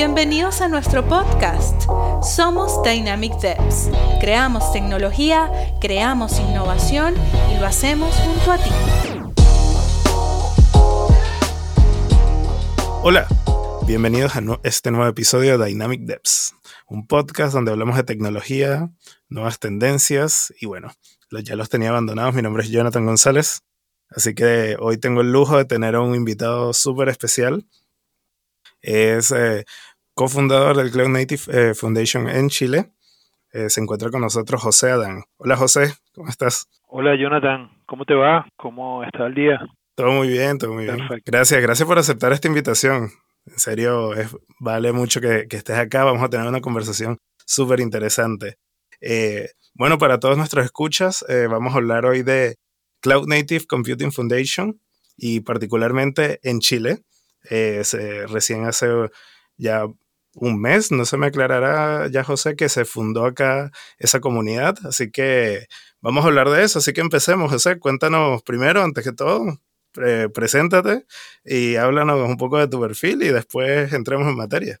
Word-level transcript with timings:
Bienvenidos 0.00 0.60
a 0.60 0.68
nuestro 0.68 1.04
podcast. 1.08 1.82
Somos 2.22 2.84
Dynamic 2.84 3.32
Devs. 3.40 3.90
Creamos 4.20 4.72
tecnología, 4.72 5.50
creamos 5.80 6.38
innovación 6.38 7.16
y 7.50 7.58
lo 7.58 7.66
hacemos 7.66 8.14
junto 8.14 8.52
a 8.52 8.58
ti. 8.58 8.70
Hola, 13.02 13.26
bienvenidos 13.88 14.36
a 14.36 14.42
este 14.62 14.92
nuevo 14.92 15.08
episodio 15.08 15.58
de 15.58 15.66
Dynamic 15.66 16.02
Devs, 16.02 16.54
un 16.86 17.08
podcast 17.08 17.52
donde 17.52 17.72
hablamos 17.72 17.96
de 17.96 18.04
tecnología, 18.04 18.88
nuevas 19.28 19.58
tendencias 19.58 20.54
y 20.60 20.66
bueno, 20.66 20.92
ya 21.42 21.56
los 21.56 21.70
tenía 21.70 21.88
abandonados. 21.88 22.36
Mi 22.36 22.42
nombre 22.42 22.62
es 22.62 22.70
Jonathan 22.70 23.04
González, 23.04 23.62
así 24.10 24.32
que 24.36 24.76
hoy 24.78 24.98
tengo 24.98 25.22
el 25.22 25.32
lujo 25.32 25.56
de 25.56 25.64
tener 25.64 25.96
a 25.96 26.02
un 26.02 26.14
invitado 26.14 26.72
súper 26.72 27.08
especial. 27.08 27.66
Es 28.80 29.32
eh, 29.32 29.64
cofundador 30.18 30.76
del 30.76 30.90
Cloud 30.90 31.10
Native 31.10 31.42
eh, 31.52 31.74
Foundation 31.74 32.28
en 32.28 32.48
Chile. 32.48 32.90
Eh, 33.52 33.70
se 33.70 33.80
encuentra 33.80 34.10
con 34.10 34.20
nosotros 34.20 34.60
José 34.60 34.90
Adán. 34.90 35.22
Hola 35.36 35.56
José, 35.56 35.94
¿cómo 36.12 36.28
estás? 36.28 36.66
Hola 36.88 37.14
Jonathan, 37.16 37.70
¿cómo 37.86 38.04
te 38.04 38.14
va? 38.14 38.44
¿Cómo 38.56 39.04
está 39.04 39.26
el 39.26 39.34
día? 39.34 39.60
Todo 39.94 40.10
muy 40.10 40.26
bien, 40.26 40.58
todo 40.58 40.74
muy 40.74 40.86
bien. 40.86 40.98
Gracias, 41.24 41.62
gracias 41.62 41.86
por 41.86 42.00
aceptar 42.00 42.32
esta 42.32 42.48
invitación. 42.48 43.10
En 43.46 43.58
serio, 43.60 44.10
vale 44.58 44.90
mucho 44.90 45.20
que, 45.20 45.46
estés 45.48 45.78
acá. 45.78 46.02
Vamos 46.02 46.24
a 46.24 46.28
tener 46.28 46.48
una 46.48 46.60
conversación 46.60 47.18
súper 47.46 47.78
interesante. 47.78 48.56
Eh, 49.00 49.50
bueno, 49.74 49.98
para 49.98 50.18
todos 50.18 50.36
nuestros 50.36 50.64
escuchas, 50.64 51.24
vamos 51.48 51.74
a 51.74 51.76
hablar 51.76 52.06
hoy 52.06 52.24
de 52.24 52.56
Cloud 53.00 53.28
Native 53.28 53.66
Computing 53.68 54.10
Foundation 54.10 54.80
y 55.16 55.42
particularmente 55.42 56.40
en 56.42 56.58
Chile. 56.58 57.02
recién 58.28 58.64
hace 58.64 58.88
ya 59.56 59.86
un 60.34 60.60
mes, 60.60 60.92
no 60.92 61.04
se 61.04 61.16
me 61.16 61.26
aclarará 61.26 62.08
ya 62.08 62.24
José 62.24 62.56
que 62.56 62.68
se 62.68 62.84
fundó 62.84 63.24
acá 63.24 63.70
esa 63.98 64.20
comunidad, 64.20 64.76
así 64.86 65.10
que 65.10 65.66
vamos 66.00 66.24
a 66.24 66.28
hablar 66.28 66.48
de 66.48 66.64
eso, 66.64 66.78
así 66.78 66.92
que 66.92 67.00
empecemos 67.00 67.50
José, 67.50 67.78
cuéntanos 67.78 68.42
primero, 68.42 68.82
antes 68.82 69.04
que 69.04 69.12
todo, 69.12 69.58
preséntate 70.34 71.04
y 71.44 71.76
háblanos 71.76 72.28
un 72.28 72.36
poco 72.36 72.58
de 72.58 72.68
tu 72.68 72.80
perfil 72.80 73.22
y 73.22 73.28
después 73.28 73.92
entremos 73.92 74.28
en 74.28 74.36
materia. 74.36 74.78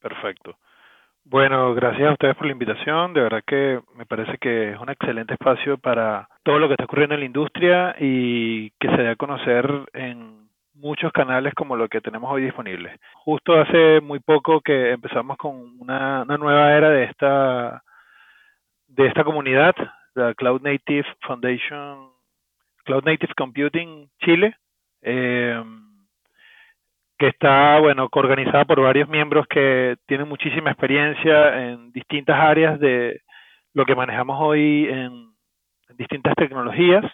Perfecto. 0.00 0.58
Bueno, 1.24 1.74
gracias 1.74 2.08
a 2.08 2.12
ustedes 2.12 2.36
por 2.36 2.46
la 2.46 2.52
invitación. 2.52 3.12
De 3.12 3.20
verdad 3.20 3.42
que 3.46 3.80
me 3.94 4.06
parece 4.06 4.38
que 4.38 4.72
es 4.72 4.80
un 4.80 4.88
excelente 4.88 5.34
espacio 5.34 5.76
para 5.76 6.26
todo 6.42 6.58
lo 6.58 6.68
que 6.68 6.72
está 6.74 6.84
ocurriendo 6.84 7.14
en 7.14 7.20
la 7.20 7.26
industria 7.26 7.94
y 7.98 8.70
que 8.80 8.88
se 8.88 9.02
dé 9.02 9.10
a 9.10 9.16
conocer 9.16 9.68
en 9.92 10.47
muchos 10.78 11.12
canales 11.12 11.54
como 11.54 11.76
lo 11.76 11.88
que 11.88 12.00
tenemos 12.00 12.30
hoy 12.30 12.44
disponibles. 12.44 12.98
Justo 13.14 13.60
hace 13.60 14.00
muy 14.00 14.20
poco 14.20 14.60
que 14.60 14.92
empezamos 14.92 15.36
con 15.36 15.76
una, 15.80 16.24
nueva 16.24 16.72
era 16.72 16.90
de 16.90 17.04
esta 17.04 17.82
de 18.86 19.06
esta 19.06 19.22
comunidad, 19.22 19.74
la 20.14 20.34
Cloud 20.34 20.62
Native 20.62 21.06
Foundation, 21.20 22.10
Cloud 22.84 23.04
Native 23.04 23.34
Computing 23.36 24.08
Chile, 24.20 24.56
eh, 25.02 25.62
que 27.18 27.28
está 27.28 27.78
bueno 27.80 28.08
organizada 28.10 28.64
por 28.64 28.80
varios 28.80 29.08
miembros 29.08 29.46
que 29.46 29.96
tienen 30.06 30.26
muchísima 30.26 30.70
experiencia 30.70 31.68
en 31.68 31.92
distintas 31.92 32.40
áreas 32.40 32.80
de 32.80 33.20
lo 33.74 33.84
que 33.84 33.94
manejamos 33.94 34.38
hoy 34.40 34.88
en 34.88 35.32
distintas 35.96 36.34
tecnologías. 36.34 37.04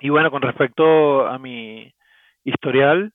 Y 0.00 0.08
bueno, 0.08 0.30
con 0.30 0.42
respecto 0.42 1.26
a 1.26 1.38
mi 1.38 1.93
historial. 2.44 3.12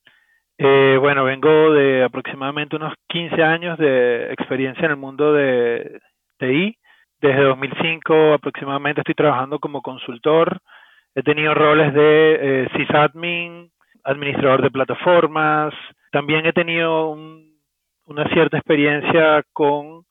Eh, 0.58 0.98
bueno, 1.00 1.24
vengo 1.24 1.72
de 1.72 2.04
aproximadamente 2.04 2.76
unos 2.76 2.92
15 3.08 3.42
años 3.42 3.78
de 3.78 4.32
experiencia 4.32 4.84
en 4.84 4.90
el 4.90 4.96
mundo 4.96 5.32
de 5.32 6.00
TI. 6.38 6.76
Desde 7.20 7.42
2005 7.42 8.34
aproximadamente 8.34 9.00
estoy 9.00 9.14
trabajando 9.14 9.58
como 9.58 9.82
consultor. 9.82 10.60
He 11.14 11.22
tenido 11.22 11.54
roles 11.54 11.92
de 11.94 12.38
eh, 12.40 12.68
sysadmin, 12.76 13.70
administrador 14.04 14.62
de 14.62 14.70
plataformas. 14.70 15.74
También 16.12 16.46
he 16.46 16.52
tenido 16.52 17.16
una 18.06 18.28
cierta 18.32 18.58
experiencia 18.58 19.42
con 19.52 20.04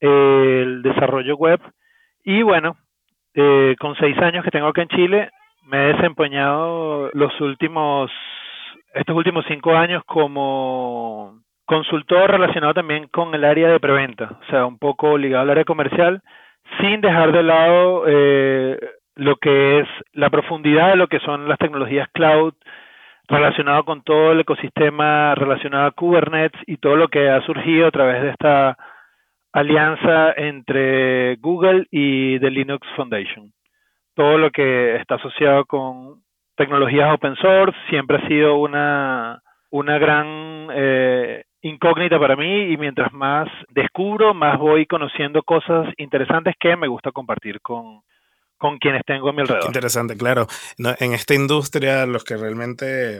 eh, 0.00 0.60
el 0.62 0.82
desarrollo 0.82 1.36
web. 1.36 1.60
Y 2.24 2.42
bueno, 2.42 2.76
eh, 3.34 3.74
con 3.78 3.94
seis 3.96 4.16
años 4.18 4.44
que 4.44 4.50
tengo 4.50 4.68
acá 4.68 4.82
en 4.82 4.88
Chile, 4.88 5.30
me 5.62 5.84
he 5.90 5.92
desempeñado 5.94 7.10
los 7.12 7.38
últimos 7.40 8.10
estos 8.94 9.16
últimos 9.16 9.44
cinco 9.48 9.76
años 9.76 10.02
como 10.06 11.40
consultor 11.66 12.30
relacionado 12.30 12.74
también 12.74 13.08
con 13.08 13.34
el 13.34 13.44
área 13.44 13.68
de 13.68 13.80
preventa, 13.80 14.38
o 14.40 14.50
sea, 14.50 14.66
un 14.66 14.78
poco 14.78 15.18
ligado 15.18 15.42
al 15.42 15.50
área 15.50 15.64
comercial, 15.64 16.22
sin 16.80 17.00
dejar 17.00 17.32
de 17.32 17.42
lado 17.42 18.04
eh, 18.06 18.78
lo 19.16 19.36
que 19.36 19.80
es 19.80 19.88
la 20.12 20.30
profundidad 20.30 20.90
de 20.90 20.96
lo 20.96 21.08
que 21.08 21.20
son 21.20 21.48
las 21.48 21.58
tecnologías 21.58 22.08
cloud 22.12 22.54
relacionado 23.26 23.84
con 23.84 24.02
todo 24.02 24.32
el 24.32 24.40
ecosistema 24.40 25.34
relacionado 25.34 25.86
a 25.86 25.92
Kubernetes 25.92 26.60
y 26.66 26.76
todo 26.76 26.96
lo 26.96 27.08
que 27.08 27.30
ha 27.30 27.40
surgido 27.42 27.86
a 27.86 27.90
través 27.90 28.22
de 28.22 28.30
esta 28.30 28.76
alianza 29.52 30.32
entre 30.36 31.36
Google 31.36 31.86
y 31.90 32.38
The 32.40 32.50
Linux 32.50 32.86
Foundation. 32.96 33.52
Todo 34.14 34.36
lo 34.38 34.50
que 34.50 34.96
está 34.96 35.14
asociado 35.14 35.64
con 35.64 36.23
tecnologías 36.56 37.12
open 37.12 37.36
source 37.36 37.76
siempre 37.88 38.18
ha 38.18 38.28
sido 38.28 38.56
una, 38.56 39.42
una 39.70 39.98
gran 39.98 40.68
eh, 40.72 41.44
incógnita 41.62 42.18
para 42.18 42.36
mí 42.36 42.72
y 42.72 42.76
mientras 42.76 43.12
más 43.12 43.48
descubro, 43.70 44.34
más 44.34 44.58
voy 44.58 44.86
conociendo 44.86 45.42
cosas 45.42 45.92
interesantes 45.96 46.54
que 46.60 46.76
me 46.76 46.88
gusta 46.88 47.10
compartir 47.10 47.60
con, 47.60 48.02
con 48.58 48.78
quienes 48.78 49.02
tengo 49.06 49.30
a 49.30 49.32
mi 49.32 49.40
alrededor. 49.40 49.66
interesante, 49.66 50.16
claro. 50.16 50.46
en 50.78 51.12
esta 51.12 51.34
industria, 51.34 52.06
los 52.06 52.24
que 52.24 52.36
realmente, 52.36 53.16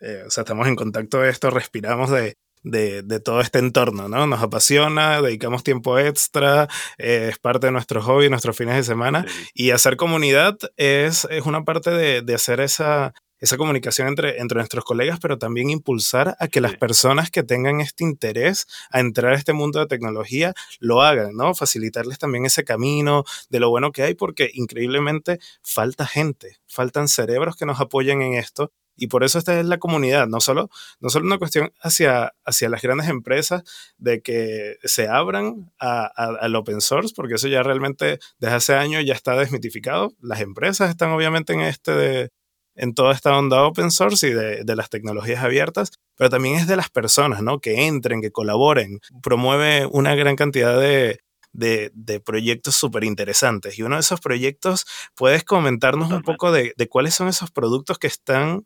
eh, 0.00 0.22
o 0.26 0.30
sea, 0.30 0.42
estamos 0.42 0.66
en 0.68 0.76
contacto 0.76 1.20
de 1.20 1.30
esto, 1.30 1.50
respiramos 1.50 2.10
de, 2.10 2.36
de, 2.62 3.02
de, 3.02 3.20
todo 3.20 3.40
este 3.40 3.58
entorno, 3.58 4.08
¿no? 4.08 4.26
Nos 4.26 4.42
apasiona, 4.42 5.20
dedicamos 5.20 5.64
tiempo 5.64 5.98
extra, 5.98 6.68
eh, 6.98 7.28
es 7.30 7.38
parte 7.38 7.66
de 7.66 7.72
nuestro 7.72 8.02
hobby, 8.02 8.28
nuestros 8.28 8.56
fines 8.56 8.76
de 8.76 8.84
semana, 8.84 9.26
y 9.54 9.70
hacer 9.70 9.96
comunidad 9.96 10.58
es, 10.76 11.26
es 11.30 11.46
una 11.46 11.64
parte 11.64 11.90
de, 11.90 12.22
de 12.22 12.34
hacer 12.34 12.60
esa, 12.60 13.14
esa 13.42 13.56
comunicación 13.56 14.06
entre, 14.06 14.40
entre 14.40 14.58
nuestros 14.58 14.84
colegas, 14.84 15.18
pero 15.20 15.36
también 15.36 15.68
impulsar 15.68 16.36
a 16.38 16.46
que 16.46 16.60
las 16.60 16.76
personas 16.76 17.28
que 17.28 17.42
tengan 17.42 17.80
este 17.80 18.04
interés 18.04 18.68
a 18.90 19.00
entrar 19.00 19.32
a 19.32 19.36
este 19.36 19.52
mundo 19.52 19.80
de 19.80 19.86
tecnología 19.86 20.54
lo 20.78 21.02
hagan, 21.02 21.34
¿no? 21.34 21.52
Facilitarles 21.52 22.18
también 22.18 22.46
ese 22.46 22.62
camino 22.62 23.24
de 23.50 23.58
lo 23.58 23.68
bueno 23.68 23.90
que 23.90 24.04
hay, 24.04 24.14
porque 24.14 24.48
increíblemente 24.54 25.40
falta 25.60 26.06
gente, 26.06 26.60
faltan 26.68 27.08
cerebros 27.08 27.56
que 27.56 27.66
nos 27.66 27.80
apoyen 27.80 28.22
en 28.22 28.34
esto 28.34 28.70
y 28.96 29.06
por 29.06 29.24
eso 29.24 29.38
esta 29.38 29.58
es 29.58 29.66
la 29.66 29.78
comunidad, 29.78 30.26
no 30.26 30.40
solo, 30.40 30.70
no 31.00 31.08
solo 31.08 31.26
una 31.26 31.38
cuestión 31.38 31.72
hacia, 31.80 32.34
hacia 32.44 32.68
las 32.68 32.82
grandes 32.82 33.08
empresas 33.08 33.62
de 33.98 34.20
que 34.20 34.76
se 34.84 35.08
abran 35.08 35.72
al 35.78 36.56
open 36.56 36.80
source, 36.80 37.14
porque 37.14 37.34
eso 37.34 37.48
ya 37.48 37.62
realmente 37.62 38.18
desde 38.38 38.54
hace 38.54 38.74
años 38.74 39.04
ya 39.04 39.14
está 39.14 39.36
desmitificado. 39.36 40.12
Las 40.20 40.40
empresas 40.40 40.90
están 40.90 41.10
obviamente 41.10 41.52
en 41.52 41.60
este 41.60 41.92
de, 41.92 42.30
en 42.74 42.94
toda 42.94 43.12
esta 43.12 43.36
onda 43.36 43.64
open 43.64 43.90
source 43.90 44.28
y 44.28 44.32
de, 44.32 44.64
de, 44.64 44.76
las 44.76 44.90
tecnologías 44.90 45.42
abiertas, 45.42 45.90
pero 46.16 46.30
también 46.30 46.56
es 46.56 46.66
de 46.66 46.76
las 46.76 46.90
personas, 46.90 47.42
¿no? 47.42 47.60
Que 47.60 47.86
entren, 47.86 48.22
que 48.22 48.30
colaboren. 48.30 49.00
Promueve 49.22 49.86
una 49.86 50.14
gran 50.14 50.36
cantidad 50.36 50.78
de, 50.78 51.20
de, 51.52 51.90
de 51.94 52.20
proyectos 52.20 52.74
súper 52.74 53.04
interesantes. 53.04 53.78
Y 53.78 53.82
uno 53.82 53.96
de 53.96 54.00
esos 54.00 54.20
proyectos, 54.20 54.84
¿puedes 55.16 55.44
comentarnos 55.44 56.10
un 56.10 56.22
poco 56.22 56.52
de, 56.52 56.72
de, 56.76 56.88
cuáles 56.88 57.14
son 57.14 57.28
esos 57.28 57.50
productos 57.50 57.98
que 57.98 58.06
están 58.06 58.62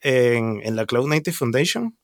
en, 0.00 0.60
en 0.62 0.76
la 0.76 0.86
Cloud 0.86 1.08
Native 1.08 1.36
Foundation? 1.36 1.94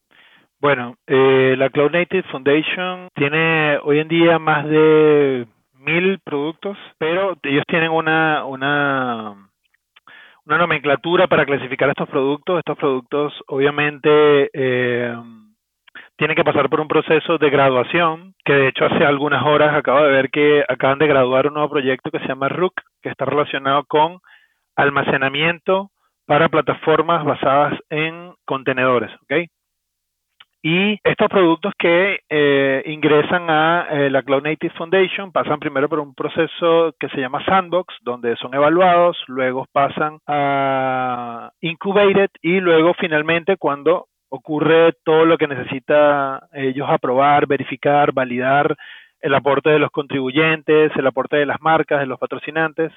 Bueno, 0.61 0.97
eh, 1.07 1.55
la 1.57 1.71
Cloud 1.71 1.91
Native 1.91 2.25
Foundation 2.31 3.09
tiene 3.15 3.79
hoy 3.83 3.99
en 3.99 4.09
día 4.09 4.39
más 4.39 4.67
de 4.67 5.47
mil 5.75 6.19
productos, 6.21 6.77
pero 6.99 7.37
ellos 7.43 7.65
tienen 7.69 7.91
una, 7.91 8.45
una, 8.45 9.51
una 10.45 10.59
nomenclatura 10.59 11.27
para 11.29 11.45
clasificar 11.45 11.91
estos 11.91 12.09
productos. 12.09 12.59
Estos 12.59 12.79
productos 12.79 13.33
obviamente 13.49 14.51
eh, 14.53 15.15
tienen 16.17 16.37
que 16.37 16.45
pasar 16.45 16.69
por 16.69 16.81
un 16.81 16.89
proceso 16.89 17.39
de 17.39 17.51
graduación, 17.51 18.35
que 18.45 18.55
de 18.55 18.69
hecho 18.69 18.87
hace 18.87 19.05
algunas 19.05 19.45
horas 19.45 19.75
acabo 19.75 20.03
de 20.03 20.11
ver 20.11 20.31
que 20.31 20.65
acaban 20.67 20.99
de 20.99 21.07
graduar 21.07 21.47
un 21.47 21.55
nuevo 21.55 21.71
proyecto 21.71 22.11
que 22.11 22.21
se 22.21 22.29
llama 22.29 22.49
RUC, 22.49 22.73
que 23.03 23.11
está 23.11 23.25
relacionado 23.25 23.85
con 23.85 24.19
almacenamiento 24.77 25.91
para 26.27 26.49
plataformas 26.49 27.25
basadas 27.25 27.79
en 27.91 28.33
contenedores, 28.45 29.11
¿ok? 29.23 29.49
Y 30.63 30.99
estos 31.05 31.29
productos 31.29 31.75
que 31.79 32.19
eh, 32.29 32.83
ingresan 32.87 33.49
a 33.49 33.87
eh, 33.89 34.11
la 34.11 34.23
Cloud 34.23 34.43
Native 34.43 34.75
Foundation 34.77 35.31
pasan 35.31 35.61
primero 35.61 35.89
por 35.89 36.01
un 36.01 36.13
proceso 36.13 36.93
que 36.99 37.09
se 37.11 37.21
llama 37.21 37.45
Sandbox, 37.45 37.95
donde 38.03 38.35
son 38.37 38.53
evaluados, 38.53 39.17
luego 39.29 39.67
pasan 39.71 40.19
a 40.27 41.53
Incubated 41.61 42.31
y 42.43 42.59
luego 42.59 42.95
finalmente 42.95 43.57
cuando 43.59 44.07
ocurre 44.29 44.93
todo 45.05 45.25
lo 45.25 45.39
que 45.39 45.47
necesita 45.47 46.49
ellos 46.53 46.89
aprobar, 46.89 47.47
verificar, 47.47 48.13
validar 48.13 48.77
el 49.21 49.35
aporte 49.35 49.71
de 49.71 49.79
los 49.79 49.91
contribuyentes, 49.91 50.93
el 50.97 51.07
aporte 51.07 51.37
de 51.37 51.47
las 51.47 51.61
marcas, 51.61 52.01
de 52.01 52.07
los 52.07 52.19
patrocinantes 52.19 52.93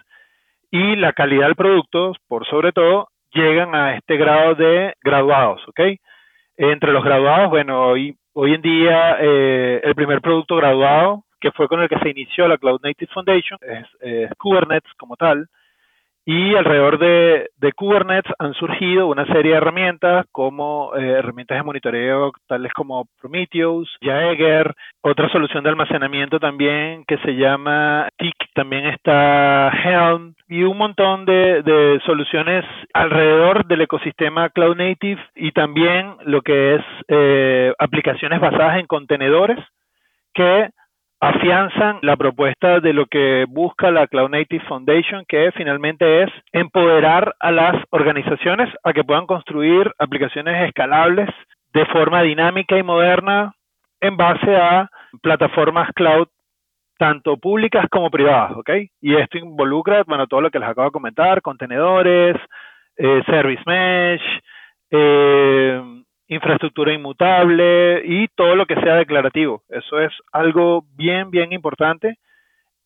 y 0.72 0.96
la 0.96 1.14
calidad 1.14 1.48
del 1.48 1.56
producto, 1.56 2.14
por 2.28 2.46
sobre 2.48 2.72
todo, 2.72 3.10
llegan 3.32 3.76
a 3.76 3.96
este 3.96 4.18
grado 4.18 4.56
de 4.56 4.94
graduados, 5.02 5.68
¿ok? 5.68 5.80
Entre 6.58 6.92
los 6.92 7.04
graduados, 7.04 7.50
bueno, 7.50 7.88
hoy, 7.88 8.16
hoy 8.34 8.54
en 8.54 8.62
día 8.62 9.18
eh, 9.20 9.82
el 9.84 9.96
primer 9.96 10.22
producto 10.22 10.56
graduado, 10.58 11.24
que 11.40 11.52
fue 11.52 11.68
con 11.68 11.82
el 11.82 11.88
que 11.88 12.00
se 12.00 12.10
inició 12.10 12.48
la 12.48 12.58
Cloud 12.58 12.82
Native 12.84 13.12
Foundation, 13.14 13.58
es 13.62 14.30
Kubernetes 14.38 14.92
como 14.98 15.16
tal, 15.16 15.48
y 16.32 16.54
alrededor 16.54 17.00
de, 17.00 17.50
Kubernetes 17.76 18.32
han 18.38 18.54
surgido 18.54 19.08
una 19.08 19.26
serie 19.26 19.54
de 19.54 19.58
herramientas 19.58 20.28
como 20.32 20.92
eh, 20.96 21.14
herramientas 21.18 21.58
de 21.58 21.64
monitoreo 21.64 22.32
tales 22.46 22.72
como 22.74 23.08
Prometheus, 23.20 23.90
Jaeger, 24.00 24.76
otra 25.02 25.28
solución 25.30 25.64
de 25.64 25.72
almacenamiento 25.72 26.40
también 26.40 27.04
que 27.08 27.18
se 27.20 27.36
llama 27.36 28.10
TIC, 28.20 28.36
también 28.54 28.86
está 28.86 29.72
Helm 29.72 30.36
y 30.48 30.62
un 30.62 30.78
montón 30.78 31.26
de, 31.26 32.00
soluciones 32.06 32.64
alrededor 32.94 33.66
del 33.66 33.82
ecosistema 33.82 34.50
Cloud 34.50 34.78
Native 34.78 35.20
y 35.36 35.52
también 35.52 36.14
lo 36.26 36.44
que 36.44 36.76
es 36.76 36.82
eh, 37.08 37.74
aplicaciones 37.80 38.40
basadas 38.40 38.78
en 38.78 38.86
contenedores 38.86 39.58
que 40.36 40.70
afianzan 41.20 42.00
la 42.02 42.16
propuesta 42.16 42.80
de 42.80 42.94
lo 42.94 43.06
que 43.06 43.46
busca 43.50 43.92
la 43.92 44.08
Cloud 44.08 44.30
Native 44.30 44.64
Foundation, 44.68 45.26
que 45.28 45.52
finalmente 45.52 46.24
es 46.24 46.30
empoderar 46.54 47.36
a 47.40 47.52
las 47.52 47.76
organizaciones 47.90 48.70
a 48.84 48.94
que 48.94 49.04
puedan 49.04 49.26
construir 49.26 49.92
aplicaciones 49.98 50.68
escalables 50.68 51.30
de 51.74 51.86
forma 51.88 52.22
dinámica 52.22 52.78
y 52.78 52.84
moderna 52.84 53.54
en 54.00 54.16
base 54.16 54.56
a 54.56 54.90
plataformas 55.22 55.90
cloud 55.94 56.28
tanto 56.98 57.38
públicas 57.38 57.86
como 57.90 58.10
privadas, 58.10 58.52
¿ok? 58.58 58.70
Y 59.02 59.16
esto 59.16 59.38
involucra, 59.38 60.04
bueno, 60.06 60.28
todo 60.28 60.42
lo 60.42 60.52
que 60.52 60.60
les 60.60 60.68
acabo 60.68 60.88
de 60.88 60.92
comentar, 60.92 61.42
contenedores, 61.42 62.36
eh, 62.98 63.24
service 63.26 63.64
mesh, 63.66 64.42
eh, 64.92 65.82
infraestructura 66.30 66.94
inmutable 66.94 68.02
y 68.06 68.28
todo 68.30 68.56
lo 68.56 68.66
que 68.66 68.76
sea 68.76 68.96
declarativo. 68.96 69.64
Eso 69.68 70.00
es 70.00 70.14
algo 70.32 70.86
bien, 70.96 71.32
bien 71.32 71.52
importante 71.52 72.18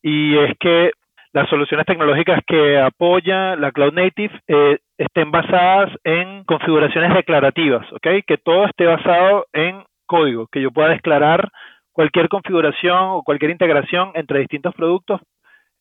y 0.02 0.36
es 0.38 0.52
que 0.58 0.90
las 1.32 1.48
soluciones 1.48 1.86
tecnológicas 1.86 2.40
que 2.46 2.78
apoya 2.78 3.56
la 3.56 3.72
Cloud 3.72 3.92
Native 3.92 4.40
eh, 4.48 4.78
estén 4.96 5.30
basadas 5.30 5.90
en 6.04 6.44
configuraciones 6.44 7.12
declarativas, 7.14 7.86
¿ok? 7.92 8.24
Que 8.26 8.38
todo 8.38 8.66
esté 8.66 8.86
basado 8.86 9.46
en 9.52 9.84
código, 10.06 10.46
que 10.46 10.62
yo 10.62 10.70
pueda 10.70 10.90
declarar 10.90 11.50
cualquier 11.92 12.28
configuración 12.28 12.98
o 12.98 13.22
cualquier 13.22 13.50
integración 13.50 14.12
entre 14.14 14.40
distintos 14.40 14.74
productos 14.74 15.20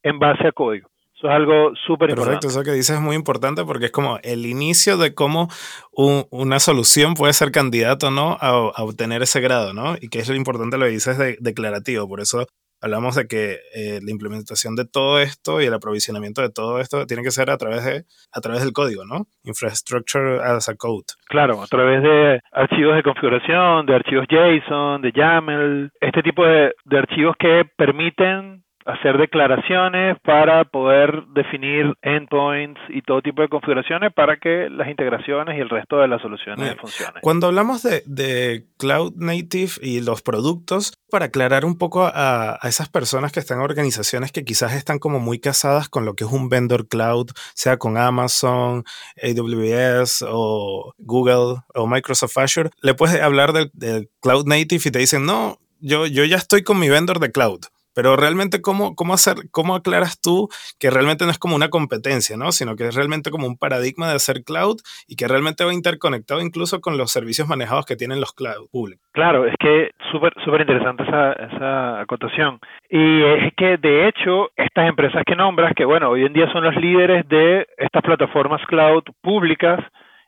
en 0.02 0.20
base 0.20 0.48
a 0.48 0.52
código 0.52 0.93
es 1.30 1.36
algo 1.36 1.72
súper 1.76 2.10
importante. 2.10 2.40
Perfecto, 2.40 2.48
eso 2.48 2.64
que 2.64 2.76
dices 2.76 2.98
es 2.98 3.02
muy 3.02 3.16
importante 3.16 3.64
porque 3.64 3.86
es 3.86 3.92
como 3.92 4.20
el 4.24 4.46
inicio 4.46 4.98
de 4.98 5.14
cómo 5.14 5.50
una 5.92 6.60
solución 6.60 7.14
puede 7.14 7.34
ser 7.34 7.52
candidato 7.52 8.12
¿no? 8.12 8.38
A, 8.40 8.84
obtener 8.84 9.22
ese 9.22 9.42
grado, 9.42 9.74
¿no? 9.74 9.96
Y 10.00 10.10
que 10.10 10.20
es 10.20 10.30
lo 10.30 10.36
importante 10.36 10.78
lo 10.78 10.86
que 10.86 10.92
dices 10.92 11.18
de, 11.18 11.38
declarativo. 11.40 12.08
Por 12.08 12.20
eso 12.20 12.46
hablamos 12.82 13.16
de 13.16 13.28
que 13.28 13.60
eh, 13.76 14.00
la 14.04 14.12
implementación 14.12 14.76
de 14.76 14.86
todo 14.86 15.20
esto 15.20 15.62
y 15.62 15.66
el 15.66 15.74
aprovisionamiento 15.74 16.42
de 16.42 16.50
todo 16.50 16.80
esto 16.80 17.06
tiene 17.06 17.24
que 17.24 17.32
ser 17.32 17.50
a 17.50 17.58
través 17.58 17.86
de 17.86 18.04
a 18.34 18.42
través 18.42 18.62
del 18.64 18.74
código, 18.74 19.06
¿no? 19.06 19.26
Infrastructure 19.44 20.42
as 20.44 20.68
a 20.70 20.76
code. 20.76 21.06
Claro, 21.28 21.62
a 21.62 21.68
través 21.68 22.04
de 22.04 22.42
archivos 22.52 22.96
de 22.96 23.04
configuración, 23.04 23.86
de 23.86 23.96
archivos 23.96 24.26
JSON, 24.30 25.02
de 25.02 25.12
YAML, 25.14 25.92
este 26.02 26.22
tipo 26.22 26.46
de 26.46 26.98
archivos 26.98 27.36
que 27.40 27.64
permiten 27.78 28.63
hacer 28.86 29.18
declaraciones 29.18 30.18
para 30.24 30.66
poder 30.66 31.24
definir 31.34 31.94
endpoints 32.02 32.80
y 32.90 33.02
todo 33.02 33.22
tipo 33.22 33.42
de 33.42 33.50
configuraciones 33.50 34.14
para 34.14 34.38
que 34.38 34.70
las 34.70 34.90
integraciones 34.90 35.58
y 35.58 35.62
el 35.62 35.70
resto 35.70 35.98
de 35.98 36.08
las 36.08 36.22
soluciones 36.22 36.76
funcionen. 36.80 37.22
Cuando 37.22 37.48
hablamos 37.48 37.84
de, 37.84 38.66
Cloud 38.78 39.14
Native 39.16 39.72
y 39.82 40.02
los 40.02 40.22
productos, 40.22 40.94
para 41.10 41.26
aclarar 41.26 41.64
un 41.64 41.78
poco 41.78 42.10
a, 42.14 42.60
esas 42.64 42.90
personas 42.90 43.32
que 43.32 43.40
están 43.40 43.60
en 43.60 43.64
organizaciones 43.64 44.32
que 44.32 44.44
quizás 44.44 44.74
están 44.74 45.00
como 45.00 45.20
muy 45.20 45.40
casadas 45.40 45.88
con 45.88 46.06
lo 46.06 46.16
que 46.16 46.26
es 46.26 46.32
un 46.32 46.50
vendor 46.50 46.88
cloud, 46.88 47.30
sea 47.54 47.78
con 47.78 47.98
Amazon, 47.98 48.84
AWS 49.22 50.26
o 50.28 50.94
Google 50.98 51.62
o 51.76 51.88
Microsoft 51.88 52.38
Azure, 52.38 52.70
le 52.82 52.94
puedes 52.94 53.22
hablar 53.22 53.54
del, 53.54 54.10
Cloud 54.22 54.46
Native 54.46 54.82
y 54.86 54.92
te 54.92 55.00
dicen, 55.00 55.26
no, 55.26 55.60
yo, 55.80 56.06
yo 56.08 56.26
ya 56.26 56.38
estoy 56.38 56.64
con 56.64 56.80
mi 56.80 56.90
vendor 56.90 57.20
de 57.20 57.32
cloud. 57.32 57.62
Pero 57.96 58.16
realmente, 58.16 58.62
¿cómo, 58.62 58.96
cómo, 58.96 59.14
hacer, 59.14 59.36
¿cómo 59.52 59.76
aclaras 59.76 60.20
tú 60.22 60.50
que 60.80 60.90
realmente 60.90 61.26
no 61.26 61.32
es 61.32 61.40
como 61.40 61.56
una 61.56 61.70
competencia, 61.70 62.38
¿no? 62.38 62.52
sino 62.52 62.76
que 62.76 62.88
es 62.88 62.96
realmente 62.96 63.32
como 63.32 63.48
un 63.48 63.58
paradigma 63.58 64.10
de 64.10 64.16
hacer 64.16 64.44
cloud 64.44 64.78
y 65.08 65.16
que 65.16 65.28
realmente 65.28 65.64
va 65.66 65.74
interconectado 65.74 66.42
incluso 66.42 66.82
con 66.82 66.98
los 66.98 67.12
servicios 67.12 67.48
manejados 67.48 67.86
que 67.86 67.96
tienen 67.96 68.20
los 68.20 68.34
cloud 68.34 68.70
públicos? 68.72 69.08
Claro, 69.12 69.46
es 69.46 69.56
que 69.60 69.92
súper 70.12 70.34
súper 70.44 70.62
interesante 70.62 71.04
esa, 71.04 71.34
esa 71.34 72.00
acotación. 72.02 72.60
Y 72.90 73.24
es 73.24 73.54
que, 73.56 73.78
de 73.78 74.08
hecho, 74.08 74.50
estas 74.56 74.88
empresas 74.88 75.24
que 75.26 75.36
nombras, 75.36 75.74
que 75.76 75.86
bueno, 75.86 76.10
hoy 76.10 76.26
en 76.26 76.34
día 76.34 76.52
son 76.52 76.64
los 76.64 76.76
líderes 76.76 77.28
de 77.28 77.68
estas 77.78 78.02
plataformas 78.02 78.62
cloud 78.68 79.04
públicas 79.22 79.80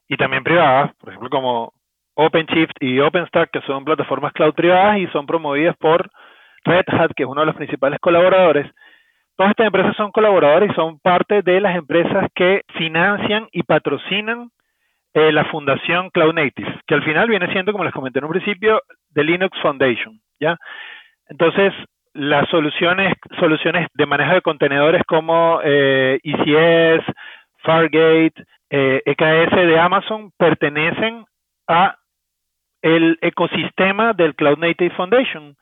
y 0.08 0.18
también 0.18 0.44
privadas, 0.44 0.94
por 0.96 1.10
ejemplo, 1.10 1.30
como 1.30 1.74
OpenShift 2.16 2.76
y 2.80 3.00
OpenStack, 3.00 3.52
que 3.52 3.62
son 3.62 3.86
plataformas 3.86 4.34
cloud 4.34 4.54
privadas 4.54 4.98
y 5.00 5.08
son 5.08 5.26
promovidas 5.26 5.76
por 5.78 6.10
Red 6.66 6.86
Hat, 6.88 7.12
que 7.16 7.24
es 7.24 7.30
uno 7.30 7.42
de 7.42 7.48
los 7.48 7.56
principales 7.56 8.00
colaboradores, 8.00 8.70
todas 9.36 9.52
estas 9.52 9.68
empresas 9.68 9.96
son 9.96 10.12
colaboradores 10.12 10.72
y 10.72 10.76
son 10.76 11.00
parte 11.00 11.42
de 11.42 11.62
las 11.62 11.76
empresas 11.76 12.28
que 12.34 12.62
financian 12.74 13.48
y 13.52 13.64
patrocinan 13.64 14.50
eh, 15.14 15.32
la 15.32 15.46
fundación 15.46 16.10
Cloud 16.10 16.34
Native, 16.34 16.82
que 16.86 16.96
al 16.96 17.04
final 17.04 17.30
viene 17.30 17.52
siendo, 17.52 17.72
como 17.72 17.86
les 17.86 17.94
comenté 17.94 18.20
en 18.20 18.26
un 18.26 18.32
principio, 18.32 18.82
de 19.12 19.24
Linux 19.24 19.58
Foundation, 19.62 20.20
¿ya? 20.40 20.58
Entonces, 21.30 21.74
las 22.14 22.50
soluciones, 22.50 23.14
soluciones 23.40 23.88
de 23.94 24.06
manejo 24.06 24.34
de 24.34 24.42
contenedores 24.42 25.04
como 25.08 25.60
eh, 25.64 26.20
ECS, 26.24 27.06
Fargate, 27.60 28.44
eh, 28.70 29.02
EKS 29.06 29.56
de 29.56 29.80
Amazon 29.80 30.32
pertenecen 30.38 31.26
a 31.68 31.98
el 32.82 33.18
ecosistema 33.22 34.14
del 34.14 34.36
Cloud 34.36 34.58
Native 34.60 34.96
Foundation 34.96 35.56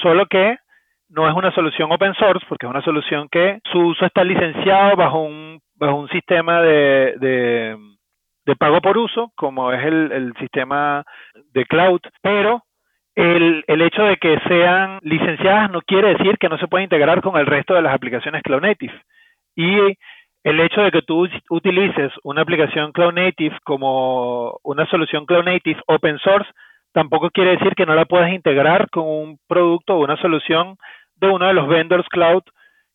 solo 0.00 0.26
que 0.26 0.56
no 1.10 1.28
es 1.28 1.34
una 1.34 1.52
solución 1.52 1.90
open 1.90 2.14
source 2.14 2.44
porque 2.48 2.66
es 2.66 2.70
una 2.70 2.82
solución 2.82 3.28
que 3.30 3.60
su 3.70 3.78
uso 3.78 4.04
está 4.04 4.24
licenciado 4.24 4.96
bajo 4.96 5.22
un, 5.22 5.60
bajo 5.76 5.96
un 5.96 6.08
sistema 6.08 6.60
de, 6.62 7.14
de, 8.44 8.56
pago 8.56 8.80
por 8.80 8.96
uso, 8.96 9.30
como 9.36 9.72
es 9.72 9.84
el, 9.84 10.10
el 10.10 10.34
sistema 10.38 11.04
de 11.52 11.64
cloud, 11.66 12.00
pero 12.22 12.62
el, 13.14 13.62
el, 13.66 13.82
hecho 13.82 14.02
de 14.02 14.16
que 14.16 14.38
sean 14.48 14.98
licenciadas 15.02 15.70
no 15.70 15.80
quiere 15.82 16.14
decir 16.14 16.38
que 16.38 16.48
no 16.48 16.56
se 16.58 16.66
pueda 16.66 16.82
integrar 16.82 17.20
con 17.20 17.36
el 17.36 17.46
resto 17.46 17.74
de 17.74 17.82
las 17.82 17.94
aplicaciones 17.94 18.42
Cloud 18.42 18.62
Native. 18.62 18.94
Y 19.54 19.76
el 20.44 20.60
hecho 20.60 20.80
de 20.80 20.90
que 20.90 21.02
tú 21.02 21.28
utilices 21.50 22.12
una 22.22 22.42
aplicación 22.42 22.92
Cloud 22.92 23.12
Native 23.12 23.56
como 23.64 24.58
una 24.62 24.86
solución 24.86 25.26
Cloud 25.26 25.44
Native 25.44 25.80
open 25.86 26.18
source 26.18 26.48
tampoco 26.92 27.30
quiere 27.30 27.52
decir 27.52 27.74
que 27.74 27.86
no 27.86 27.94
la 27.94 28.04
puedas 28.04 28.32
integrar 28.32 28.88
con 28.90 29.06
un 29.06 29.38
producto 29.46 29.94
o 29.96 30.04
una 30.04 30.16
solución 30.16 30.76
de 31.16 31.28
uno 31.28 31.46
de 31.46 31.54
los 31.54 31.68
vendors 31.68 32.08
cloud 32.08 32.42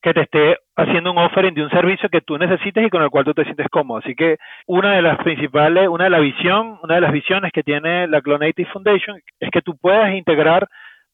que 0.02 0.14
te 0.14 0.22
esté 0.22 0.58
haciendo 0.76 1.12
un 1.12 1.18
offering 1.18 1.54
de 1.54 1.64
un 1.64 1.70
servicio 1.70 2.10
que 2.10 2.20
tú 2.20 2.38
necesites 2.38 2.86
y 2.86 2.90
con 2.90 3.02
el 3.02 3.10
cual 3.10 3.24
tú 3.24 3.34
te 3.34 3.46
sientes 3.46 3.68
cómodo. 3.70 4.00
Así 4.00 4.14
que 4.16 4.38
una 4.68 4.96
de 4.96 5.02
las 5.02 5.18
principales, 5.20 5.88
una 5.88 6.04
de 6.04 6.10
la 6.10 6.20
visión, 6.20 6.78
una 6.84 6.96
de 6.96 7.02
las 7.02 7.14
visiones 7.14 7.52
que 7.54 7.64
tiene 7.64 8.08
la 8.08 8.22
Cloud 8.22 8.42
Native 8.42 8.70
Foundation 8.72 9.18
es 9.40 9.50
que 9.50 9.62
tú 9.62 9.78
puedas 9.78 10.14
integrar 10.14 10.68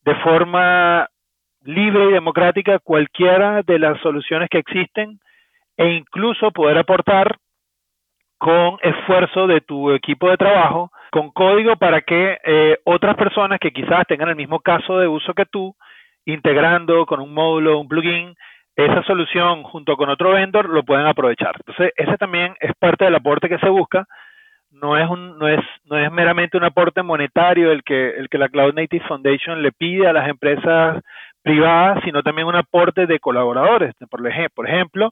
de 0.06 0.16
forma 0.16 1.08
libre 1.64 2.06
y 2.06 2.14
democrática 2.14 2.80
cualquiera 2.80 3.62
de 3.62 3.78
las 3.78 4.00
soluciones 4.02 4.50
que 4.50 4.58
existen 4.58 5.20
e 5.78 5.90
incluso 5.90 6.50
poder 6.52 6.78
aportar 6.80 7.38
con 8.40 8.78
esfuerzo 8.82 9.46
de 9.46 9.62
tu 9.62 9.92
equipo 9.92 10.30
de 10.30 10.38
trabajo, 10.38 10.92
con 11.12 11.32
código 11.32 11.76
para 11.76 12.02
que 12.02 12.38
eh, 12.44 12.78
otras 12.84 13.16
personas 13.16 13.60
que 13.60 13.72
quizás 13.72 14.06
tengan 14.08 14.30
el 14.30 14.36
mismo 14.36 14.60
caso 14.60 15.00
de 15.00 15.08
uso 15.08 15.34
que 15.34 15.46
tú, 15.46 15.76
integrando 16.26 17.06
con 17.06 17.20
un 17.20 17.34
módulo, 17.34 17.80
un 17.80 17.88
plugin, 17.88 18.36
esa 18.76 19.04
solución 19.04 19.64
junto 19.64 19.98
con 19.98 20.10
otro 20.10 20.32
vendor 20.32 20.70
lo 20.70 20.84
pueden 20.84 21.06
aprovechar. 21.06 21.56
Entonces, 21.58 21.94
ese 21.98 22.18
también 22.18 22.56
es 22.60 22.72
parte 22.80 23.06
del 23.06 23.16
aporte 23.16 23.50
que 23.50 23.60
se 23.60 23.70
busca. 23.70 24.06
No 24.72 24.98
es, 24.98 25.10
un, 25.10 25.38
no 25.38 25.48
es, 25.48 25.60
no 25.86 25.98
es 25.98 26.12
meramente 26.12 26.56
un 26.56 26.64
aporte 26.64 27.02
monetario 27.02 27.72
el 27.72 27.84
que, 27.84 28.12
el 28.12 28.30
que 28.30 28.38
la 28.38 28.50
Cloud 28.50 28.74
Native 28.74 29.06
Foundation 29.08 29.62
le 29.62 29.72
pide 29.72 30.08
a 30.08 30.14
las 30.14 30.30
empresas 30.30 31.04
privadas, 31.42 32.02
sino 32.06 32.22
también 32.22 32.48
un 32.48 32.56
aporte 32.56 33.06
de 33.06 33.20
colaboradores. 33.20 33.94
Por 34.54 34.70
ejemplo, 34.70 35.12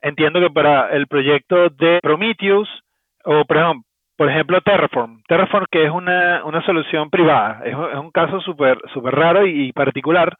entiendo 0.00 0.40
que 0.40 0.50
para 0.50 0.90
el 0.90 1.06
proyecto 1.08 1.68
de 1.68 1.98
Prometheus, 2.00 2.68
o 3.24 3.44
perdón, 3.44 3.82
por 4.16 4.30
ejemplo, 4.30 4.60
Terraform. 4.60 5.22
Terraform 5.26 5.66
que 5.70 5.84
es 5.84 5.90
una, 5.90 6.44
una 6.44 6.64
solución 6.64 7.10
privada. 7.10 7.62
Es, 7.64 7.74
un 7.74 8.10
caso 8.10 8.40
súper 8.40 8.78
super 8.92 9.14
raro 9.14 9.46
y, 9.46 9.72
particular, 9.72 10.36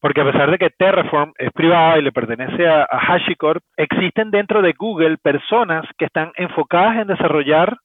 porque 0.00 0.20
a 0.20 0.24
pesar 0.24 0.50
de 0.50 0.58
que 0.58 0.70
Terraform 0.70 1.32
es 1.38 1.52
privada 1.52 1.98
y 1.98 2.02
le 2.02 2.12
pertenece 2.12 2.66
a, 2.66 2.84
HashiCorp, 2.84 3.62
existen 3.76 4.30
dentro 4.30 4.62
de 4.62 4.72
Google 4.72 5.18
personas 5.18 5.84
que 5.98 6.06
están 6.06 6.32
enfocadas 6.36 6.96
en 6.96 7.08
desarrollar 7.08 7.76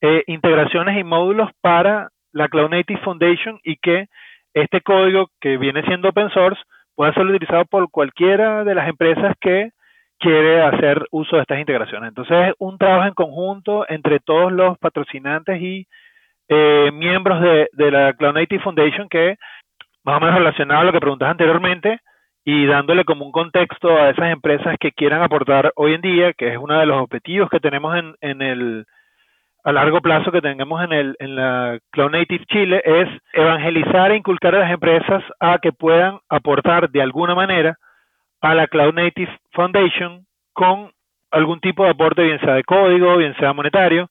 eh, 0.00 0.24
integraciones 0.26 0.98
y 0.98 1.04
módulos 1.04 1.50
para 1.60 2.08
la 2.32 2.48
Cloud 2.48 2.70
Native 2.70 3.00
Foundation 3.00 3.58
y 3.64 3.76
que 3.76 4.06
este 4.52 4.80
código 4.80 5.30
que 5.40 5.56
viene 5.56 5.82
siendo 5.84 6.10
open 6.10 6.30
source 6.30 6.60
pueda 6.94 7.14
ser 7.14 7.26
utilizado 7.26 7.64
por 7.66 7.90
cualquiera 7.90 8.64
de 8.64 8.74
las 8.74 8.88
empresas 8.88 9.34
que 9.40 9.70
quiere 10.18 10.62
hacer 10.62 11.06
uso 11.10 11.36
de 11.36 11.42
estas 11.42 11.58
integraciones. 11.58 12.08
Entonces 12.08 12.48
es 12.48 12.54
un 12.58 12.78
trabajo 12.78 13.08
en 13.08 13.14
conjunto 13.14 13.86
entre 13.88 14.20
todos 14.20 14.52
los 14.52 14.78
patrocinantes 14.78 15.60
y 15.60 15.86
eh, 16.48 16.90
miembros 16.92 17.40
de, 17.40 17.90
la 17.90 18.12
Cloud 18.14 18.34
Native 18.34 18.62
Foundation 18.62 19.08
que 19.08 19.36
más 20.04 20.18
o 20.18 20.20
menos 20.20 20.38
relacionado 20.38 20.80
a 20.80 20.84
lo 20.84 20.92
que 20.92 21.00
preguntas 21.00 21.28
anteriormente 21.28 21.98
y 22.44 22.66
dándole 22.66 23.04
como 23.04 23.24
un 23.24 23.32
contexto 23.32 23.90
a 23.90 24.10
esas 24.10 24.30
empresas 24.30 24.76
que 24.78 24.92
quieran 24.92 25.22
aportar 25.22 25.72
hoy 25.74 25.94
en 25.94 26.00
día, 26.00 26.32
que 26.32 26.52
es 26.52 26.58
uno 26.58 26.78
de 26.78 26.86
los 26.86 27.02
objetivos 27.02 27.50
que 27.50 27.58
tenemos 27.58 27.96
en, 27.96 28.14
en 28.20 28.40
el 28.42 28.86
a 29.64 29.72
largo 29.72 30.00
plazo 30.00 30.30
que 30.30 30.40
tengamos 30.40 30.80
en, 30.84 30.92
el, 30.92 31.16
en 31.18 31.34
la 31.34 31.80
Cloud 31.90 32.12
Native 32.12 32.44
Chile 32.46 32.80
es 32.84 33.08
evangelizar 33.32 34.12
e 34.12 34.16
inculcar 34.16 34.54
a 34.54 34.60
las 34.60 34.70
empresas 34.70 35.24
a 35.40 35.58
que 35.58 35.72
puedan 35.72 36.20
aportar 36.28 36.88
de 36.88 37.02
alguna 37.02 37.34
manera 37.34 37.76
a 38.40 38.54
la 38.54 38.66
Cloud 38.66 38.94
Native 38.94 39.38
Foundation 39.52 40.26
con 40.52 40.92
algún 41.30 41.60
tipo 41.60 41.84
de 41.84 41.90
aporte, 41.90 42.22
bien 42.22 42.40
sea 42.40 42.54
de 42.54 42.64
código, 42.64 43.16
bien 43.16 43.34
sea 43.36 43.52
monetario, 43.52 44.08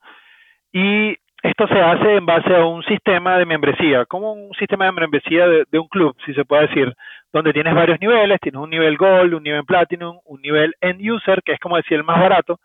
y 0.71 1.15
esto 1.41 1.67
se 1.67 1.79
hace 1.79 2.15
en 2.15 2.25
base 2.25 2.55
a 2.55 2.65
un 2.65 2.83
sistema 2.83 3.37
de 3.37 3.45
membresía, 3.45 4.05
como 4.05 4.33
un 4.33 4.53
sistema 4.55 4.85
de 4.85 4.91
membresía 4.93 5.47
de, 5.47 5.79
un 5.79 5.87
club, 5.87 6.15
si 6.25 6.33
se 6.33 6.43
puede 6.43 6.67
decir, 6.67 6.93
donde 7.31 7.53
tienes 7.53 7.75
varios 7.75 7.99
niveles, 7.99 8.39
tienes 8.41 8.59
un 8.59 8.69
nivel 8.69 8.97
Gold, 8.97 9.33
un 9.33 9.43
nivel 9.43 9.63
Platinum, 9.63 10.19
un 10.25 10.41
nivel 10.41 10.73
End 10.81 10.99
User, 11.01 11.41
que 11.43 11.53
es 11.53 11.59
como 11.59 11.77
decir 11.77 11.97
el 11.97 12.03
más 12.03 12.19
barato, 12.19 12.59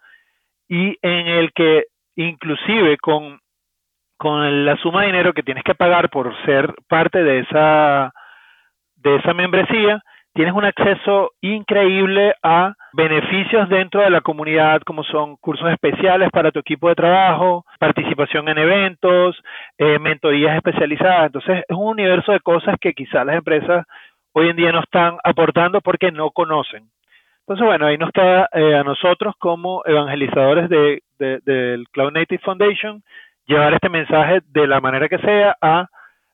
y 0.69 0.97
en 1.03 1.27
el 1.27 1.53
que 1.53 1.85
inclusive 2.17 2.97
con, 2.99 3.41
con 4.17 4.65
la 4.65 4.77
suma 4.77 5.03
de 5.03 5.09
dinero 5.09 5.33
que 5.35 5.43
tienes 5.43 5.65
que 5.65 5.75
pagar 5.75 6.09
por 6.09 6.35
ser 6.45 6.75
parte 6.89 7.23
de 7.23 7.41
esa, 7.41 8.13
de 8.97 9.17
esa 9.17 9.35
membresía, 9.35 10.03
tienes 10.35 10.55
un 10.55 10.65
acceso 10.65 11.33
increíble 11.41 12.35
a 12.43 12.75
beneficios 12.93 13.69
dentro 13.69 14.01
de 14.01 14.11
la 14.11 14.21
comunidad, 14.21 14.81
como 14.83 15.03
son 15.05 15.37
cursos 15.37 15.71
especiales 15.71 16.31
para 16.31 16.53
tu 16.53 16.61
equipo 16.61 16.89
de 16.89 16.95
trabajo, 16.95 17.65
participación 17.79 18.49
en 18.49 18.59
eventos, 18.59 19.41
eh, 19.79 19.99
mentorías 19.99 20.57
especializadas. 20.57 21.27
Entonces, 21.27 21.65
es 21.69 21.77
un 21.77 21.89
universo 21.89 22.33
de 22.33 22.41
cosas 22.41 22.77
que 22.81 22.93
quizás 22.93 23.27
las 23.27 23.37
empresas 23.37 23.87
hoy 24.33 24.49
en 24.49 24.57
día 24.57 24.73
no 24.73 24.81
están 24.81 25.19
aportando 25.25 25.81
porque 25.81 26.13
no 26.13 26.31
conocen. 26.31 26.85
Entonces, 27.41 27.67
bueno, 27.67 27.87
ahí 27.87 27.99
nos 27.99 28.13
queda 28.13 28.49
eh, 28.53 28.77
a 28.77 28.85
nosotros 28.85 29.35
como 29.39 29.83
evangelizadores 29.85 30.69
de, 30.69 31.03
del 31.19 31.89
Cloud 31.91 32.13
Native 32.13 32.41
Foundation 32.45 33.03
llevar 33.47 33.75
este 33.75 33.89
mensaje 33.89 34.41
de 34.47 34.67
la 34.69 34.81
manera 34.81 35.09
que 35.09 35.19
sea 35.19 35.57
a 35.61 35.89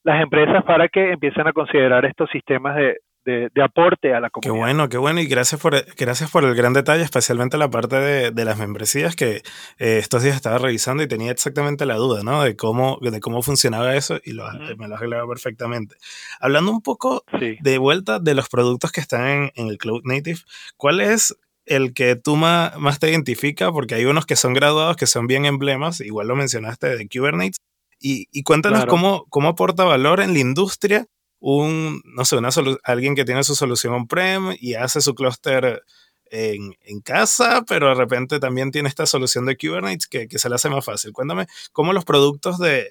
las 0.04 0.20
empresas 0.20 0.62
para 0.64 0.88
que 0.88 1.12
empiecen 1.12 1.46
a 1.48 1.52
considerar 1.52 2.04
estos 2.04 2.28
sistemas 2.30 2.76
de, 2.76 2.98
de, 3.26 3.62
aporte 3.62 4.14
a 4.14 4.20
la 4.20 4.30
comunidad. 4.30 4.54
Qué 4.54 4.58
bueno, 4.58 4.88
qué 4.88 4.98
bueno. 4.98 5.20
Y 5.20 5.26
gracias 5.26 5.60
por, 5.60 5.84
gracias 5.96 6.30
por 6.30 6.44
el 6.44 6.54
gran 6.54 6.72
detalle, 6.72 7.02
especialmente 7.02 7.58
la 7.58 7.68
parte 7.68 7.96
de, 7.96 8.44
las 8.44 8.58
membresías 8.58 9.16
que 9.16 9.42
eh, 9.78 9.98
estos 9.98 10.22
días 10.22 10.36
estaba 10.36 10.58
revisando 10.58 11.02
y 11.02 11.08
tenía 11.08 11.32
exactamente 11.32 11.84
la 11.84 11.96
duda, 11.96 12.22
¿no? 12.22 12.42
De 12.42 12.54
cómo, 12.54 12.98
de 13.00 13.20
cómo 13.20 13.42
funcionaba 13.42 13.96
eso 13.96 14.20
y 14.24 14.32
lo, 14.32 14.44
me 14.78 14.86
lo 14.86 14.94
has 14.94 15.02
aclarado 15.02 15.28
perfectamente. 15.28 15.96
Hablando 16.40 16.70
un 16.70 16.80
poco 16.80 17.24
de 17.60 17.78
vuelta 17.78 18.20
de 18.20 18.34
los 18.34 18.48
productos 18.48 18.92
que 18.92 19.00
están 19.00 19.26
en, 19.26 19.50
en, 19.56 19.68
el 19.68 19.78
Cloud 19.78 20.02
Native, 20.04 20.40
¿cuál 20.76 21.00
es 21.00 21.36
el 21.64 21.92
que 21.92 22.14
tú 22.14 22.36
más, 22.36 22.78
más 22.78 23.00
te 23.00 23.10
identifica? 23.10 23.72
Porque 23.72 23.96
hay 23.96 24.04
unos 24.04 24.26
que 24.26 24.36
son 24.36 24.54
graduados, 24.54 24.96
que 24.96 25.06
son 25.06 25.26
bien 25.26 25.44
emblemas, 25.44 26.00
igual 26.00 26.28
lo 26.28 26.36
mencionaste 26.36 26.96
de 26.96 27.08
Kubernetes. 27.08 27.58
Y, 27.98 28.28
y 28.30 28.42
cuéntanos 28.42 28.84
cómo, 28.86 29.24
cómo 29.30 29.48
aporta 29.48 29.82
valor 29.82 30.20
en 30.20 30.34
la 30.34 30.38
industria 30.38 31.06
un, 31.38 32.02
no 32.04 32.24
sé, 32.24 32.36
una 32.36 32.48
alguien 32.84 33.14
que 33.14 33.24
tiene 33.24 33.42
su 33.44 33.54
solución 33.54 33.94
on-prem 33.94 34.54
y 34.58 34.74
hace 34.74 35.00
su 35.00 35.14
clúster 35.14 35.82
en, 36.30 36.74
en, 36.84 37.00
casa, 37.00 37.62
pero 37.68 37.88
de 37.88 37.94
repente 37.94 38.40
también 38.40 38.70
tiene 38.70 38.88
esta 38.88 39.06
solución 39.06 39.46
de 39.46 39.56
Kubernetes 39.56 40.08
que, 40.08 40.28
que 40.28 40.38
se 40.38 40.48
le 40.48 40.56
hace 40.56 40.68
más 40.68 40.84
fácil. 40.84 41.12
Cuéntame 41.12 41.46
cómo 41.72 41.92
los 41.92 42.04
productos 42.04 42.58
de, 42.58 42.88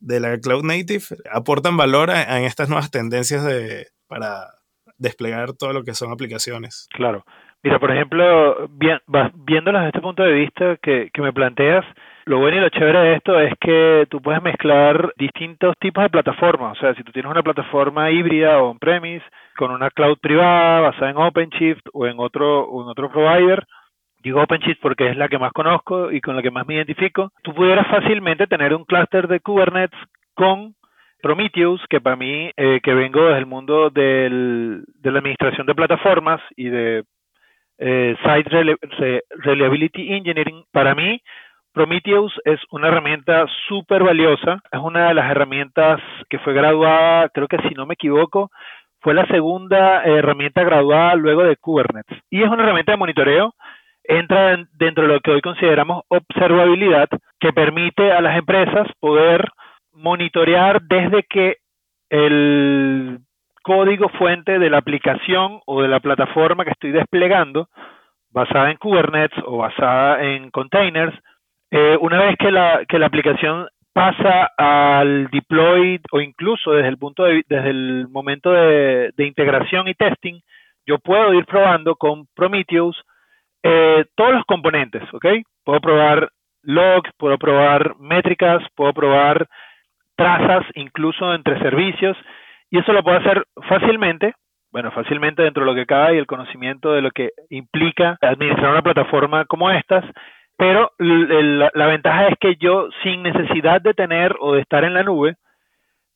de 0.00 0.20
la 0.20 0.38
Cloud 0.38 0.64
Native 0.64 1.04
aportan 1.32 1.76
valor 1.76 2.10
en 2.10 2.44
estas 2.44 2.68
nuevas 2.68 2.90
tendencias 2.90 3.44
de, 3.44 3.88
para 4.06 4.48
desplegar 4.98 5.52
todo 5.54 5.72
lo 5.72 5.84
que 5.84 5.94
son 5.94 6.12
aplicaciones. 6.12 6.88
Claro. 6.92 7.24
Mira, 7.62 7.78
por 7.78 7.90
ejemplo, 7.90 8.68
bien, 8.68 8.98
viéndolas 9.34 9.82
desde 9.82 9.88
este 9.88 10.00
punto 10.00 10.22
de 10.22 10.32
vista 10.32 10.76
que, 10.82 11.10
que 11.12 11.22
me 11.22 11.32
planteas, 11.32 11.84
lo 12.26 12.38
bueno 12.38 12.56
y 12.56 12.60
lo 12.60 12.68
chévere 12.70 12.98
de 13.00 13.14
esto 13.14 13.38
es 13.38 13.52
que 13.60 14.06
tú 14.10 14.20
puedes 14.22 14.42
mezclar 14.42 15.12
distintos 15.16 15.76
tipos 15.78 16.04
de 16.04 16.10
plataformas. 16.10 16.78
O 16.78 16.80
sea, 16.80 16.94
si 16.94 17.02
tú 17.02 17.12
tienes 17.12 17.30
una 17.30 17.42
plataforma 17.42 18.10
híbrida 18.10 18.62
o 18.62 18.70
on-premise 18.70 19.24
con 19.56 19.70
una 19.70 19.90
cloud 19.90 20.18
privada 20.18 20.80
basada 20.80 21.10
en 21.10 21.18
OpenShift 21.18 21.86
o 21.92 22.06
en 22.06 22.18
otro, 22.18 22.64
o 22.64 22.82
en 22.82 22.88
otro 22.88 23.10
provider, 23.10 23.66
digo 24.22 24.42
OpenShift 24.42 24.80
porque 24.80 25.08
es 25.08 25.16
la 25.16 25.28
que 25.28 25.38
más 25.38 25.52
conozco 25.52 26.10
y 26.10 26.20
con 26.20 26.34
la 26.34 26.42
que 26.42 26.50
más 26.50 26.66
me 26.66 26.74
identifico, 26.74 27.30
tú 27.42 27.52
pudieras 27.54 27.86
fácilmente 27.88 28.46
tener 28.46 28.74
un 28.74 28.84
clúster 28.84 29.28
de 29.28 29.40
Kubernetes 29.40 29.98
con 30.34 30.74
Prometheus, 31.20 31.82
que 31.88 32.00
para 32.00 32.16
mí, 32.16 32.50
eh, 32.56 32.80
que 32.82 32.94
vengo 32.94 33.26
desde 33.26 33.38
el 33.38 33.46
mundo 33.46 33.90
del, 33.90 34.84
de 34.94 35.10
la 35.10 35.18
administración 35.18 35.66
de 35.66 35.74
plataformas 35.74 36.40
y 36.56 36.68
de 36.68 37.04
eh, 37.78 38.16
Site 38.22 38.76
Reliability 39.30 40.12
Engineering, 40.12 40.64
para 40.70 40.94
mí 40.94 41.20
Prometheus 41.74 42.32
es 42.44 42.60
una 42.70 42.86
herramienta 42.86 43.46
súper 43.66 44.04
valiosa, 44.04 44.62
es 44.70 44.80
una 44.80 45.08
de 45.08 45.14
las 45.14 45.28
herramientas 45.28 46.00
que 46.30 46.38
fue 46.38 46.54
graduada, 46.54 47.28
creo 47.30 47.48
que 47.48 47.58
si 47.68 47.74
no 47.74 47.84
me 47.84 47.94
equivoco, 47.94 48.52
fue 49.00 49.12
la 49.12 49.26
segunda 49.26 50.04
herramienta 50.04 50.62
graduada 50.62 51.16
luego 51.16 51.42
de 51.42 51.56
Kubernetes. 51.56 52.16
Y 52.30 52.44
es 52.44 52.48
una 52.48 52.62
herramienta 52.62 52.92
de 52.92 52.98
monitoreo, 52.98 53.54
entra 54.04 54.56
dentro 54.74 55.02
de 55.02 55.14
lo 55.14 55.20
que 55.20 55.32
hoy 55.32 55.40
consideramos 55.40 56.04
observabilidad, 56.08 57.08
que 57.40 57.52
permite 57.52 58.12
a 58.12 58.20
las 58.20 58.38
empresas 58.38 58.86
poder 59.00 59.44
monitorear 59.92 60.80
desde 60.80 61.24
que 61.24 61.56
el 62.08 63.18
código 63.64 64.10
fuente 64.10 64.60
de 64.60 64.70
la 64.70 64.78
aplicación 64.78 65.60
o 65.66 65.82
de 65.82 65.88
la 65.88 65.98
plataforma 65.98 66.64
que 66.64 66.70
estoy 66.70 66.92
desplegando, 66.92 67.68
basada 68.30 68.70
en 68.70 68.76
Kubernetes 68.76 69.42
o 69.44 69.58
basada 69.58 70.22
en 70.22 70.50
containers, 70.52 71.14
eh, 71.70 71.96
una 72.00 72.22
vez 72.22 72.36
que 72.38 72.50
la, 72.50 72.84
que 72.86 72.98
la 72.98 73.06
aplicación 73.06 73.66
pasa 73.94 74.50
al 74.58 75.28
deploy 75.30 76.00
o 76.10 76.20
incluso 76.20 76.72
desde 76.72 76.88
el 76.88 76.98
punto 76.98 77.24
de, 77.24 77.44
desde 77.48 77.70
el 77.70 78.08
momento 78.08 78.52
de, 78.52 79.12
integración 79.18 79.88
y 79.88 79.94
testing, 79.94 80.40
yo 80.84 80.98
puedo 80.98 81.32
ir 81.32 81.46
probando 81.46 81.94
con 81.94 82.26
Prometheus 82.34 83.00
eh, 83.62 84.04
todos 84.16 84.34
los 84.34 84.44
componentes, 84.46 85.02
¿ok? 85.14 85.26
Puedo 85.64 85.80
probar 85.80 86.28
logs, 86.62 87.10
puedo 87.16 87.38
probar 87.38 87.96
métricas, 87.98 88.62
puedo 88.74 88.92
probar 88.92 89.46
trazas 90.16 90.64
incluso 90.74 91.32
entre 91.32 91.58
servicios 91.60 92.16
y 92.70 92.78
eso 92.78 92.92
lo 92.92 93.04
puedo 93.04 93.18
hacer 93.18 93.44
fácilmente, 93.68 94.34
bueno, 94.72 94.90
fácilmente 94.90 95.42
dentro 95.42 95.64
de 95.64 95.70
lo 95.70 95.76
que 95.76 95.86
cabe 95.86 96.16
y 96.16 96.18
el 96.18 96.26
conocimiento 96.26 96.92
de 96.92 97.00
lo 97.00 97.12
que 97.12 97.30
implica 97.48 98.18
administrar 98.20 98.72
una 98.72 98.82
plataforma 98.82 99.44
como 99.44 99.70
estas 99.70 100.04
pero 100.56 100.92
la 100.98 101.86
ventaja 101.86 102.28
es 102.28 102.38
que 102.38 102.56
yo, 102.56 102.88
sin 103.02 103.22
necesidad 103.22 103.80
de 103.80 103.94
tener 103.94 104.34
o 104.40 104.54
de 104.54 104.60
estar 104.60 104.84
en 104.84 104.94
la 104.94 105.02
nube, 105.02 105.36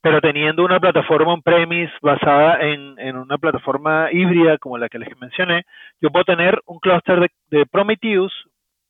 pero 0.00 0.21
teniendo 0.21 0.64
una 0.64 0.78
plataforma 0.78 1.33
on-premise 1.33 1.92
basada 2.00 2.61
en, 2.61 2.99
en, 2.99 3.16
una 3.16 3.37
plataforma 3.37 4.09
híbrida 4.12 4.59
como 4.59 4.78
la 4.78 4.88
que 4.88 4.99
les 4.99 5.18
mencioné, 5.21 5.64
yo 6.00 6.11
puedo 6.11 6.25
tener 6.25 6.61
un 6.66 6.78
clúster 6.78 7.21
de, 7.21 7.30
de, 7.50 7.66
Prometheus 7.66 8.33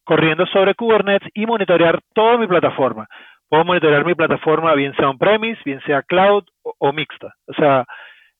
corriendo 0.05 0.47
sobre 0.47 0.75
Kubernetes 0.75 1.29
y 1.35 1.47
monitorear 1.47 2.01
toda 2.15 2.37
mi 2.37 2.47
plataforma. 2.47 3.07
Puedo 3.49 3.65
monitorear 3.65 4.05
mi 4.05 4.15
plataforma 4.15 4.75
bien 4.75 4.95
sea 4.97 5.09
on-premise, 5.09 5.61
bien 5.65 5.81
sea 5.87 6.03
cloud 6.03 6.45
o, 6.63 6.93
mixta. 6.93 7.35
O 7.47 7.55
sea, 7.55 7.87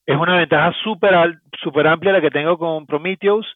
es 0.05 0.15
una 0.15 0.37
ventaja 0.37 0.71
súper 0.83 1.39
super 1.61 1.87
amplia 1.87 2.13
la 2.13 2.21
que 2.21 2.31
tengo 2.31 2.57
con 2.57 2.85
Prometheus 2.85 3.47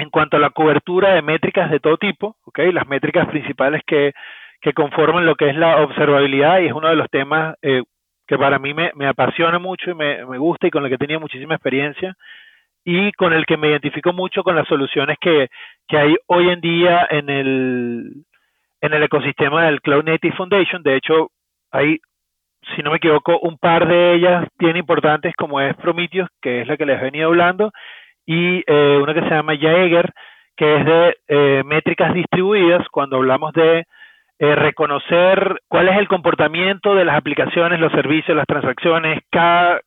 en 0.00 0.10
cuanto 0.10 0.36
a 0.36 0.40
la 0.40 0.50
cobertura 0.50 1.14
de 1.14 1.22
métricas 1.22 1.70
de 1.70 1.80
todo 1.80 1.96
tipo, 1.98 2.36
¿okay? 2.44 2.72
las 2.72 2.86
métricas 2.86 3.28
principales 3.28 3.82
que, 3.86 4.12
que 4.60 4.72
conforman 4.72 5.26
lo 5.26 5.34
que 5.34 5.50
es 5.50 5.56
la 5.56 5.82
observabilidad 5.82 6.60
y 6.60 6.66
es 6.66 6.72
uno 6.72 6.88
de 6.88 6.96
los 6.96 7.08
temas 7.10 7.56
eh, 7.62 7.82
que 8.26 8.38
para 8.38 8.58
mí 8.58 8.72
me, 8.72 8.92
me 8.94 9.06
apasiona 9.06 9.58
mucho 9.58 9.90
y 9.90 9.94
me, 9.94 10.24
me, 10.24 10.38
gusta 10.38 10.66
y 10.66 10.70
con 10.70 10.84
el 10.84 10.90
que 10.90 10.98
tenido 10.98 11.20
muchísima 11.20 11.54
experiencia 11.54 12.14
y 12.84 13.12
con 13.12 13.32
el 13.32 13.44
que 13.44 13.56
me 13.56 13.68
identifico 13.68 14.12
mucho 14.12 14.42
con 14.42 14.56
las 14.56 14.66
soluciones 14.68 15.18
que, 15.20 15.48
que 15.86 15.98
hay 15.98 16.16
hoy 16.26 16.48
en 16.48 16.60
día 16.60 17.06
en 17.10 17.28
el, 17.28 18.24
en 18.80 18.94
el 18.94 19.02
ecosistema 19.02 19.66
del 19.66 19.82
Cloud 19.82 20.04
Native 20.04 20.34
Foundation. 20.36 20.82
De 20.82 20.96
hecho, 20.96 21.30
hay, 21.70 21.98
si 22.74 22.82
no 22.82 22.90
me 22.90 22.96
equivoco, 22.96 23.38
un 23.40 23.58
par 23.58 23.86
de 23.86 24.14
ellas 24.14 24.48
bien 24.58 24.76
importantes 24.76 25.34
como 25.36 25.60
es 25.60 25.76
Prometheus, 25.76 26.28
que 26.40 26.62
es 26.62 26.68
la 26.68 26.78
que 26.78 26.86
les 26.86 26.98
he 27.00 27.04
venido 27.04 27.28
hablando, 27.28 27.70
y 28.26 28.62
eh, 28.66 28.98
una 29.02 29.14
que 29.14 29.22
se 29.22 29.30
llama 29.30 29.56
Jaeger, 29.56 30.12
que 30.56 30.76
es 30.76 30.84
de 30.84 31.16
eh, 31.28 31.62
métricas 31.64 32.14
distribuidas, 32.14 32.86
cuando 32.90 33.16
hablamos 33.16 33.52
de 33.52 33.84
eh, 34.38 34.54
reconocer 34.54 35.60
cuál 35.68 35.88
es 35.88 35.98
el 35.98 36.08
comportamiento 36.08 36.94
de 36.94 37.04
las 37.04 37.16
aplicaciones, 37.16 37.80
los 37.80 37.92
servicios, 37.92 38.36
las 38.36 38.46
transacciones, 38.46 39.20
cada, 39.30 39.80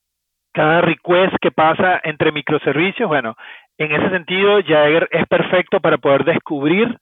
cada 0.54 0.82
request 0.82 1.36
que 1.42 1.52
pasa 1.52 2.02
entre 2.04 2.32
microservicios. 2.32 3.08
Bueno, 3.08 3.36
en 3.78 3.92
ese 3.92 4.10
sentido, 4.10 4.60
Jaeger 4.62 5.08
es 5.12 5.28
perfecto 5.28 5.80
para 5.80 5.98
poder 5.98 6.24
descubrir 6.24 6.98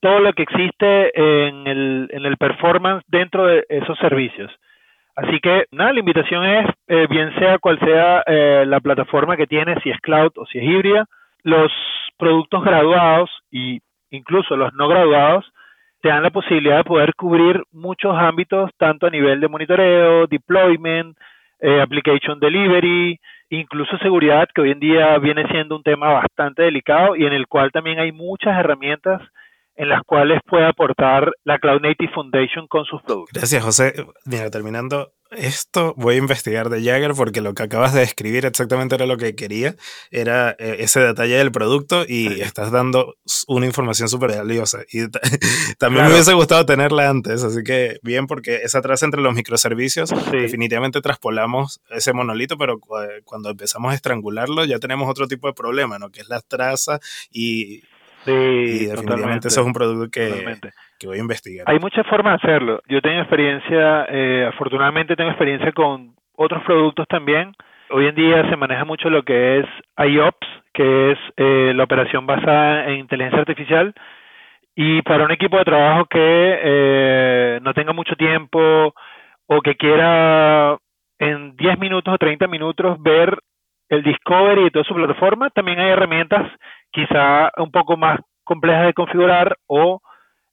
todo 0.00 0.20
lo 0.20 0.32
que 0.32 0.42
existe 0.42 1.12
en 1.14 1.66
el, 1.66 2.08
en 2.10 2.24
el 2.24 2.36
performance 2.36 3.04
dentro 3.06 3.46
de 3.46 3.64
esos 3.68 3.98
servicios. 3.98 4.50
Así 5.16 5.40
que 5.40 5.66
nada, 5.72 5.92
la 5.92 6.00
invitación 6.00 6.44
es, 6.44 6.66
eh, 6.88 7.06
bien 7.08 7.34
sea 7.38 7.58
cual 7.58 7.78
sea 7.80 8.22
eh, 8.26 8.64
la 8.66 8.80
plataforma 8.80 9.36
que 9.36 9.46
tiene, 9.46 9.80
si 9.82 9.90
es 9.90 10.00
cloud 10.00 10.32
o 10.36 10.46
si 10.46 10.58
es 10.58 10.64
híbrida, 10.64 11.06
los 11.42 11.72
productos 12.18 12.62
graduados 12.64 13.30
y 13.50 13.80
incluso 14.10 14.56
los 14.56 14.72
no 14.74 14.88
graduados 14.88 15.50
te 16.00 16.08
dan 16.08 16.22
la 16.22 16.30
posibilidad 16.30 16.78
de 16.78 16.84
poder 16.84 17.14
cubrir 17.14 17.62
muchos 17.72 18.16
ámbitos, 18.16 18.70
tanto 18.78 19.06
a 19.06 19.10
nivel 19.10 19.40
de 19.40 19.48
monitoreo, 19.48 20.26
deployment, 20.26 21.16
eh, 21.60 21.80
application 21.80 22.40
delivery, 22.40 23.20
incluso 23.50 23.98
seguridad, 23.98 24.48
que 24.54 24.62
hoy 24.62 24.70
en 24.70 24.80
día 24.80 25.18
viene 25.18 25.46
siendo 25.48 25.76
un 25.76 25.82
tema 25.82 26.12
bastante 26.12 26.62
delicado 26.62 27.16
y 27.16 27.26
en 27.26 27.34
el 27.34 27.46
cual 27.46 27.70
también 27.70 27.98
hay 27.98 28.12
muchas 28.12 28.58
herramientas 28.58 29.20
en 29.76 29.88
las 29.88 30.02
cuales 30.04 30.40
puede 30.46 30.66
aportar 30.66 31.32
la 31.44 31.58
Cloud 31.58 31.80
Native 31.80 32.12
Foundation 32.14 32.66
con 32.68 32.84
sus 32.84 33.02
productos. 33.02 33.32
Gracias, 33.32 33.62
José. 33.62 33.94
Mira, 34.26 34.50
terminando 34.50 35.12
esto, 35.30 35.94
voy 35.96 36.16
a 36.16 36.18
investigar 36.18 36.70
de 36.70 36.82
Jagger 36.82 37.12
porque 37.14 37.40
lo 37.40 37.54
que 37.54 37.62
acabas 37.62 37.94
de 37.94 38.00
describir 38.00 38.46
exactamente 38.46 38.96
era 38.96 39.06
lo 39.06 39.16
que 39.16 39.36
quería, 39.36 39.76
era 40.10 40.50
eh, 40.58 40.78
ese 40.80 40.98
detalle 40.98 41.36
del 41.36 41.52
producto 41.52 42.04
y 42.06 42.40
estás 42.40 42.72
dando 42.72 43.14
una 43.46 43.66
información 43.66 44.08
súper 44.08 44.36
valiosa. 44.36 44.80
Y 44.92 45.08
también 45.78 46.06
me 46.06 46.12
hubiese 46.12 46.34
gustado 46.34 46.66
tenerla 46.66 47.08
antes, 47.08 47.44
así 47.44 47.62
que 47.62 48.00
bien, 48.02 48.26
porque 48.26 48.56
esa 48.64 48.82
traza 48.82 49.06
entre 49.06 49.20
los 49.20 49.34
microservicios, 49.34 50.10
definitivamente 50.32 51.00
traspolamos 51.00 51.80
ese 51.90 52.12
monolito, 52.12 52.58
pero 52.58 52.80
cuando 53.24 53.50
empezamos 53.50 53.92
a 53.92 53.94
estrangularlo 53.94 54.64
ya 54.64 54.80
tenemos 54.80 55.08
otro 55.08 55.28
tipo 55.28 55.46
de 55.46 55.54
problema, 55.54 55.98
¿no? 56.00 56.10
Que 56.10 56.22
es 56.22 56.28
la 56.28 56.40
traza 56.40 56.98
y 57.30 57.82
Sí, 58.24 58.32
y 58.32 58.86
definitivamente 58.86 59.48
eso 59.48 59.60
es 59.60 59.66
un 59.66 59.72
producto 59.72 60.10
que, 60.10 60.56
que, 60.98 61.06
voy 61.06 61.16
a 61.16 61.20
investigar. 61.20 61.64
Hay 61.68 61.78
muchas 61.78 62.06
formas 62.06 62.40
de 62.40 62.48
hacerlo. 62.48 62.82
Yo 62.86 63.00
tengo 63.00 63.20
experiencia, 63.20 64.06
eh, 64.10 64.46
afortunadamente 64.52 65.16
tengo 65.16 65.30
experiencia 65.30 65.72
con 65.72 66.14
otros 66.36 66.62
productos 66.64 67.06
también. 67.08 67.54
Hoy 67.90 68.06
en 68.06 68.14
día 68.14 68.48
se 68.48 68.56
maneja 68.56 68.84
mucho 68.84 69.08
lo 69.10 69.22
que 69.22 69.60
es 69.60 69.66
IOPS, 69.98 70.46
que 70.74 71.12
es 71.12 71.18
eh, 71.36 71.72
la 71.74 71.84
operación 71.84 72.26
basada 72.26 72.86
en 72.88 73.00
inteligencia 73.00 73.40
artificial. 73.40 73.94
Y 74.76 75.02
para 75.02 75.24
un 75.24 75.32
equipo 75.32 75.58
de 75.58 75.64
trabajo 75.64 76.04
que 76.04 76.18
eh, 76.62 77.58
no 77.62 77.74
tenga 77.74 77.92
mucho 77.92 78.14
tiempo 78.16 78.94
o 79.46 79.60
que 79.62 79.74
quiera 79.76 80.78
en 81.18 81.56
10 81.56 81.78
minutos 81.78 82.14
o 82.14 82.18
30 82.18 82.46
minutos 82.46 83.02
ver 83.02 83.36
el 83.88 84.02
Discovery 84.02 84.66
y 84.66 84.70
toda 84.70 84.84
su 84.84 84.94
plataforma, 84.94 85.50
también 85.50 85.80
hay 85.80 85.90
herramientas 85.90 86.46
quizá 86.90 87.50
un 87.56 87.70
poco 87.70 87.96
más 87.96 88.20
complejas 88.44 88.86
de 88.86 88.94
configurar 88.94 89.56
o 89.66 90.00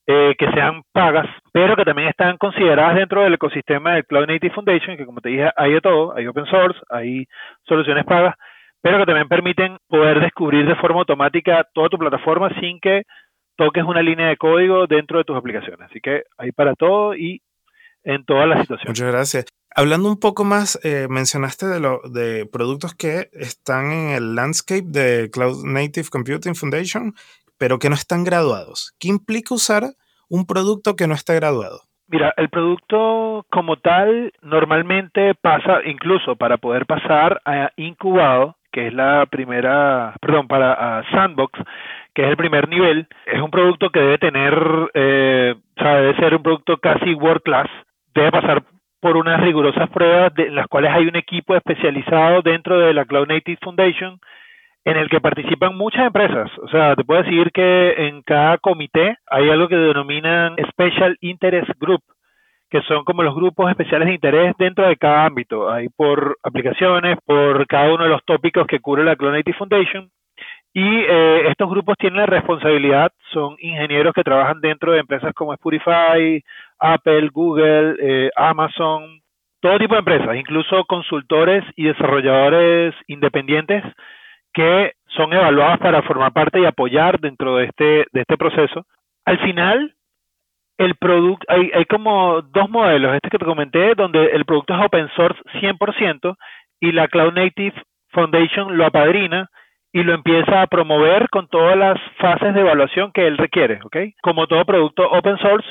eh, 0.06 0.36
que 0.38 0.50
sean 0.52 0.84
pagas, 0.94 1.28
pero 1.52 1.76
que 1.76 1.84
también 1.84 2.08
están 2.08 2.38
consideradas 2.38 2.96
dentro 2.96 3.24
del 3.24 3.34
ecosistema 3.34 3.96
del 3.96 4.06
Cloud 4.06 4.28
Native 4.28 4.54
Foundation, 4.54 4.96
que 4.96 5.06
como 5.06 5.20
te 5.20 5.30
dije, 5.30 5.52
hay 5.56 5.74
de 5.74 5.82
todo, 5.82 6.16
hay 6.16 6.28
open 6.28 6.46
source, 6.46 6.80
hay 6.90 7.26
soluciones 7.68 8.06
pagas, 8.06 8.36
pero 8.82 9.00
que 9.00 9.06
también 9.06 9.28
permiten 9.28 9.78
poder 9.88 10.22
descubrir 10.22 10.66
de 10.66 10.76
forma 10.76 11.00
automática 11.00 11.68
toda 11.74 11.90
tu 11.90 11.98
plataforma 11.98 12.50
sin 12.60 12.80
que 12.80 13.04
toques 13.58 13.84
una 13.84 14.02
línea 14.02 14.28
de 14.28 14.38
código 14.38 14.88
dentro 14.88 15.18
de 15.18 15.26
tus 15.26 15.36
aplicaciones. 15.36 15.90
Así 15.90 16.00
que 16.00 16.24
hay 16.38 16.52
para 16.52 16.74
todo 16.76 17.16
y 17.16 17.42
en 18.04 18.24
todas 18.24 18.48
las 18.48 18.62
situaciones. 18.62 19.02
Muchas 19.02 19.12
gracias. 19.12 19.46
Hablando 19.80 20.10
un 20.10 20.20
poco 20.20 20.44
más, 20.44 20.84
eh, 20.84 21.06
mencionaste 21.08 21.68
de, 21.68 21.80
lo, 21.80 22.02
de 22.10 22.48
productos 22.52 22.96
que 22.96 23.30
están 23.34 23.92
en 23.92 24.10
el 24.10 24.34
landscape 24.34 24.82
de 24.88 25.30
Cloud 25.32 25.66
Native 25.66 26.08
Computing 26.12 26.56
Foundation, 26.56 27.14
pero 27.60 27.78
que 27.78 27.88
no 27.88 27.94
están 27.94 28.24
graduados. 28.24 28.98
¿Qué 29.00 29.08
implica 29.08 29.54
usar 29.54 29.84
un 30.32 30.48
producto 30.48 30.96
que 30.96 31.06
no 31.06 31.14
está 31.14 31.36
graduado? 31.36 31.82
Mira, 32.08 32.34
el 32.38 32.50
producto 32.50 33.46
como 33.52 33.78
tal 33.78 34.34
normalmente 34.42 35.36
pasa, 35.36 35.82
incluso 35.86 36.36
para 36.36 36.58
poder 36.58 36.88
pasar 36.88 37.40
a 37.46 37.70
incubado, 37.76 38.56
que 38.72 38.88
es 38.88 38.94
la 38.96 39.28
primera, 39.28 40.16
perdón, 40.20 40.48
para 40.48 41.04
Sandbox, 41.12 41.54
que 42.16 42.24
es 42.24 42.30
el 42.30 42.38
primer 42.38 42.68
nivel, 42.68 43.08
es 43.28 43.40
un 43.40 43.52
producto 43.52 43.92
que 43.92 44.00
debe 44.00 44.18
tener, 44.18 44.56
eh, 44.96 45.54
o 45.56 45.84
sea, 45.84 45.98
debe 45.98 46.16
ser 46.16 46.34
un 46.34 46.42
producto 46.42 46.78
casi 46.78 47.14
world 47.14 47.44
class, 47.44 47.70
debe 48.16 48.32
pasar 48.32 48.64
por 49.00 49.18
unas 49.18 49.42
rigurosas 49.42 49.90
pruebas 49.90 50.34
de, 50.34 50.48
en 50.48 50.56
las 50.56 50.68
cuales 50.68 50.92
hay 50.92 51.08
un 51.08 51.16
equipo 51.16 51.56
especializado 51.56 52.42
dentro 52.42 52.80
de 52.80 52.94
la 52.94 53.06
Cloud 53.06 53.28
Native 53.28 53.60
Foundation 53.62 54.20
en 54.88 54.96
el 54.96 55.10
que 55.10 55.20
participan 55.20 55.76
muchas 55.76 56.08
empresas. 56.08 56.50
O 56.60 56.70
sea, 56.70 56.96
te 56.96 57.04
puedo 57.04 57.22
decir 57.22 57.52
que 57.52 58.08
en 58.08 58.22
cada 58.22 58.58
comité 58.58 59.18
hay 59.30 59.50
algo 59.50 59.68
que 59.68 59.76
denominan 59.76 60.56
Special 60.72 61.18
Interest 61.20 61.70
Group, 61.78 62.02
que 62.70 62.82
son 62.84 63.04
como 63.04 63.22
los 63.22 63.36
grupos 63.36 63.70
especiales 63.70 64.08
de 64.08 64.14
interés 64.14 64.56
dentro 64.58 64.88
de 64.88 64.96
cada 64.96 65.26
ámbito. 65.26 65.70
Hay 65.70 65.90
por 65.90 66.38
aplicaciones, 66.42 67.18
por 67.26 67.68
cada 67.68 67.94
uno 67.94 68.06
de 68.06 68.10
los 68.12 68.24
tópicos 68.24 68.66
que 68.66 68.80
cubre 68.80 69.04
la 69.04 69.18
Cloud 69.18 69.34
Native 69.34 69.58
Foundation. 69.58 70.10
Y 70.80 70.86
eh, 70.86 71.50
estos 71.50 71.72
grupos 71.72 71.98
tienen 71.98 72.20
la 72.20 72.28
responsabilidad, 72.28 73.12
son 73.34 73.56
ingenieros 73.58 74.14
que 74.14 74.24
trabajan 74.24 74.62
dentro 74.62 74.92
de 74.92 75.00
empresas 75.00 75.34
como 75.34 75.52
Spotify, 75.54 76.44
Apple, 76.78 77.30
Google, 77.34 77.96
eh, 78.00 78.30
Amazon, 78.36 79.20
todo 79.60 79.80
tipo 79.80 79.96
de 79.96 80.02
empresas, 80.02 80.36
incluso 80.36 80.86
consultores 80.86 81.64
y 81.76 81.86
desarrolladores 81.86 82.94
independientes 83.08 83.84
que 84.54 84.94
son 85.08 85.34
evaluados 85.34 85.80
para 85.80 86.04
formar 86.04 86.32
parte 86.32 86.60
y 86.60 86.66
apoyar 86.66 87.20
dentro 87.20 87.56
de 87.56 87.66
este, 87.66 88.06
de 88.12 88.22
este 88.22 88.38
proceso. 88.38 88.86
Al 89.26 89.40
final, 89.40 89.96
el 90.78 90.94
producto, 90.94 91.44
hay, 91.50 91.72
hay 91.74 91.86
como 91.86 92.44
dos 92.44 92.70
modelos, 92.70 93.16
este 93.16 93.32
que 93.32 93.40
te 93.40 93.46
comenté, 93.46 93.96
donde 93.96 94.28
el 94.28 94.46
producto 94.46 94.76
es 94.76 94.86
open 94.86 95.10
source 95.16 95.42
100% 95.60 96.36
y 96.82 96.92
la 96.92 97.08
Cloud 97.08 97.34
Native 97.34 97.82
Foundation 98.10 98.78
lo 98.78 98.86
apadrina 98.86 99.50
y 99.92 100.04
lo 100.04 100.14
empieza 100.14 100.62
a 100.62 100.68
promover 100.68 101.30
con 101.30 101.48
todas 101.48 101.78
las 101.78 102.00
fases 102.18 102.54
de 102.54 102.62
evaluación 102.62 103.12
que 103.12 103.26
él 103.28 103.38
requiere, 103.38 103.80
¿ok? 103.84 103.98
Como 104.22 104.48
todo 104.48 104.66
producto 104.66 105.10
open 105.10 105.38
source, 105.38 105.68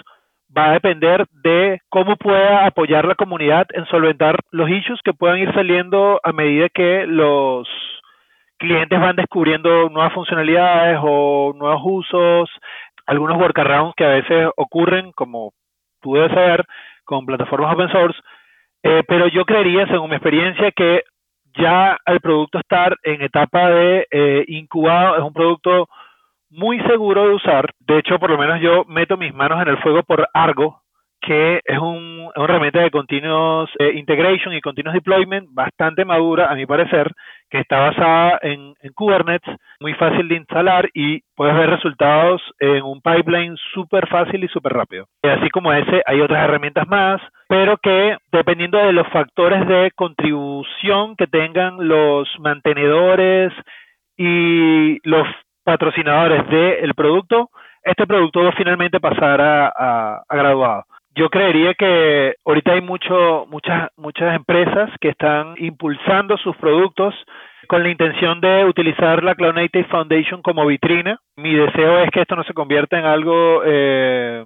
va 0.57 0.71
a 0.71 0.73
depender 0.73 1.27
de 1.33 1.81
cómo 1.89 2.17
pueda 2.17 2.67
apoyar 2.67 3.05
la 3.05 3.15
comunidad 3.15 3.67
en 3.73 3.85
solventar 3.87 4.39
los 4.51 4.71
issues 4.71 5.01
que 5.05 5.13
puedan 5.13 5.39
ir 5.39 5.53
saliendo 5.53 6.21
a 6.23 6.33
medida 6.33 6.69
que 6.69 7.07
los 7.07 7.69
clientes 8.59 8.99
van 8.99 9.17
descubriendo 9.17 9.89
nuevas 9.91 10.13
funcionalidades 10.15 10.99
o 11.03 11.53
nuevos 11.55 11.83
usos, 11.85 12.51
algunos 13.07 13.39
workarounds 13.39 13.95
que 13.97 14.05
a 14.05 14.09
veces 14.09 14.49
ocurren, 14.57 15.13
como 15.13 15.53
tú 16.01 16.15
debes 16.15 16.33
saber, 16.33 16.65
con 17.05 17.27
plataformas 17.27 17.75
open 17.75 17.91
source, 17.91 18.19
eh, 18.83 19.03
pero 19.07 19.29
yo 19.29 19.45
creería, 19.45 19.87
según 19.89 20.11
mi 20.11 20.17
experiencia, 20.17 20.71
que 20.73 21.03
ya 21.57 21.99
el 22.07 22.21
producto 22.21 22.59
estar 22.59 22.97
en 23.03 23.23
etapa 23.23 23.71
de 23.71 24.07
eh, 24.11 24.45
incubado 24.49 25.17
es 25.17 25.23
un 25.23 25.33
producto 25.33 25.89
muy 26.51 26.81
seguro 26.81 27.29
de 27.29 27.35
usar. 27.35 27.73
De 27.81 27.99
hecho, 27.99 28.19
por 28.19 28.31
lo 28.31 28.39
menos 28.39 28.61
yo 28.61 28.85
meto 28.87 29.17
mis 29.17 29.35
manos 29.35 29.61
en 29.63 29.69
el 29.69 29.79
fuego 29.79 30.03
por 30.03 30.29
Argo, 30.33 30.83
que 31.27 31.61
es 31.65 31.79
un, 31.79 32.31
una 32.37 32.45
herramienta 32.45 32.81
de 32.81 32.91
continuous 32.93 33.69
eh, 33.81 33.93
integration 33.97 34.55
y 34.55 34.61
continuous 34.61 34.95
deployment 34.95 35.49
bastante 35.53 36.05
madura, 36.05 36.47
a 36.49 36.55
mi 36.55 36.67
parecer, 36.67 37.13
que 37.51 37.59
está 37.59 37.81
basada 37.81 38.39
en, 38.43 38.75
Kubernetes, 38.95 39.57
muy 39.81 39.93
fácil 39.95 40.29
de 40.29 40.37
instalar 40.37 40.89
y 40.95 41.21
puedes 41.35 41.57
ver 41.57 41.69
resultados 41.69 42.41
en 42.61 42.83
un 42.85 43.01
pipeline 43.01 43.57
súper 43.75 44.07
fácil 44.09 44.45
y 44.45 44.49
súper 44.49 44.73
rápido. 44.73 45.07
Y 45.25 45.29
así 45.29 45.51
como 45.51 45.73
ese, 45.73 46.01
hay 46.07 46.21
otras 46.21 46.45
herramientas 46.45 46.87
más, 46.87 47.21
pero 47.49 47.77
que 47.79 48.17
dependiendo 48.31 48.79
de 48.79 48.93
los 48.93 49.09
factores 49.09 49.67
de 49.67 49.91
contribución 49.97 51.17
que 51.17 51.27
tengan 51.27 51.89
los 51.89 52.29
mantenedores 52.39 53.53
y 54.17 55.01
los 55.09 55.27
patrocinadores 55.65 56.49
del 56.49 56.95
producto, 56.95 57.51
este 57.83 58.07
producto 58.07 58.51
finalmente 58.57 59.01
pasará 59.01 59.69
a, 59.69 60.23
a, 60.29 60.37
graduado. 60.37 60.85
Yo 61.17 61.31
creería 61.31 61.73
que 61.73 62.35
ahorita 62.45 62.73
hay 62.73 62.83
mucho, 62.83 63.47
muchas, 63.49 63.89
muchas 63.97 64.37
empresas 64.37 64.91
que 65.01 65.09
están 65.09 65.55
impulsando 65.57 66.37
sus 66.37 66.55
productos 66.57 67.15
con 67.69 67.83
la 67.83 67.89
intención 67.89 68.39
de 68.43 68.67
utilizar 68.67 69.25
la 69.25 69.35
Cloud 69.35 69.55
Native 69.55 69.85
Foundation 69.85 70.43
como 70.43 70.67
vitrina. 70.67 71.19
Mi 71.37 71.55
deseo 71.55 72.01
es 72.01 72.11
que 72.11 72.21
esto 72.21 72.37
no 72.37 72.45
se 72.45 72.53
convierta 72.53 72.99
en 72.99 73.07
algo 73.07 73.63
eh, 73.65 74.45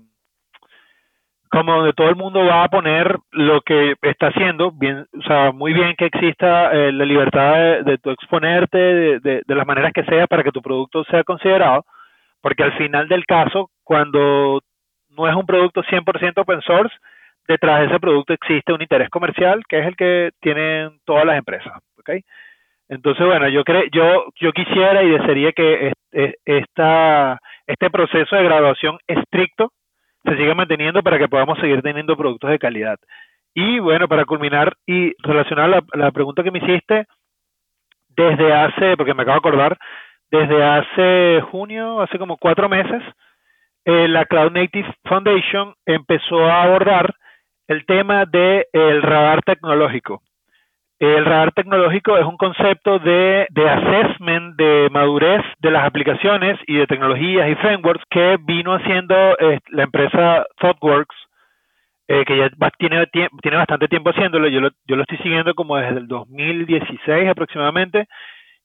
como 1.51 1.75
donde 1.75 1.93
todo 1.93 2.09
el 2.09 2.15
mundo 2.15 2.45
va 2.45 2.63
a 2.63 2.69
poner 2.69 3.19
lo 3.33 3.63
que 3.63 3.97
está 4.03 4.29
haciendo, 4.29 4.71
bien, 4.71 5.07
o 5.19 5.23
sea, 5.23 5.51
muy 5.51 5.73
bien 5.73 5.97
que 5.99 6.07
exista 6.07 6.71
eh, 6.73 6.93
la 6.93 7.05
libertad 7.05 7.81
de, 7.81 7.99
tu 7.99 8.11
exponerte 8.11 8.79
de, 8.79 9.43
de, 9.45 9.55
las 9.57 9.67
maneras 9.67 9.93
que 9.93 10.05
sea 10.05 10.29
para 10.29 10.45
que 10.45 10.53
tu 10.53 10.63
producto 10.63 11.03
sea 11.11 11.25
considerado, 11.25 11.85
porque 12.41 12.63
al 12.63 12.73
final 12.75 13.09
del 13.09 13.27
caso, 13.27 13.71
cuando 13.83 14.61
no 15.17 15.29
es 15.29 15.35
un 15.35 15.47
producto 15.47 15.83
100% 15.83 16.33
open 16.37 16.61
source, 16.63 16.95
detrás 17.49 17.81
de 17.81 17.87
ese 17.87 18.01
producto 18.01 18.33
existe 18.33 18.73
un 18.73 18.83
interés 18.83 19.09
comercial 19.11 19.63
que 19.69 19.81
es 19.81 19.87
el 19.87 19.97
que 19.97 20.31
tienen 20.41 21.01
todas 21.05 21.25
las 21.25 21.37
empresas, 21.39 21.73
¿ok? 21.99 22.11
Entonces, 22.89 23.25
bueno, 23.25 23.49
yo 23.49 23.63
creo, 23.63 23.85
yo, 23.93 24.27
yo 24.41 24.53
quisiera 24.53 25.03
y 25.05 25.11
desearía 25.11 25.53
que 25.53 25.93
esta, 26.45 27.39
este 27.67 27.89
proceso 27.89 28.35
de 28.35 28.45
graduación 28.45 28.99
estricto 29.07 29.73
se 30.25 30.37
siga 30.37 30.55
manteniendo 30.55 31.03
para 31.03 31.19
que 31.19 31.29
podamos 31.29 31.59
seguir 31.61 31.83
teniendo 31.83 32.17
productos 32.17 32.51
de 32.51 32.59
calidad. 32.59 32.99
Y 33.55 33.79
bueno, 33.79 34.09
para 34.09 34.25
culminar 34.25 34.75
y 34.87 35.13
relacionar 35.23 35.69
la, 35.71 35.83
la 35.95 36.11
pregunta 36.11 36.43
que 36.43 36.51
me 36.51 36.59
hiciste, 36.59 37.07
desde 38.09 38.53
hace, 38.53 38.97
porque 38.97 39.15
me 39.15 39.23
acabo 39.23 39.41
de 39.41 39.49
acordar, 39.49 39.79
desde 40.31 40.63
hace 40.63 41.41
junio, 41.51 42.01
hace 42.01 42.19
como 42.19 42.37
cuatro 42.37 42.69
meses, 42.69 43.03
eh, 43.85 44.09
la 44.09 44.25
Cloud 44.27 44.53
Native 44.53 44.95
Foundation 45.05 45.75
empezó 45.87 46.45
a 46.45 46.63
abordar 46.63 47.15
el 47.69 47.87
tema 47.87 48.25
del 48.27 48.67
el 48.73 49.03
radar 49.03 49.43
tecnológico. 49.43 50.23
El 50.99 51.25
radar 51.25 51.53
tecnológico 51.53 52.19
es 52.19 52.27
un 52.27 52.37
concepto 52.37 52.99
de, 52.99 53.47
de 53.49 53.71
assessment 53.71 54.57
de 54.57 54.89
madurez 54.91 55.43
de 55.61 55.71
las 55.71 55.87
aplicaciones 55.87 56.59
y 56.67 56.77
de 56.77 56.87
tecnologías 56.87 57.49
y 57.49 57.55
frameworks 57.55 58.05
que 58.11 58.37
vino 58.43 58.75
haciendo 58.75 59.15
eh, 59.39 59.61
la 59.69 59.85
empresa 59.85 60.45
ThoughtWorks, 60.59 61.17
eh, 62.09 62.25
que 62.27 62.37
ya 62.37 62.51
tiene, 62.77 63.07
tiene 63.07 63.57
bastante 63.57 63.89
tiempo 63.89 64.11
haciéndolo. 64.11 64.49
Yo 64.49 64.61
lo, 64.61 64.71
yo 64.85 64.97
lo 64.97 65.03
estoy 65.03 65.19
siguiendo 65.19 65.55
como 65.55 65.79
desde 65.79 66.01
el 66.01 66.07
2016 66.07 67.29
aproximadamente 67.31 68.07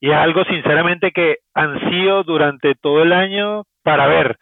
y 0.02 0.10
es 0.10 0.16
algo 0.18 0.44
sinceramente 0.44 1.12
que 1.12 1.38
han 1.54 1.80
sido 1.90 2.24
durante 2.24 2.76
todo 2.76 3.02
el 3.02 3.14
año 3.14 3.64
para 3.82 4.08
ver, 4.08 4.38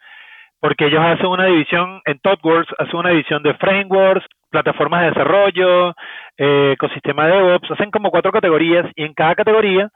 porque 0.64 0.86
ellos 0.86 1.04
hacen 1.04 1.26
una 1.26 1.44
división 1.44 2.00
en 2.06 2.18
ThoughtWorks, 2.20 2.72
hacen 2.78 2.96
una 2.96 3.10
división 3.10 3.42
de 3.42 3.52
frameworks, 3.52 4.24
plataformas 4.48 5.02
de 5.02 5.08
desarrollo, 5.08 5.90
eh, 6.38 6.70
ecosistema 6.72 7.26
de 7.26 7.32
DevOps, 7.32 7.70
hacen 7.72 7.90
como 7.90 8.10
cuatro 8.10 8.32
categorías 8.32 8.90
y 8.96 9.04
en 9.04 9.12
cada 9.12 9.34
categoría 9.34 9.90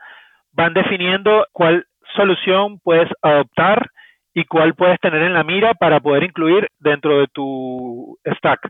van 0.52 0.74
definiendo 0.74 1.46
cuál 1.52 1.87
solución 2.14 2.81
puedes 2.81 3.09
adoptar 3.22 3.88
y 4.35 4.44
cuál 4.44 4.74
puedes 4.74 5.00
tener 5.00 5.22
en 5.22 5.33
la 5.33 5.42
mira 5.42 5.72
para 5.72 6.00
poder 6.00 6.24
incluir 6.24 6.68
dentro 6.78 7.18
de 7.20 7.28
tu 7.28 8.18
stack. 8.37 8.61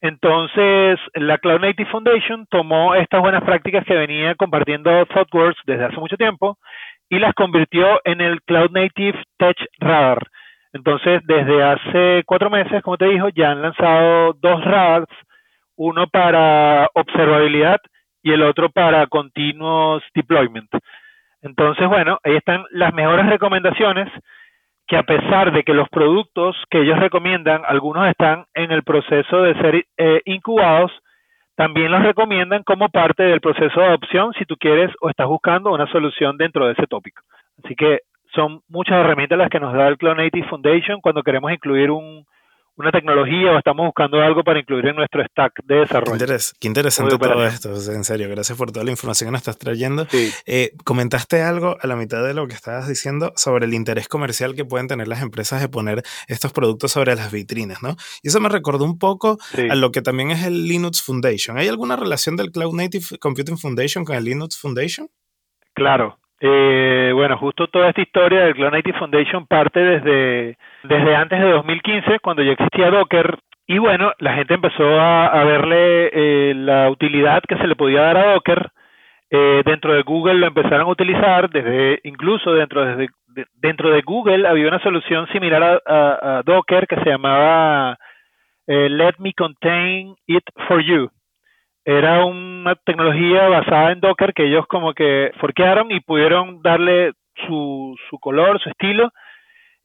Entonces, 0.00 1.00
la 1.14 1.38
Cloud 1.38 1.58
Native 1.58 1.90
Foundation 1.90 2.46
tomó 2.50 2.94
estas 2.94 3.20
buenas 3.20 3.42
prácticas 3.42 3.84
que 3.84 3.96
venía 3.96 4.36
compartiendo 4.36 5.06
ThoughtWorks 5.06 5.62
desde 5.66 5.86
hace 5.86 5.96
mucho 5.96 6.16
tiempo 6.16 6.56
y 7.08 7.18
las 7.18 7.34
convirtió 7.34 8.00
en 8.04 8.20
el 8.20 8.40
Cloud 8.42 8.70
Native 8.70 9.20
Tech 9.38 9.56
Radar. 9.80 10.24
Entonces, 10.72 11.20
desde 11.24 11.62
hace 11.62 12.22
cuatro 12.24 12.48
meses, 12.50 12.82
como 12.82 12.96
te 12.96 13.06
dijo, 13.06 13.28
ya 13.28 13.50
han 13.50 13.62
lanzado 13.62 14.32
dos 14.40 14.64
radars, 14.64 15.06
uno 15.76 16.06
para 16.06 16.88
observabilidad 16.94 17.78
y 18.22 18.32
el 18.32 18.42
otro 18.42 18.70
para 18.70 19.06
continuous 19.06 20.02
deployment. 20.14 20.70
Entonces, 21.42 21.88
bueno, 21.88 22.18
ahí 22.22 22.36
están 22.36 22.64
las 22.70 22.94
mejores 22.94 23.26
recomendaciones 23.26 24.08
que 24.86 24.96
a 24.96 25.02
pesar 25.02 25.52
de 25.52 25.62
que 25.62 25.74
los 25.74 25.88
productos 25.88 26.56
que 26.70 26.82
ellos 26.82 26.98
recomiendan, 26.98 27.62
algunos 27.66 28.08
están 28.08 28.44
en 28.54 28.72
el 28.72 28.82
proceso 28.82 29.42
de 29.42 29.54
ser 29.54 29.86
eh, 29.96 30.20
incubados, 30.24 30.92
también 31.56 31.90
los 31.90 32.02
recomiendan 32.02 32.62
como 32.62 32.88
parte 32.88 33.22
del 33.22 33.40
proceso 33.40 33.80
de 33.80 33.86
adopción 33.86 34.32
si 34.34 34.44
tú 34.44 34.56
quieres 34.56 34.90
o 35.00 35.10
estás 35.10 35.26
buscando 35.26 35.72
una 35.72 35.86
solución 35.86 36.36
dentro 36.36 36.66
de 36.66 36.72
ese 36.72 36.86
tópico. 36.86 37.22
Así 37.62 37.74
que 37.74 38.00
son 38.34 38.62
muchas 38.68 38.96
herramientas 38.96 39.38
las 39.38 39.50
que 39.50 39.60
nos 39.60 39.74
da 39.74 39.88
el 39.88 39.98
Cloud 39.98 40.16
Native 40.16 40.48
Foundation 40.48 41.00
cuando 41.00 41.22
queremos 41.22 41.52
incluir 41.52 41.90
un, 41.90 42.24
una 42.76 42.90
tecnología 42.90 43.52
o 43.52 43.58
estamos 43.58 43.86
buscando 43.86 44.20
algo 44.20 44.42
para 44.42 44.58
incluir 44.58 44.86
en 44.86 44.96
nuestro 44.96 45.22
stack 45.24 45.62
de 45.64 45.76
desarrollo. 45.76 46.26
Qué, 46.58 46.68
interesante 46.68 47.18
todo 47.18 47.46
esto, 47.46 47.68
en 47.92 48.04
serio, 48.04 48.28
gracias 48.30 48.56
por 48.56 48.72
toda 48.72 48.84
la 48.84 48.90
información 48.90 49.28
que 49.28 49.32
nos 49.32 49.40
estás 49.40 49.58
trayendo. 49.58 50.06
Eh, 50.46 50.72
comentaste 50.84 51.42
algo 51.42 51.76
a 51.80 51.86
la 51.86 51.96
mitad 51.96 52.24
de 52.24 52.32
lo 52.32 52.46
que 52.48 52.54
estabas 52.54 52.88
diciendo 52.88 53.32
sobre 53.36 53.66
el 53.66 53.74
interés 53.74 54.08
comercial 54.08 54.54
que 54.54 54.64
pueden 54.64 54.88
tener 54.88 55.06
las 55.06 55.22
empresas 55.22 55.60
de 55.60 55.68
poner 55.68 56.02
estos 56.28 56.52
productos 56.52 56.92
sobre 56.92 57.14
las 57.14 57.30
vitrinas, 57.30 57.82
¿no? 57.82 57.96
Y 58.22 58.28
eso 58.28 58.40
me 58.40 58.48
recordó 58.48 58.84
un 58.84 58.98
poco 58.98 59.38
a 59.70 59.74
lo 59.74 59.92
que 59.92 60.00
también 60.00 60.30
es 60.30 60.44
el 60.44 60.66
Linux 60.66 61.02
Foundation. 61.02 61.58
¿Hay 61.58 61.68
alguna 61.68 61.96
relación 61.96 62.36
del 62.36 62.50
Cloud 62.50 62.74
Native 62.74 63.18
Computing 63.20 63.58
Foundation 63.58 64.04
con 64.04 64.16
el 64.16 64.24
Linux 64.24 64.58
Foundation? 64.58 65.08
Claro, 65.74 66.18
eh, 66.44 67.12
bueno, 67.14 67.38
justo 67.38 67.68
toda 67.68 67.90
esta 67.90 68.02
historia 68.02 68.46
del 68.46 68.58
Native 68.58 68.98
Foundation 68.98 69.46
parte 69.46 69.78
desde, 69.78 70.58
desde 70.82 71.14
antes 71.14 71.38
de 71.38 71.48
2015, 71.48 72.18
cuando 72.18 72.42
ya 72.42 72.50
existía 72.50 72.90
Docker, 72.90 73.38
y 73.68 73.78
bueno, 73.78 74.12
la 74.18 74.34
gente 74.34 74.54
empezó 74.54 75.00
a, 75.00 75.44
verle 75.44 76.10
eh, 76.12 76.54
la 76.56 76.90
utilidad 76.90 77.44
que 77.48 77.56
se 77.58 77.66
le 77.68 77.76
podía 77.76 78.02
dar 78.02 78.16
a 78.16 78.32
Docker. 78.32 78.70
Eh, 79.30 79.62
dentro 79.64 79.94
de 79.94 80.02
Google 80.02 80.34
lo 80.34 80.48
empezaron 80.48 80.80
a 80.80 80.90
utilizar, 80.90 81.48
desde 81.48 82.00
incluso 82.02 82.52
dentro, 82.52 82.84
desde, 82.84 83.08
dentro 83.54 83.90
de 83.90 84.02
Google 84.02 84.48
había 84.48 84.66
una 84.66 84.82
solución 84.82 85.28
similar 85.28 85.80
a 85.86 86.42
Docker 86.44 86.88
que 86.88 86.96
se 86.96 87.08
llamaba 87.08 87.96
Let 88.66 89.14
Me 89.20 89.32
Contain 89.32 90.16
It 90.26 90.44
For 90.66 90.82
You 90.82 91.08
era 91.84 92.24
una 92.24 92.74
tecnología 92.76 93.48
basada 93.48 93.92
en 93.92 94.00
Docker 94.00 94.32
que 94.34 94.44
ellos 94.46 94.66
como 94.66 94.94
que 94.94 95.32
forquearon 95.40 95.90
y 95.90 96.00
pudieron 96.00 96.62
darle 96.62 97.12
su, 97.46 97.96
su 98.08 98.18
color, 98.18 98.60
su 98.60 98.68
estilo, 98.68 99.10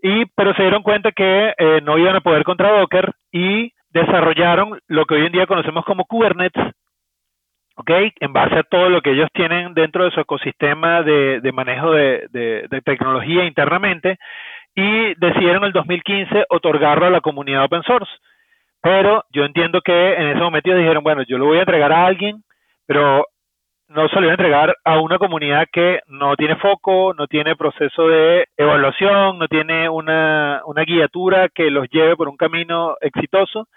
y 0.02 0.26
pero 0.36 0.54
se 0.54 0.62
dieron 0.62 0.84
cuenta 0.84 1.12
que 1.12 1.54
eh, 1.58 1.82
no 1.84 1.98
iban 1.98 2.16
a 2.16 2.22
poder 2.22 2.44
contra 2.44 2.80
Docker 2.80 3.14
y 3.32 3.72
desarrollaron 3.90 4.80
lo 4.88 5.06
que 5.06 5.16
hoy 5.16 5.26
en 5.26 5.32
día 5.32 5.48
conocemos 5.48 5.86
como 5.86 6.06
Kubernetes, 6.06 6.64
¿ok? 7.76 7.92
En 8.20 8.34
base 8.34 8.56
a 8.60 8.64
todo 8.64 8.90
lo 8.90 9.02
que 9.02 9.12
ellos 9.12 9.30
tienen 9.34 9.74
dentro 9.74 10.06
de 10.06 10.12
su 10.12 10.20
ecosistema 10.20 11.02
de, 11.02 11.42
de 11.42 11.52
manejo 11.52 11.92
de, 11.92 12.28
de, 12.32 12.82
tecnología 12.82 13.46
internamente, 13.46 14.18
y 14.76 15.16
decidieron 15.16 15.64
en 15.64 15.68
el 15.68 15.74
2015 15.74 16.46
otorgarlo 16.50 17.08
a 17.08 17.10
la 17.10 17.22
comunidad 17.22 17.64
open 17.64 17.82
source. 17.82 18.12
Pero 18.82 19.24
yo 19.32 19.44
entiendo 19.46 19.82
que 19.82 20.14
en 20.14 20.28
ese 20.30 20.40
momento 20.40 20.70
ellos 20.70 20.82
dijeron, 20.82 21.04
bueno, 21.04 21.24
yo 21.24 21.38
lo 21.38 21.46
voy 21.46 21.58
a 21.58 21.62
entregar 21.62 21.92
a 21.92 22.06
alguien, 22.06 22.44
pero 22.86 23.26
no 23.90 24.08
se 24.10 24.16
lo 24.16 24.22
voy 24.22 24.30
a 24.30 24.34
entregar 24.34 24.76
a 24.84 25.00
una 25.00 25.18
comunidad 25.18 25.68
que 25.72 26.02
no 26.08 26.36
tiene 26.36 26.58
foco, 26.58 27.14
no 27.14 27.28
tiene 27.28 27.56
proceso 27.56 28.08
de 28.08 28.46
evaluación, 28.58 29.40
no 29.40 29.48
tiene 29.48 29.90
una, 29.90 30.62
una 30.66 30.84
guiatura 30.84 31.50
que 31.50 31.72
los 31.72 31.88
lleve 31.90 32.16
por 32.16 32.28
un 32.28 32.38
camino 32.38 32.96
exitoso. 33.02 33.68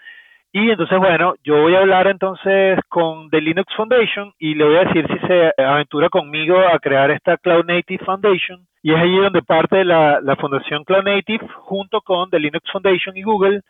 Y 0.53 0.69
entonces, 0.69 0.99
bueno, 0.99 1.35
yo 1.45 1.61
voy 1.61 1.75
a 1.75 1.79
hablar 1.79 2.07
entonces 2.07 2.77
con 2.89 3.29
The 3.29 3.39
Linux 3.39 3.73
Foundation 3.73 4.33
y 4.37 4.53
le 4.53 4.65
voy 4.65 4.75
a 4.75 4.83
decir 4.83 5.07
si 5.07 5.27
se 5.27 5.53
aventura 5.57 6.09
conmigo 6.09 6.59
a 6.59 6.77
crear 6.79 7.09
esta 7.09 7.37
Cloud 7.37 7.65
Native 7.65 8.03
Foundation. 8.03 8.59
Y 8.83 8.93
es 8.93 8.99
allí 8.99 9.17
donde 9.17 9.43
parte 9.43 9.85
la, 9.85 10.19
la 10.19 10.35
Fundación 10.35 10.83
Cloud 10.83 11.03
Native 11.03 11.47
junto 11.55 12.01
con 12.01 12.29
The 12.29 12.39
Linux 12.39 12.69
Foundation 12.69 13.15
y 13.15 13.23
Google 13.23 13.61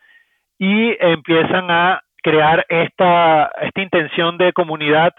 y 0.62 0.96
empiezan 1.00 1.72
a 1.72 2.02
crear 2.22 2.64
esta, 2.70 3.52
esta 3.64 3.82
intención 3.82 4.38
de 4.38 4.54
comunidad 4.54 5.12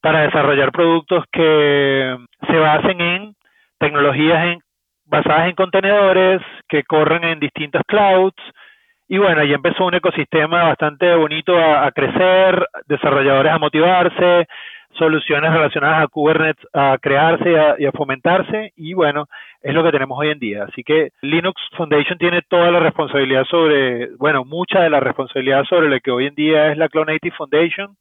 para 0.00 0.20
desarrollar 0.20 0.70
productos 0.70 1.24
que 1.32 2.16
se 2.46 2.56
basen 2.56 3.00
en 3.00 3.34
tecnologías 3.80 4.56
basadas 5.04 5.48
en 5.48 5.56
contenedores 5.56 6.40
que 6.68 6.84
corren 6.84 7.24
en 7.24 7.40
distintas 7.40 7.82
clouds. 7.88 8.40
Y 9.08 9.18
bueno, 9.18 9.40
ahí 9.40 9.52
empezó 9.52 9.84
un 9.84 9.94
ecosistema 9.94 10.62
bastante 10.62 11.12
bonito 11.16 11.58
a 11.58 11.90
crecer, 11.90 12.64
desarrolladores 12.86 13.52
a 13.52 13.58
motivarse, 13.58 14.46
soluciones 14.96 15.52
relacionadas 15.52 16.04
a 16.04 16.08
Kubernetes 16.08 16.64
a 16.72 16.96
crearse 17.00 17.50
y 17.78 17.86
a, 17.86 17.92
fomentarse 17.92 18.72
y 18.76 18.94
bueno, 18.94 19.26
es 19.62 19.74
lo 19.74 19.84
que 19.84 19.92
tenemos 19.92 20.18
hoy 20.18 20.30
en 20.30 20.38
día. 20.38 20.64
Así 20.64 20.82
que 20.82 21.10
Linux 21.22 21.60
Foundation 21.76 22.18
tiene 22.18 22.42
toda 22.48 22.70
la 22.70 22.80
responsabilidad 22.80 23.44
sobre, 23.44 24.14
bueno, 24.16 24.44
mucha 24.44 24.80
de 24.80 24.90
la 24.90 25.00
responsabilidad 25.00 25.64
sobre 25.64 25.88
lo 25.88 26.00
que 26.00 26.10
hoy 26.10 26.26
en 26.26 26.34
día 26.34 26.72
es 26.72 26.78
la 26.78 26.88
Cloud 26.88 27.06
Native 27.06 27.36
Foundation 27.36 27.96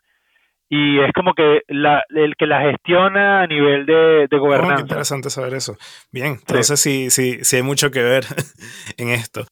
y 0.70 1.00
es 1.00 1.14
como 1.14 1.34
que 1.34 1.62
la, 1.68 2.04
el 2.10 2.36
que 2.36 2.46
la 2.46 2.62
gestiona 2.62 3.42
a 3.42 3.48
nivel 3.48 3.86
de, 3.86 4.28
de 4.30 4.38
oh, 4.38 4.40
gobernanza. 4.40 4.82
interesante 4.82 5.30
saber 5.30 5.54
eso. 5.54 5.78
Bien, 6.12 6.38
entonces 6.40 6.80
sí, 6.80 7.10
sí, 7.10 7.44
sí 7.44 7.56
hay 7.58 7.64
mucho 7.64 7.90
que 7.92 8.02
ver 8.02 8.24
en 8.98 9.10
esto. 9.10 9.46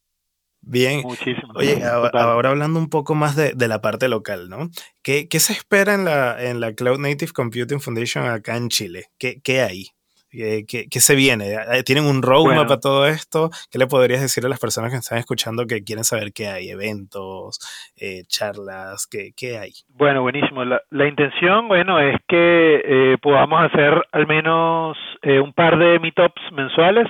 Bien. 0.66 1.02
Muchísimo. 1.02 1.54
Oye, 1.56 1.84
ahora, 1.86 2.50
hablando 2.50 2.80
un 2.80 2.90
poco 2.90 3.14
más 3.16 3.36
de, 3.36 3.54
la 3.68 3.82
parte 3.82 4.08
local, 4.10 4.50
¿no? 4.50 4.70
¿Qué, 5.04 5.28
se 5.32 5.54
espera 5.54 5.94
en 5.94 6.06
la, 6.06 6.44
en 6.44 6.60
la 6.60 6.74
Cloud 6.74 7.00
Native 7.00 7.32
Computing 7.32 7.80
Foundation 7.80 8.26
acá 8.28 8.58
en 8.58 8.70
Chile? 8.70 9.06
¿Qué, 9.20 9.40
qué 9.42 9.62
hay? 9.62 9.90
¿Qué, 10.32 10.88
qué, 10.92 11.00
se 11.00 11.16
viene? 11.16 11.54
Eh, 11.54 11.84
¿Tienen 11.86 12.06
un 12.06 12.22
roadmap 12.22 12.68
para 12.68 12.80
todo 12.80 13.08
esto? 13.08 13.52
¿Qué 13.72 13.78
le 13.78 13.88
podrías 13.88 14.22
decir 14.22 14.46
a 14.46 14.50
las 14.50 14.60
personas 14.60 14.92
que 14.92 14.98
están 14.98 15.18
escuchando 15.18 15.66
que 15.66 15.84
quieren 15.84 16.04
saber 16.04 16.34
qué 16.34 16.48
hay? 16.48 16.70
¿Eventos, 16.70 17.60
eh, 17.96 18.24
charlas? 18.28 19.08
¿qué, 19.10 19.32
¿Qué, 19.38 19.58
hay? 19.58 19.72
Bueno, 19.88 20.24
buenísimo. 20.24 20.66
La, 20.66 20.82
la 20.90 21.08
intención, 21.08 21.70
bueno, 21.70 22.00
es 22.00 22.18
que 22.28 22.82
eh, 22.84 23.18
podamos 23.22 23.62
hacer 23.62 23.94
al 24.12 24.28
menos 24.28 24.98
un 25.24 25.54
par 25.54 25.78
de 25.78 26.00
meetups 26.00 26.42
mensuales. 26.52 27.08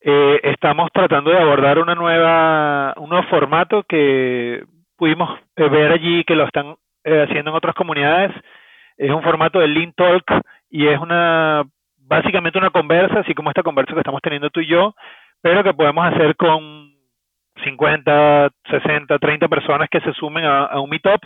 Estamos 0.00 0.90
tratando 0.92 1.30
de 1.30 1.38
abordar 1.38 1.78
una 1.78 1.94
nueva, 1.94 2.94
un 2.96 3.10
nuevo 3.10 3.26
formato 3.28 3.82
que 3.82 4.64
pudimos 4.96 5.38
ver 5.56 5.92
allí 5.92 6.24
que 6.24 6.36
lo 6.36 6.44
están 6.44 6.76
haciendo 7.04 7.50
en 7.50 7.56
otras 7.56 7.74
comunidades. 7.74 8.32
Es 8.96 9.10
un 9.10 9.22
formato 9.22 9.58
de 9.58 9.68
Lean 9.68 9.92
Talk 9.92 10.24
y 10.70 10.86
es 10.86 10.98
una 11.00 11.64
básicamente 12.06 12.58
una 12.58 12.70
conversa, 12.70 13.20
así 13.20 13.34
como 13.34 13.50
esta 13.50 13.62
conversa 13.62 13.92
que 13.92 14.00
estamos 14.00 14.22
teniendo 14.22 14.50
tú 14.50 14.60
y 14.60 14.66
yo, 14.66 14.94
pero 15.42 15.62
que 15.62 15.74
podemos 15.74 16.06
hacer 16.06 16.36
con 16.36 16.95
50, 17.64 18.50
60, 18.70 19.18
30 19.18 19.48
personas 19.48 19.88
que 19.90 20.00
se 20.00 20.12
sumen 20.12 20.44
a, 20.44 20.78
un 20.80 20.90
meetup 20.90 21.20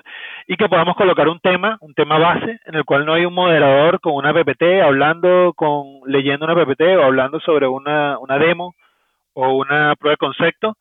y 0.46 0.56
que 0.56 0.68
podamos 0.68 0.96
colocar 0.96 1.28
un 1.28 1.40
tema, 1.40 1.76
un 1.80 1.94
tema 1.94 2.18
base, 2.18 2.60
en 2.64 2.74
el 2.74 2.84
cual 2.84 3.04
no 3.04 3.14
hay 3.14 3.24
un 3.24 3.34
moderador 3.34 4.00
con 4.00 4.14
una 4.14 4.32
PPT 4.32 4.82
hablando, 4.82 5.52
con 5.54 6.00
leyendo 6.06 6.46
una 6.46 6.54
PPT 6.54 6.82
o 6.98 7.04
hablando 7.04 7.40
sobre 7.40 7.66
una, 7.66 8.18
una 8.18 8.38
demo 8.38 8.74
o 9.34 9.54
una 9.54 9.94
prueba 9.96 10.12
de 10.12 10.16
concepto, 10.16 10.74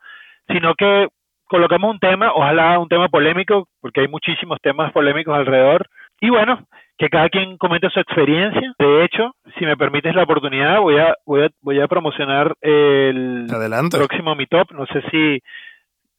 sino 0.47 0.75
que 0.75 1.07
colocamos 1.47 1.91
un 1.91 1.99
tema, 1.99 2.31
ojalá 2.33 2.77
un 2.79 2.87
tema 2.87 3.09
polémico, 3.09 3.67
porque 3.81 4.01
hay 4.01 4.07
muchísimos 4.07 4.59
temas 4.61 4.91
polémicos 4.91 5.35
alrededor, 5.35 5.87
y 6.21 6.29
bueno, 6.29 6.65
que 6.97 7.09
cada 7.09 7.29
quien 7.29 7.57
comente 7.57 7.89
su 7.89 7.99
experiencia. 7.99 8.73
De 8.77 9.05
hecho, 9.05 9.33
si 9.57 9.65
me 9.65 9.77
permites 9.77 10.13
la 10.13 10.23
oportunidad, 10.23 10.81
voy 10.81 10.97
a 10.97 11.15
voy 11.25 11.43
a, 11.43 11.49
voy 11.61 11.79
a 11.79 11.87
promocionar 11.87 12.53
el 12.61 13.47
próximo 13.89 14.35
Meetup. 14.35 14.71
No 14.71 14.85
sé 14.87 15.01
si 15.09 15.41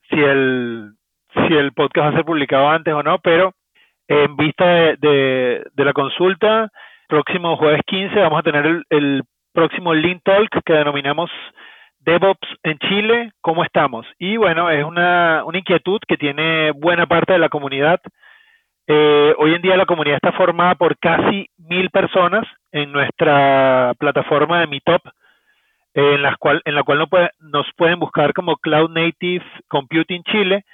si 0.09 0.21
el 0.21 0.93
si 1.35 1.55
el 1.55 1.73
podcast 1.73 2.07
va 2.07 2.11
a 2.11 2.15
ser 2.15 2.25
publicado 2.25 2.69
antes 2.69 2.93
o 2.95 3.03
no, 3.03 3.19
pero 3.19 3.53
en 4.09 4.37
vista 4.37 4.65
de, 4.65 5.65
de, 5.73 5.85
la 5.85 5.93
consulta, 5.93 6.69
próximo 7.07 7.57
jueves 7.57 7.83
15 7.87 8.19
vamos 8.19 8.41
a 8.41 8.43
tener 8.43 8.67
el, 8.67 8.83
el 8.91 9.23
próximo 9.53 9.95
Lean 9.95 10.21
Talk 10.25 10.49
que 10.65 10.73
denominamos 10.73 11.31
DevOps 12.01 12.49
en 12.63 12.79
Chile, 12.79 13.33
¿cómo 13.41 13.63
estamos? 13.63 14.07
Y 14.19 14.37
bueno, 14.37 14.71
es 14.71 14.85
una, 14.85 15.45
una 15.45 15.59
inquietud 15.59 16.01
que 16.09 16.17
tiene 16.17 16.73
buena 16.73 17.07
parte 17.07 17.35
de 17.35 17.39
la 17.39 17.51
comunidad 17.51 18.01
eh, 18.93 19.37
hoy 19.39 19.55
en 19.55 19.63
día 19.63 19.77
la 19.77 19.87
comunidad 19.87 20.17
está 20.17 20.33
formada 20.33 20.75
por 20.75 20.99
casi 20.99 21.49
mil 21.59 21.91
personas 21.91 22.45
en 22.73 22.91
nuestra 22.91 23.95
plataforma 23.97 24.59
de 24.59 24.67
Meetup, 24.67 25.03
en, 25.95 26.21
la 26.21 26.35
cual, 26.35 26.61
en 26.65 26.75
la 26.75 26.83
cual 26.83 27.07
nos 27.39 27.67
pueden 27.77 28.01
buscar 28.01 28.33
como 28.33 28.57
Cloud 28.57 28.91
Native 28.91 29.45
Computing 29.69 30.25
Chile. 30.25 30.65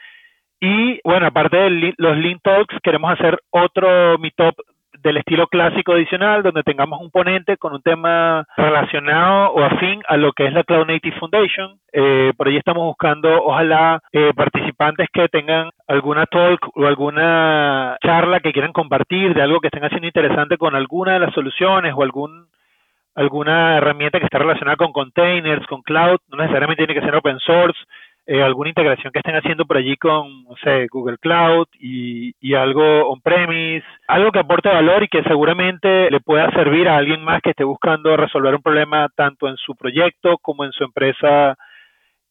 Y 0.60 0.98
bueno, 1.04 1.26
aparte 1.26 1.58
de 1.58 1.94
los 1.98 2.16
Lean 2.16 2.40
Talks, 2.42 2.74
queremos 2.82 3.12
hacer 3.12 3.38
otro 3.50 4.16
Meetup 4.16 4.54
del 5.02 5.18
estilo 5.18 5.46
clásico 5.46 5.92
adicional, 5.92 6.42
donde 6.42 6.62
tengamos 6.62 7.00
un 7.00 7.10
ponente 7.10 7.56
con 7.56 7.72
un 7.72 7.82
tema 7.82 8.44
relacionado 8.56 9.52
o 9.52 9.62
afín 9.62 10.02
a 10.08 10.16
lo 10.16 10.32
que 10.32 10.46
es 10.46 10.52
la 10.52 10.64
Cloud 10.64 10.86
Native 10.86 11.18
Foundation. 11.18 11.78
Eh, 11.92 12.32
por 12.36 12.48
ahí 12.48 12.56
estamos 12.56 12.84
buscando, 12.84 13.28
ojalá, 13.44 14.00
eh, 14.12 14.32
participantes 14.34 15.08
que 15.12 15.28
tengan 15.28 15.70
alguna 15.86 16.26
talk 16.26 16.60
o 16.74 16.86
alguna 16.86 17.96
charla 18.02 18.40
que 18.40 18.52
quieran 18.52 18.72
compartir 18.72 19.34
de 19.34 19.42
algo 19.42 19.60
que 19.60 19.68
estén 19.68 19.84
haciendo 19.84 20.06
interesante 20.06 20.58
con 20.58 20.74
alguna 20.74 21.14
de 21.14 21.20
las 21.20 21.34
soluciones 21.34 21.94
o 21.96 22.02
algún 22.02 22.46
alguna 23.16 23.78
herramienta 23.78 24.18
que 24.18 24.26
está 24.26 24.38
relacionada 24.38 24.76
con 24.76 24.92
containers, 24.92 25.66
con 25.66 25.80
cloud, 25.80 26.18
no 26.28 26.36
necesariamente 26.36 26.86
tiene 26.86 27.00
que 27.00 27.04
ser 27.04 27.16
open 27.16 27.38
source, 27.38 27.78
eh, 28.28 28.42
alguna 28.42 28.70
integración 28.70 29.12
que 29.12 29.20
estén 29.20 29.36
haciendo 29.36 29.66
por 29.66 29.76
allí 29.76 29.96
con, 29.96 30.42
no 30.44 30.56
sé, 30.62 30.88
Google 30.90 31.18
Cloud 31.18 31.68
y, 31.78 32.34
y 32.40 32.54
algo 32.54 33.08
on-premise, 33.08 33.86
algo 34.08 34.32
que 34.32 34.40
aporte 34.40 34.68
valor 34.68 35.04
y 35.04 35.08
que 35.08 35.22
seguramente 35.22 36.10
le 36.10 36.20
pueda 36.20 36.50
servir 36.50 36.88
a 36.88 36.96
alguien 36.96 37.22
más 37.22 37.40
que 37.40 37.50
esté 37.50 37.62
buscando 37.62 38.16
resolver 38.16 38.54
un 38.54 38.62
problema 38.62 39.08
tanto 39.14 39.48
en 39.48 39.56
su 39.56 39.76
proyecto 39.76 40.38
como 40.38 40.64
en 40.64 40.72
su 40.72 40.82
empresa 40.82 41.56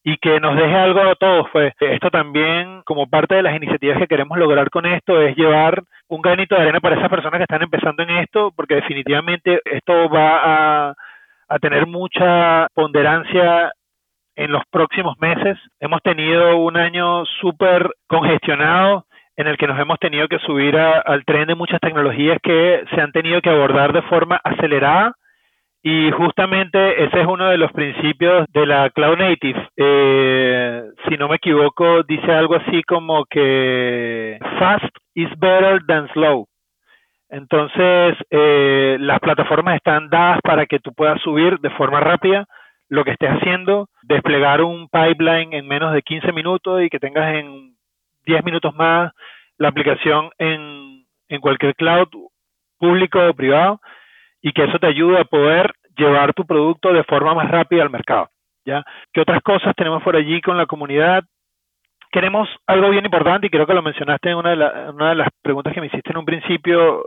y 0.04 0.18
que 0.18 0.38
nos 0.38 0.54
deje 0.54 0.76
algo 0.76 1.00
a 1.00 1.14
todos. 1.14 1.46
Pues 1.50 1.72
esto 1.80 2.10
también, 2.10 2.82
como 2.84 3.08
parte 3.08 3.34
de 3.34 3.42
las 3.42 3.56
iniciativas 3.56 3.98
que 3.98 4.06
queremos 4.06 4.36
lograr 4.38 4.68
con 4.68 4.84
esto, 4.84 5.20
es 5.22 5.34
llevar 5.34 5.82
un 6.08 6.20
granito 6.20 6.54
de 6.54 6.60
arena 6.60 6.80
para 6.80 6.96
esas 6.96 7.08
personas 7.08 7.38
que 7.38 7.44
están 7.44 7.62
empezando 7.62 8.02
en 8.02 8.10
esto, 8.10 8.52
porque 8.54 8.76
definitivamente 8.76 9.60
esto 9.64 10.10
va 10.10 10.90
a, 10.90 10.94
a 11.48 11.58
tener 11.58 11.86
mucha 11.86 12.68
ponderancia 12.74 13.72
en 14.36 14.52
los 14.52 14.62
próximos 14.70 15.16
meses. 15.18 15.58
Hemos 15.80 16.00
tenido 16.02 16.58
un 16.58 16.76
año 16.76 17.24
súper 17.40 17.90
congestionado 18.06 19.06
en 19.36 19.46
el 19.48 19.56
que 19.56 19.66
nos 19.66 19.78
hemos 19.78 19.98
tenido 19.98 20.28
que 20.28 20.38
subir 20.38 20.76
al 20.78 21.24
tren 21.24 21.48
de 21.48 21.54
muchas 21.54 21.80
tecnologías 21.80 22.38
que 22.42 22.84
se 22.94 23.00
han 23.00 23.12
tenido 23.12 23.40
que 23.40 23.50
abordar 23.50 23.92
de 23.92 24.02
forma 24.02 24.40
acelerada 24.42 25.14
y 25.82 26.10
justamente 26.10 27.04
ese 27.04 27.20
es 27.20 27.26
uno 27.26 27.48
de 27.48 27.58
los 27.58 27.70
principios 27.72 28.46
de 28.52 28.66
la 28.66 28.90
Cloud 28.90 29.18
Native. 29.18 29.68
Eh, 29.76 30.82
si 31.08 31.16
no 31.16 31.28
me 31.28 31.36
equivoco, 31.36 32.02
dice 32.02 32.32
algo 32.32 32.56
así 32.56 32.82
como 32.82 33.24
que 33.26 34.38
fast 34.58 34.92
is 35.14 35.28
better 35.38 35.84
than 35.86 36.08
slow. 36.12 36.48
Entonces, 37.28 38.16
eh, 38.30 38.96
las 39.00 39.20
plataformas 39.20 39.76
están 39.76 40.08
dadas 40.08 40.40
para 40.42 40.66
que 40.66 40.78
tú 40.78 40.92
puedas 40.92 41.20
subir 41.20 41.58
de 41.60 41.70
forma 41.70 42.00
rápida 42.00 42.46
lo 42.88 43.04
que 43.04 43.12
estés 43.12 43.30
haciendo, 43.30 43.88
desplegar 44.02 44.62
un 44.62 44.88
pipeline 44.88 45.52
en 45.52 45.66
menos 45.66 45.92
de 45.92 46.02
15 46.02 46.32
minutos 46.32 46.82
y 46.82 46.88
que 46.88 47.00
tengas 47.00 47.34
en 47.34 47.76
10 48.26 48.44
minutos 48.44 48.74
más 48.74 49.12
la 49.58 49.68
aplicación 49.68 50.30
en, 50.38 51.04
en 51.28 51.40
cualquier 51.40 51.74
cloud 51.74 52.08
público 52.78 53.18
o 53.18 53.34
privado 53.34 53.80
y 54.42 54.52
que 54.52 54.64
eso 54.64 54.78
te 54.78 54.86
ayude 54.86 55.18
a 55.18 55.24
poder 55.24 55.72
llevar 55.96 56.34
tu 56.34 56.44
producto 56.46 56.92
de 56.92 57.04
forma 57.04 57.34
más 57.34 57.50
rápida 57.50 57.82
al 57.82 57.90
mercado. 57.90 58.28
¿ya? 58.64 58.84
¿Qué 59.12 59.20
otras 59.20 59.42
cosas 59.42 59.74
tenemos 59.76 60.02
por 60.02 60.16
allí 60.16 60.40
con 60.40 60.56
la 60.56 60.66
comunidad? 60.66 61.24
Queremos 62.10 62.48
algo 62.66 62.90
bien 62.90 63.04
importante 63.04 63.46
y 63.46 63.50
creo 63.50 63.66
que 63.66 63.74
lo 63.74 63.82
mencionaste 63.82 64.30
en 64.30 64.36
una 64.36 64.50
de, 64.50 64.90
una 64.90 65.08
de 65.10 65.14
las 65.14 65.28
preguntas 65.42 65.72
que 65.72 65.80
me 65.80 65.86
hiciste 65.86 66.10
en 66.10 66.18
un 66.18 66.24
principio 66.24 67.02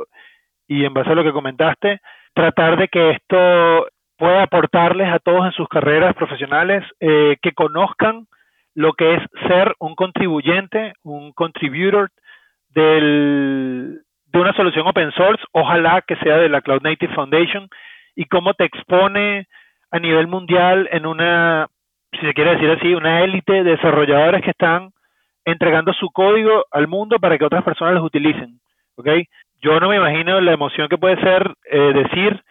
y 0.67 0.85
en 0.85 0.93
base 0.93 1.11
a 1.11 1.15
lo 1.15 1.23
que 1.23 1.31
comentaste, 1.31 1.99
tratar 2.33 2.77
de 2.77 2.87
que 2.87 3.11
esto 3.11 3.87
puede 4.19 4.41
aportarles 4.41 5.07
a 5.07 5.19
todos 5.19 5.45
en 5.45 5.53
sus 5.53 5.67
carreras 5.69 6.13
profesionales 6.13 6.83
eh, 6.99 7.37
que 7.41 7.53
conozcan 7.53 8.27
lo 8.75 8.91
que 8.93 9.15
es 9.15 9.23
ser 9.47 9.73
un 9.79 9.95
contribuyente, 9.95 10.93
un 11.03 11.31
contributor 11.31 12.09
del, 12.69 14.01
de 14.27 14.39
una 14.39 14.53
solución 14.53 14.85
open 14.85 15.11
source, 15.13 15.41
ojalá 15.53 16.03
que 16.05 16.17
sea 16.17 16.37
de 16.37 16.49
la 16.49 16.61
Cloud 16.61 16.81
Native 16.81 17.13
Foundation, 17.15 17.69
y 18.13 18.25
cómo 18.25 18.53
te 18.53 18.65
expone 18.65 19.47
a 19.89 19.99
nivel 19.99 20.27
mundial 20.27 20.89
en 20.91 21.05
una, 21.05 21.67
si 22.11 22.19
se 22.19 22.33
quiere 22.33 22.55
decir 22.55 22.69
así, 22.71 22.93
una 22.93 23.21
élite 23.21 23.63
de 23.63 23.71
desarrolladores 23.71 24.43
que 24.43 24.51
están 24.51 24.91
entregando 25.45 25.93
su 25.93 26.09
código 26.09 26.65
al 26.71 26.89
mundo 26.89 27.19
para 27.19 27.37
que 27.37 27.45
otras 27.45 27.63
personas 27.63 27.93
los 27.93 28.03
utilicen. 28.03 28.59
¿okay? 28.97 29.25
Yo 29.61 29.79
no 29.79 29.87
me 29.87 29.95
imagino 29.95 30.41
la 30.41 30.51
emoción 30.51 30.89
que 30.89 30.97
puede 30.97 31.19
ser 31.21 31.53
eh, 31.71 31.93
decir 31.93 32.43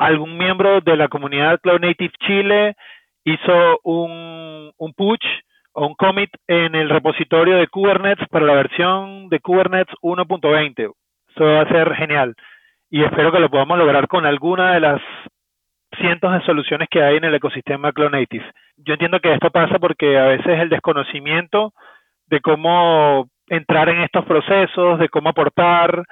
algún 0.00 0.38
miembro 0.38 0.80
de 0.80 0.96
la 0.96 1.08
comunidad 1.08 1.60
Cloud 1.60 1.80
Native 1.80 2.14
Chile 2.26 2.74
hizo 3.22 3.80
un, 3.84 4.72
un 4.78 4.94
push 4.94 5.24
o 5.72 5.86
un 5.86 5.94
commit 5.94 6.30
en 6.48 6.74
el 6.74 6.88
repositorio 6.88 7.58
de 7.58 7.68
Kubernetes 7.68 8.26
para 8.28 8.46
la 8.46 8.54
versión 8.54 9.28
de 9.28 9.40
Kubernetes 9.40 9.94
1.20. 10.00 10.90
Eso 11.28 11.44
va 11.44 11.60
a 11.60 11.68
ser 11.68 11.94
genial. 11.96 12.34
Y 12.88 13.04
espero 13.04 13.30
que 13.30 13.40
lo 13.40 13.50
podamos 13.50 13.76
lograr 13.76 14.08
con 14.08 14.24
alguna 14.24 14.72
de 14.72 14.80
las 14.80 15.02
cientos 15.98 16.32
de 16.32 16.46
soluciones 16.46 16.88
que 16.90 17.02
hay 17.02 17.18
en 17.18 17.24
el 17.24 17.34
ecosistema 17.34 17.92
Cloud 17.92 18.12
Native. 18.12 18.50
Yo 18.78 18.94
entiendo 18.94 19.20
que 19.20 19.34
esto 19.34 19.50
pasa 19.50 19.78
porque 19.78 20.18
a 20.18 20.24
veces 20.24 20.60
el 20.60 20.70
desconocimiento 20.70 21.74
de 22.26 22.40
cómo 22.40 23.28
entrar 23.48 23.90
en 23.90 24.00
estos 24.00 24.24
procesos, 24.24 24.98
de 24.98 25.10
cómo 25.10 25.28
aportar, 25.28 26.04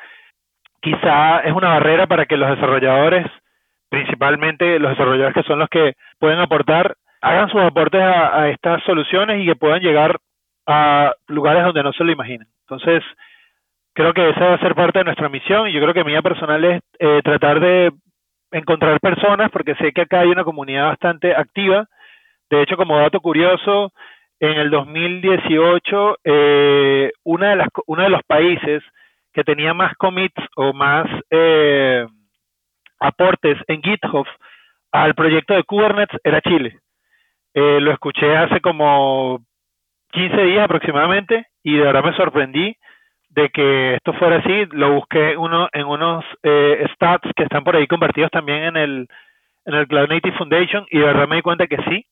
quizá 0.82 1.40
es 1.40 1.54
una 1.54 1.70
barrera 1.70 2.06
para 2.06 2.26
que 2.26 2.36
los 2.36 2.50
desarrolladores 2.50 3.26
principalmente 3.88 4.78
los 4.78 4.90
desarrolladores 4.90 5.34
que 5.34 5.48
son 5.48 5.58
los 5.58 5.68
que 5.68 5.94
pueden 6.18 6.38
aportar, 6.38 6.96
hagan 7.20 7.48
sus 7.48 7.60
aportes 7.60 8.00
a, 8.00 8.48
estas 8.48 8.82
soluciones 8.84 9.42
y 9.42 9.46
que 9.46 9.56
puedan 9.56 9.80
llegar 9.80 10.18
a 10.66 11.12
lugares 11.26 11.64
donde 11.64 11.82
no 11.82 11.92
se 11.92 12.04
lo 12.04 12.12
imaginen. 12.12 12.46
Entonces, 12.68 13.02
creo 13.94 14.12
que 14.12 14.28
esa 14.30 14.46
va 14.46 14.54
a 14.54 14.60
ser 14.60 14.74
parte 14.74 14.98
de 14.98 15.06
nuestra 15.06 15.28
misión 15.28 15.68
y 15.68 15.72
yo 15.72 15.80
creo 15.80 15.94
que 15.94 16.04
mía 16.04 16.22
personal 16.22 16.64
es 16.64 16.82
eh, 16.98 17.20
tratar 17.24 17.60
de 17.60 17.92
encontrar 18.52 19.00
personas, 19.00 19.50
porque 19.50 19.74
sé 19.76 19.92
que 19.92 20.02
acá 20.02 20.20
hay 20.20 20.28
una 20.28 20.44
comunidad 20.44 20.86
bastante 20.86 21.34
activa. 21.34 21.86
De 22.50 22.62
hecho, 22.62 22.76
como 22.76 22.98
dato 22.98 23.20
curioso, 23.20 23.92
en 24.40 24.58
el 24.58 24.70
2018, 24.70 26.18
eh, 26.24 27.10
una 27.24 27.50
de 27.50 27.56
las, 27.56 27.68
uno 27.86 28.02
de 28.02 28.10
los 28.10 28.22
países 28.24 28.82
que 29.32 29.44
tenía 29.44 29.74
más 29.74 29.94
commits 29.96 30.42
o 30.56 30.72
más... 30.72 31.06
Eh, 31.30 32.06
aportes 33.00 33.58
en 33.68 33.82
GitHub 33.82 34.26
al 34.92 35.14
proyecto 35.14 35.54
de 35.54 35.64
Kubernetes 35.64 36.20
era 36.24 36.40
Chile. 36.40 36.78
Eh, 37.54 37.80
lo 37.80 37.92
escuché 37.92 38.36
hace 38.36 38.60
como 38.60 39.40
15 40.12 40.42
días 40.44 40.64
aproximadamente 40.64 41.46
y 41.62 41.76
de 41.76 41.84
verdad 41.84 42.04
me 42.04 42.16
sorprendí 42.16 42.76
de 43.30 43.50
que 43.50 43.94
esto 43.94 44.12
fuera 44.14 44.36
así. 44.36 44.66
Lo 44.72 44.94
busqué 44.94 45.36
uno 45.36 45.68
en 45.72 45.86
unos 45.86 46.24
eh, 46.42 46.86
stats 46.94 47.28
que 47.36 47.44
están 47.44 47.64
por 47.64 47.76
ahí 47.76 47.86
convertidos 47.86 48.30
también 48.30 48.64
en 48.64 48.76
el, 48.76 49.08
en 49.66 49.74
el 49.74 49.86
Cloud 49.86 50.08
Native 50.08 50.36
Foundation 50.36 50.86
y 50.90 50.98
de 50.98 51.04
verdad 51.04 51.28
me 51.28 51.36
di 51.36 51.42
cuenta 51.42 51.66
que 51.66 51.78
sí. 51.88 52.06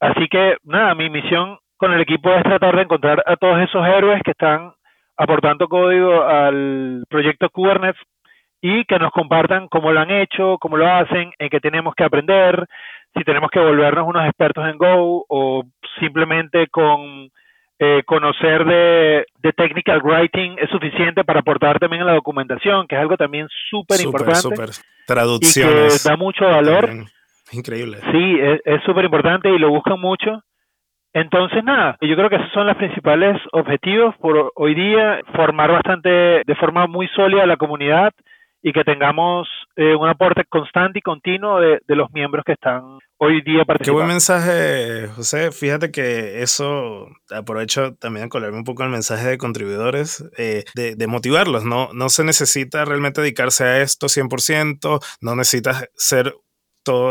Así 0.00 0.28
que 0.28 0.56
nada, 0.64 0.94
mi 0.94 1.10
misión 1.10 1.58
con 1.76 1.92
el 1.92 2.00
equipo 2.00 2.32
es 2.32 2.42
tratar 2.42 2.76
de 2.76 2.82
encontrar 2.82 3.22
a 3.26 3.36
todos 3.36 3.60
esos 3.60 3.86
héroes 3.86 4.20
que 4.24 4.32
están 4.32 4.72
aportando 5.16 5.68
código 5.68 6.22
al 6.22 7.04
proyecto 7.08 7.50
Kubernetes 7.50 8.00
y 8.60 8.84
que 8.84 8.98
nos 8.98 9.12
compartan 9.12 9.68
cómo 9.68 9.92
lo 9.92 10.00
han 10.00 10.10
hecho, 10.10 10.58
cómo 10.58 10.76
lo 10.76 10.90
hacen, 10.90 11.32
en 11.38 11.48
qué 11.48 11.60
tenemos 11.60 11.94
que 11.94 12.04
aprender, 12.04 12.66
si 13.16 13.24
tenemos 13.24 13.50
que 13.50 13.60
volvernos 13.60 14.06
unos 14.06 14.24
expertos 14.26 14.68
en 14.68 14.78
Go 14.78 15.24
o 15.28 15.64
simplemente 16.00 16.66
con 16.68 17.30
eh, 17.78 18.02
conocer 18.04 18.64
de, 18.64 19.26
de, 19.40 19.52
technical 19.52 20.02
writing 20.02 20.56
es 20.58 20.68
suficiente 20.70 21.22
para 21.24 21.40
aportar 21.40 21.78
también 21.78 22.00
en 22.02 22.08
la 22.08 22.14
documentación, 22.14 22.88
que 22.88 22.96
es 22.96 23.00
algo 23.00 23.16
también 23.16 23.46
súper 23.70 24.00
importante. 24.00 24.40
Super. 24.40 24.70
Traducciones. 25.06 25.94
Y 25.94 26.02
que 26.02 26.10
da 26.10 26.16
mucho 26.16 26.44
valor. 26.44 26.90
Increíble. 27.52 27.98
Sí, 28.12 28.38
es 28.64 28.82
súper 28.82 29.04
importante 29.04 29.48
y 29.48 29.58
lo 29.58 29.70
buscan 29.70 29.98
mucho. 29.98 30.42
Entonces, 31.14 31.64
nada, 31.64 31.96
yo 32.00 32.14
creo 32.16 32.28
que 32.28 32.36
esos 32.36 32.52
son 32.52 32.66
los 32.66 32.76
principales 32.76 33.40
objetivos 33.52 34.14
por 34.16 34.52
hoy 34.54 34.74
día, 34.74 35.20
formar 35.34 35.72
bastante, 35.72 36.10
de 36.44 36.54
forma 36.56 36.86
muy 36.86 37.08
sólida 37.08 37.46
la 37.46 37.56
comunidad 37.56 38.12
y 38.62 38.72
que 38.72 38.84
tengamos 38.84 39.48
eh, 39.76 39.94
un 39.94 40.08
aporte 40.08 40.44
constante 40.48 40.98
y 40.98 41.02
continuo 41.02 41.60
de, 41.60 41.80
los 41.88 42.10
miembros 42.12 42.44
que 42.44 42.52
están 42.52 42.98
hoy 43.18 43.42
día 43.42 43.64
participando. 43.64 43.84
Qué 43.84 43.90
buen 43.90 44.06
mensaje, 44.08 45.08
José. 45.14 45.52
Fíjate 45.52 45.90
que 45.90 46.42
eso, 46.42 47.08
aprovecho 47.30 47.94
también 47.94 48.26
a 48.26 48.28
colarme 48.28 48.58
un 48.58 48.64
poco 48.64 48.82
el 48.82 48.90
mensaje 48.90 49.28
de 49.28 49.38
contribuidores, 49.38 50.24
eh, 50.36 50.64
de, 50.74 50.96
de, 50.96 51.06
motivarlos. 51.06 51.64
No, 51.64 51.90
no 51.92 52.08
se 52.08 52.24
necesita 52.24 52.84
realmente 52.84 53.20
dedicarse 53.20 53.64
a 53.64 53.80
esto 53.82 54.08
100%, 54.08 55.00
no 55.20 55.36
necesitas 55.36 55.88
ser 55.94 56.34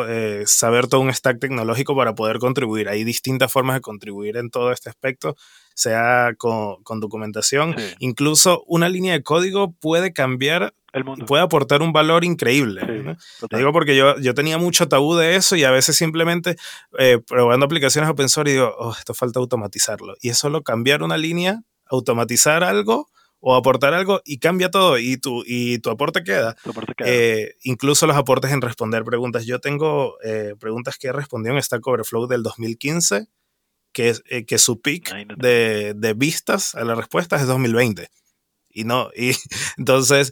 eh, 0.08 0.44
saber 0.46 0.88
todo 0.88 1.02
un 1.02 1.14
stack 1.14 1.40
tecnológico 1.40 1.96
para 1.96 2.16
poder 2.16 2.40
contribuir. 2.40 2.90
Hay 2.90 3.04
distintas 3.04 3.52
formas 3.52 3.76
de 3.76 3.82
contribuir 3.82 4.38
en 4.38 4.50
todo 4.50 4.72
este 4.72 4.90
aspecto, 4.90 5.36
sea 5.78 6.34
con, 6.38 7.00
documentación. 7.00 7.76
Incluso 8.00 8.64
una 8.66 8.90
línea 8.90 9.14
de 9.14 9.22
código 9.22 9.74
puede 9.74 10.12
cambiar 10.12 10.74
el 10.92 11.04
mundo. 11.04 11.26
Puede 11.28 11.44
aportar 11.44 11.84
un 11.84 11.94
valor 11.94 12.26
increíble. 12.26 13.16
Te 13.50 13.58
digo 13.58 13.72
porque 13.72 13.96
yo, 13.96 14.18
yo 14.18 14.34
tenía 14.34 14.58
mucho 14.58 14.88
tabú 14.88 15.16
de 15.16 15.36
eso 15.36 15.56
y 15.56 15.64
a 15.64 15.72
veces 15.72 15.96
simplemente 15.96 16.56
eh, 16.98 17.20
probando 17.26 17.68
aplicaciones 17.68 18.10
open 18.10 18.28
source 18.28 18.52
y 18.52 18.56
digo, 18.56 18.74
oh, 18.80 18.96
esto 18.98 19.14
falta 19.14 19.40
automatizarlo. 19.40 20.16
Y 20.20 20.30
es 20.30 20.38
solo 20.40 20.64
cambiar 20.64 21.04
una 21.04 21.18
línea, 21.18 21.62
automatizar 21.86 22.64
algo 22.64 23.08
o 23.40 23.56
aportar 23.56 23.94
algo 23.94 24.22
y 24.26 24.40
cambia 24.40 24.72
todo 24.72 24.98
y 24.98 25.18
tu, 25.18 25.44
y 25.46 25.78
tu 25.78 25.92
aporte 25.92 26.24
queda. 26.24 26.56
Eh, 27.06 27.54
incluso 27.62 28.08
los 28.08 28.18
aportes 28.18 28.52
en 28.52 28.62
responder 28.62 29.04
preguntas. 29.04 29.46
Yo 29.46 29.60
tengo 29.60 30.18
eh, 30.24 30.56
preguntas 30.60 30.98
que 30.98 31.10
he 31.10 31.14
respondido 31.14 31.56
en 31.56 31.62
Stack 31.62 31.86
Overflow 31.86 32.26
del 32.26 32.42
2015, 32.42 33.28
que, 33.92 34.16
eh, 34.30 34.46
que 34.46 34.58
su 34.58 34.82
peak 34.82 35.14
de, 35.38 35.94
de, 35.96 36.14
vistas 36.14 36.76
a 36.76 36.84
las 36.84 36.98
respuestas 36.98 37.42
es 37.42 37.48
2020. 37.48 38.10
Y 38.70 38.84
no, 38.84 39.10
y 39.16 39.32
entonces 39.78 40.32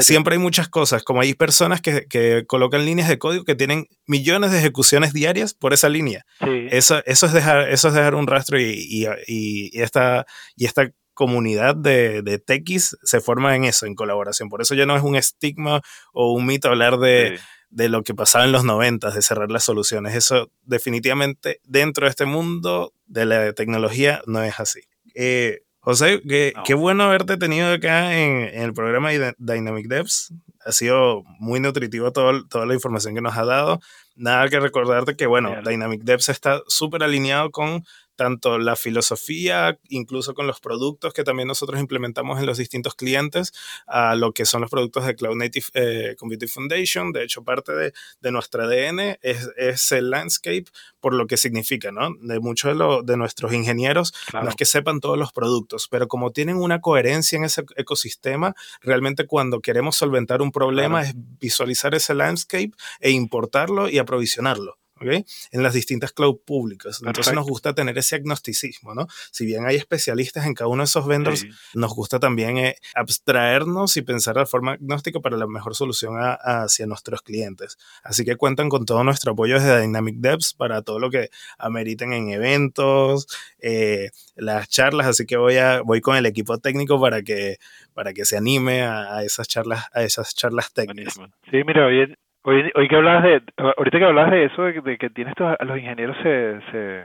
siempre 0.00 0.34
hay 0.34 0.38
muchas 0.38 0.68
cosas, 0.68 1.02
como 1.02 1.22
hay 1.22 1.32
personas 1.32 1.80
que, 1.80 2.06
que, 2.06 2.44
colocan 2.46 2.84
líneas 2.84 3.08
de 3.08 3.18
código 3.18 3.44
que 3.44 3.54
tienen 3.54 3.86
millones 4.06 4.52
de 4.52 4.58
ejecuciones 4.58 5.14
diarias 5.14 5.54
por 5.54 5.72
esa 5.72 5.88
línea. 5.88 6.26
Eso, 6.40 7.02
eso, 7.06 7.24
es 7.24 7.32
dejar, 7.32 7.70
eso 7.70 7.88
es 7.88 7.94
dejar 7.94 8.14
un 8.14 8.26
rastro 8.26 8.60
y, 8.60 8.64
y, 8.66 9.06
y, 9.26 9.80
esta, 9.80 10.26
y 10.56 10.66
esta 10.66 10.90
comunidad 11.14 11.74
de, 11.74 12.20
de 12.20 12.38
techis 12.38 12.98
se 13.02 13.22
forma 13.22 13.56
en 13.56 13.64
eso, 13.64 13.86
en 13.86 13.94
colaboración. 13.94 14.50
Por 14.50 14.60
eso 14.60 14.74
ya 14.74 14.84
no 14.84 14.94
es 14.94 15.02
un 15.02 15.16
estigma 15.16 15.80
o 16.12 16.34
un 16.34 16.44
mito 16.44 16.68
hablar 16.68 16.98
de, 16.98 17.40
de 17.70 17.88
lo 17.88 18.02
que 18.02 18.14
pasaba 18.14 18.44
en 18.44 18.52
los 18.52 18.64
noventas, 18.64 19.14
de 19.14 19.22
cerrar 19.22 19.50
las 19.50 19.64
soluciones. 19.64 20.14
Eso 20.14 20.50
definitivamente 20.62 21.60
dentro 21.64 22.04
de 22.04 22.10
este 22.10 22.26
mundo 22.26 22.92
de 23.06 23.26
la 23.26 23.52
tecnología 23.52 24.22
no 24.26 24.42
es 24.42 24.58
así. 24.60 24.80
Eh, 25.14 25.60
José, 25.80 26.20
qué, 26.64 26.74
bueno 26.74 27.04
haberte 27.04 27.36
tenido 27.36 27.72
acá 27.72 28.18
en, 28.18 28.42
en, 28.42 28.62
el 28.62 28.72
programa 28.72 29.10
de 29.10 29.34
Dynamic 29.38 29.86
Devs. 29.86 30.34
Ha 30.64 30.72
sido 30.72 31.22
muy 31.38 31.60
nutritivo 31.60 32.10
todo, 32.10 32.44
toda 32.48 32.66
la 32.66 32.74
información 32.74 33.14
que 33.14 33.20
nos 33.20 33.36
ha 33.36 33.44
dado. 33.44 33.80
Nada 34.16 34.48
que 34.48 34.58
recordarte 34.58 35.14
que, 35.14 35.26
bueno, 35.26 35.54
Dynamic 35.64 36.02
Devs 36.02 36.28
está 36.28 36.60
súper 36.66 37.04
alineado 37.04 37.50
con 37.50 37.84
tanto 38.16 38.58
la 38.58 38.74
filosofía, 38.76 39.78
incluso 39.88 40.34
con 40.34 40.46
los 40.46 40.60
productos 40.60 41.12
que 41.12 41.24
también 41.24 41.48
nosotros 41.48 41.78
implementamos 41.80 42.40
en 42.40 42.46
los 42.46 42.58
distintos 42.58 42.94
clientes, 42.94 43.52
a 43.86 44.14
lo 44.16 44.32
que 44.32 44.44
son 44.44 44.62
los 44.62 44.70
productos 44.70 45.06
de 45.06 45.14
Cloud 45.14 45.36
Native 45.36 45.66
eh, 45.74 46.16
Computing 46.18 46.48
Foundation. 46.48 47.12
De 47.12 47.22
hecho, 47.22 47.44
parte 47.44 47.72
de, 47.72 47.92
de 48.20 48.32
nuestro 48.32 48.64
ADN 48.64 49.18
es, 49.22 49.48
es, 49.56 49.92
el 49.92 50.10
landscape 50.10 50.64
por 51.00 51.14
lo 51.14 51.26
que 51.26 51.36
significa, 51.36 51.92
¿no? 51.92 52.10
De 52.20 52.40
muchos 52.40 52.72
de, 52.72 52.74
lo, 52.74 53.02
de 53.02 53.16
nuestros 53.16 53.52
ingenieros 53.52 54.12
no 54.32 54.48
es 54.48 54.56
que 54.56 54.64
sepan 54.64 55.00
todos 55.00 55.18
los 55.18 55.32
productos, 55.32 55.88
pero 55.88 56.08
como 56.08 56.32
tienen 56.32 56.56
una 56.56 56.80
coherencia 56.80 57.36
en 57.36 57.44
ese 57.44 57.64
ecosistema, 57.76 58.54
realmente 58.80 59.26
cuando 59.26 59.60
queremos 59.60 59.96
solventar 59.96 60.42
un 60.42 60.50
problema 60.50 61.02
es 61.02 61.14
visualizar 61.14 61.94
ese 61.94 62.14
landscape 62.14 62.72
e 63.00 63.10
importarlo 63.10 63.88
y 63.88 63.98
aprovisionarlo. 63.98 64.78
En 65.00 65.62
las 65.62 65.74
distintas 65.74 66.12
cloud 66.12 66.38
públicas. 66.44 67.02
Entonces 67.04 67.34
nos 67.34 67.46
gusta 67.46 67.74
tener 67.74 67.96
ese 67.98 68.16
agnosticismo, 68.16 68.94
¿no? 68.94 69.06
Si 69.30 69.44
bien 69.44 69.66
hay 69.66 69.76
especialistas 69.76 70.46
en 70.46 70.54
cada 70.54 70.68
uno 70.68 70.82
de 70.82 70.86
esos 70.86 71.06
vendors, 71.06 71.46
nos 71.74 71.94
gusta 71.94 72.18
también 72.18 72.58
eh, 72.58 72.76
abstraernos 72.94 73.96
y 73.96 74.02
pensar 74.02 74.36
de 74.36 74.46
forma 74.46 74.72
agnóstica 74.72 75.20
para 75.20 75.36
la 75.36 75.46
mejor 75.46 75.74
solución 75.74 76.14
hacia 76.18 76.86
nuestros 76.86 77.22
clientes. 77.22 77.78
Así 78.02 78.24
que 78.24 78.36
cuentan 78.36 78.68
con 78.68 78.86
todo 78.86 79.04
nuestro 79.04 79.32
apoyo 79.32 79.54
desde 79.54 79.80
Dynamic 79.80 80.16
Devs 80.16 80.54
para 80.54 80.82
todo 80.82 80.98
lo 80.98 81.10
que 81.10 81.30
ameriten 81.58 82.12
en 82.12 82.30
eventos, 82.30 83.26
eh, 83.60 84.10
las 84.34 84.68
charlas, 84.68 85.06
así 85.06 85.26
que 85.26 85.36
voy, 85.36 85.56
a, 85.56 85.82
voy 85.82 86.00
con 86.00 86.16
el 86.16 86.26
equipo 86.26 86.58
técnico 86.58 87.00
para 87.00 87.22
que, 87.22 87.56
para 87.94 88.12
que 88.12 88.24
se 88.24 88.36
anime 88.36 88.82
a, 88.82 89.22
esas 89.24 89.48
charlas, 89.48 89.86
a 89.92 90.02
esas 90.02 90.34
charlas 90.34 90.72
técnicas. 90.72 91.14
Sí, 91.50 91.62
mira, 91.64 91.86
hoy, 91.86 92.14
Hoy, 92.48 92.70
hoy 92.76 92.86
que 92.86 92.94
hablas 92.94 93.24
de, 93.24 93.42
ahorita 93.76 93.98
que 93.98 94.04
hablas 94.04 94.30
de 94.30 94.44
eso, 94.44 94.62
de, 94.62 94.98
que 94.98 95.10
tienes 95.10 95.32
estos, 95.32 95.56
los 95.66 95.78
ingenieros 95.78 96.16
se, 96.22 96.60
se, 96.70 97.04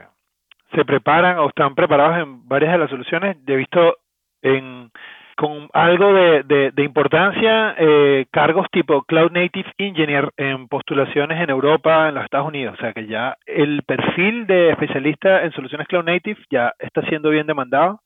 se 0.72 0.84
preparan 0.84 1.36
o 1.38 1.48
están 1.48 1.74
preparados 1.74 2.18
en 2.18 2.46
varias 2.46 2.70
de 2.70 2.78
las 2.78 2.88
soluciones, 2.88 3.36
he 3.44 3.56
visto 3.56 3.96
en 4.40 4.92
con 5.36 5.68
algo 5.72 6.12
de, 6.12 6.44
de, 6.72 6.84
importancia 6.84 7.74
eh, 7.76 8.26
cargos 8.30 8.68
tipo 8.70 9.02
Cloud 9.02 9.32
Native 9.32 9.68
Engineer 9.78 10.30
en 10.36 10.68
postulaciones 10.68 11.42
en 11.42 11.50
Europa, 11.50 12.08
en 12.08 12.14
los 12.14 12.22
Estados 12.22 12.46
Unidos. 12.46 12.76
O 12.78 12.80
sea 12.80 12.92
que 12.92 13.08
ya 13.08 13.36
el 13.44 13.82
perfil 13.82 14.46
de 14.46 14.70
especialista 14.70 15.42
en 15.42 15.50
soluciones 15.50 15.88
Cloud 15.88 16.04
Native 16.04 16.38
ya 16.50 16.72
está 16.78 17.02
siendo 17.08 17.30
bien 17.30 17.48
demandado 17.48 18.02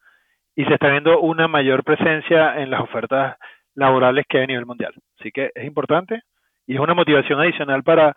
y 0.55 0.65
se 0.65 0.73
está 0.73 0.89
viendo 0.89 1.21
una 1.21 1.49
mayor 1.49 1.85
presencia 1.85 2.63
en 2.63 2.71
las 2.71 2.81
ofertas 2.81 3.37
laborales 3.75 4.25
que 4.27 4.39
hay 4.39 4.45
a 4.45 4.47
nivel 4.47 4.65
mundial. 4.65 4.95
Así 5.19 5.31
que 5.31 5.51
es 5.55 5.65
importante 5.67 6.23
y 6.67 6.75
es 6.75 6.81
una 6.81 6.95
motivación 6.95 7.41
adicional 7.41 7.83
para, 7.83 8.15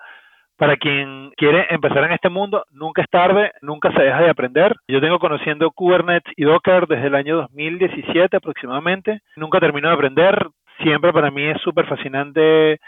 para 0.57 0.77
quien 0.77 1.31
quiere 1.38 1.67
empezar 1.69 2.03
en 2.03 2.12
este 2.12 2.29
mundo. 2.29 2.65
Nunca 2.71 3.01
es 3.01 3.09
tarde, 3.09 3.51
nunca 3.62 3.91
se 3.93 4.01
deja 4.01 4.21
de 4.21 4.29
aprender. 4.29 4.75
Yo 4.88 4.99
tengo 5.01 5.19
conociendo 5.19 5.71
Kubernetes 5.71 6.33
y 6.35 6.43
Docker 6.43 6.88
desde 6.88 7.07
el 7.07 7.15
año 7.15 7.38
2017 7.38 8.35
aproximadamente. 8.35 9.21
Nunca 9.35 9.59
termino 9.59 9.88
de 9.89 9.93
aprender. 9.93 10.47
Siempre 10.81 11.13
para 11.13 11.31
mí 11.31 11.43
es 11.43 11.62
súper 11.62 11.85
fascinante 11.85 12.79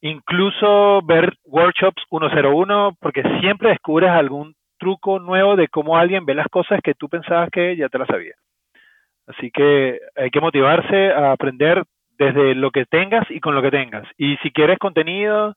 incluso 0.00 1.00
ver 1.02 1.34
workshops 1.44 2.02
101 2.08 2.96
porque 3.00 3.22
siempre 3.40 3.70
descubres 3.70 4.10
algún 4.10 4.54
truco 4.78 5.18
nuevo 5.18 5.56
de 5.56 5.68
cómo 5.68 5.96
alguien 5.96 6.24
ve 6.24 6.34
las 6.34 6.46
cosas 6.48 6.80
que 6.82 6.94
tú 6.94 7.08
pensabas 7.08 7.50
que 7.50 7.76
ya 7.76 7.88
te 7.88 7.98
las 7.98 8.06
sabía. 8.06 8.34
Así 9.26 9.50
que 9.50 9.98
hay 10.16 10.30
que 10.30 10.40
motivarse 10.40 11.12
a 11.12 11.32
aprender 11.32 11.82
desde 12.18 12.54
lo 12.54 12.70
que 12.70 12.84
tengas 12.84 13.24
y 13.30 13.40
con 13.40 13.54
lo 13.54 13.62
que 13.62 13.70
tengas. 13.70 14.06
Y 14.16 14.36
si 14.38 14.50
quieres 14.50 14.78
contenido 14.78 15.54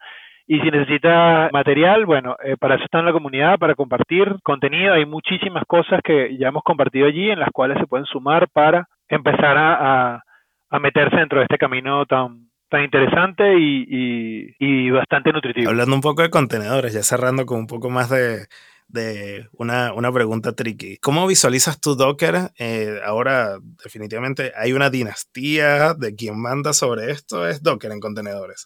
y 0.48 0.60
si 0.60 0.72
necesitas 0.72 1.52
material, 1.52 2.06
bueno, 2.06 2.36
eh, 2.44 2.58
para 2.58 2.76
eso 2.76 2.84
está 2.84 3.00
en 3.00 3.06
la 3.06 3.14
comunidad, 3.14 3.58
para 3.58 3.76
compartir 3.76 4.36
contenido. 4.44 4.94
Hay 4.94 5.06
muchísimas 5.06 5.64
cosas 5.66 6.02
que 6.04 6.38
ya 6.38 6.50
hemos 6.50 6.64
compartido 6.64 7.08
allí 7.08 7.30
en 7.30 7.40
las 7.40 7.50
cuales 7.52 7.78
se 7.80 7.88
pueden 7.88 8.06
sumar 8.06 8.48
para 8.50 8.88
empezar 9.08 9.58
a, 9.58 10.24
a, 10.70 10.80
meterse 10.80 11.18
dentro 11.18 11.40
de 11.40 11.46
este 11.46 11.58
camino 11.58 12.06
tan, 12.06 12.50
tan 12.70 12.84
interesante 12.84 13.58
y, 13.58 13.86
y, 13.88 14.56
y, 14.60 14.90
bastante 14.90 15.34
nutritivo. 15.34 15.70
Hablando 15.70 15.96
un 15.96 16.02
poco 16.02 16.22
de 16.22 16.30
contenedores, 16.30 16.94
ya 16.94 17.04
cerrando 17.04 17.46
con 17.46 17.60
un 17.60 17.68
poco 17.68 17.90
más 17.90 18.10
de, 18.10 18.46
de 18.92 19.48
una, 19.54 19.94
una, 19.94 20.12
pregunta 20.12 20.54
tricky. 20.54 20.98
¿Cómo 20.98 21.28
visualizas 21.28 21.80
tu 21.80 21.96
Docker? 21.96 22.52
Eh, 22.60 23.00
ahora, 23.06 23.58
definitivamente, 23.84 24.52
hay 24.56 24.74
una 24.74 24.90
dinastía 24.90 25.94
de 25.94 26.16
quien 26.16 26.42
manda 26.42 26.74
sobre 26.74 27.12
esto, 27.12 27.48
es 27.48 27.64
Docker 27.64 27.92
en 27.92 28.00
contenedores. 28.00 28.66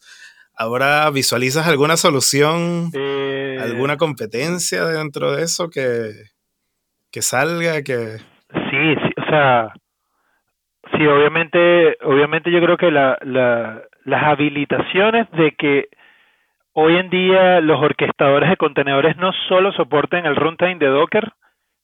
¿Ahora 0.57 1.09
visualizas 1.09 1.67
alguna 1.67 1.97
solución, 1.97 2.89
eh, 2.93 3.57
alguna 3.61 3.97
competencia 3.97 4.85
dentro 4.85 5.35
de 5.35 5.43
eso 5.43 5.69
que, 5.69 6.11
que 7.11 7.21
salga? 7.21 7.81
que 7.83 8.17
Sí, 8.17 8.95
sí, 8.95 9.11
o 9.17 9.25
sea, 9.29 9.73
sí, 10.93 11.05
obviamente, 11.05 11.97
obviamente 12.03 12.51
yo 12.51 12.61
creo 12.61 12.77
que 12.77 12.89
la, 12.89 13.17
la, 13.21 13.83
las 14.05 14.23
habilitaciones 14.23 15.29
de 15.31 15.51
que 15.57 15.89
hoy 16.75 16.97
en 16.97 17.09
día 17.09 17.61
los 17.61 17.81
orquestadores 17.81 18.49
de 18.49 18.57
contenedores 18.57 19.15
no 19.17 19.31
solo 19.47 19.71
soporten 19.71 20.25
el 20.25 20.35
runtime 20.35 20.75
de 20.75 20.87
Docker, 20.87 21.31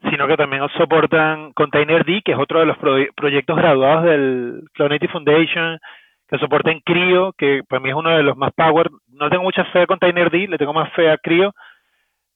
sino 0.10 0.28
que 0.28 0.36
también 0.38 0.68
soportan 0.78 1.54
Containerd, 1.54 2.06
que 2.24 2.34
es 2.34 2.38
otro 2.38 2.60
de 2.60 2.66
los 2.66 2.78
proyectos 3.16 3.56
graduados 3.56 4.04
del 4.04 4.64
Cloud 4.74 4.90
Native 4.90 5.12
Foundation, 5.12 5.80
que 6.28 6.38
soporten 6.40 6.82
CRIO, 6.82 7.34
que 7.38 7.62
para 7.68 7.80
mí 7.80 7.90
es 7.90 7.96
uno 7.96 8.10
de 8.10 8.24
los 8.24 8.36
más 8.36 8.52
power. 8.54 8.90
No 9.10 9.30
tengo 9.30 9.44
mucha 9.44 9.64
fe 9.66 9.82
a 9.82 9.88
Containerd, 9.88 10.34
le 10.34 10.58
tengo 10.58 10.74
más 10.74 10.92
fe 10.94 11.10
a 11.10 11.18
CRIO, 11.18 11.54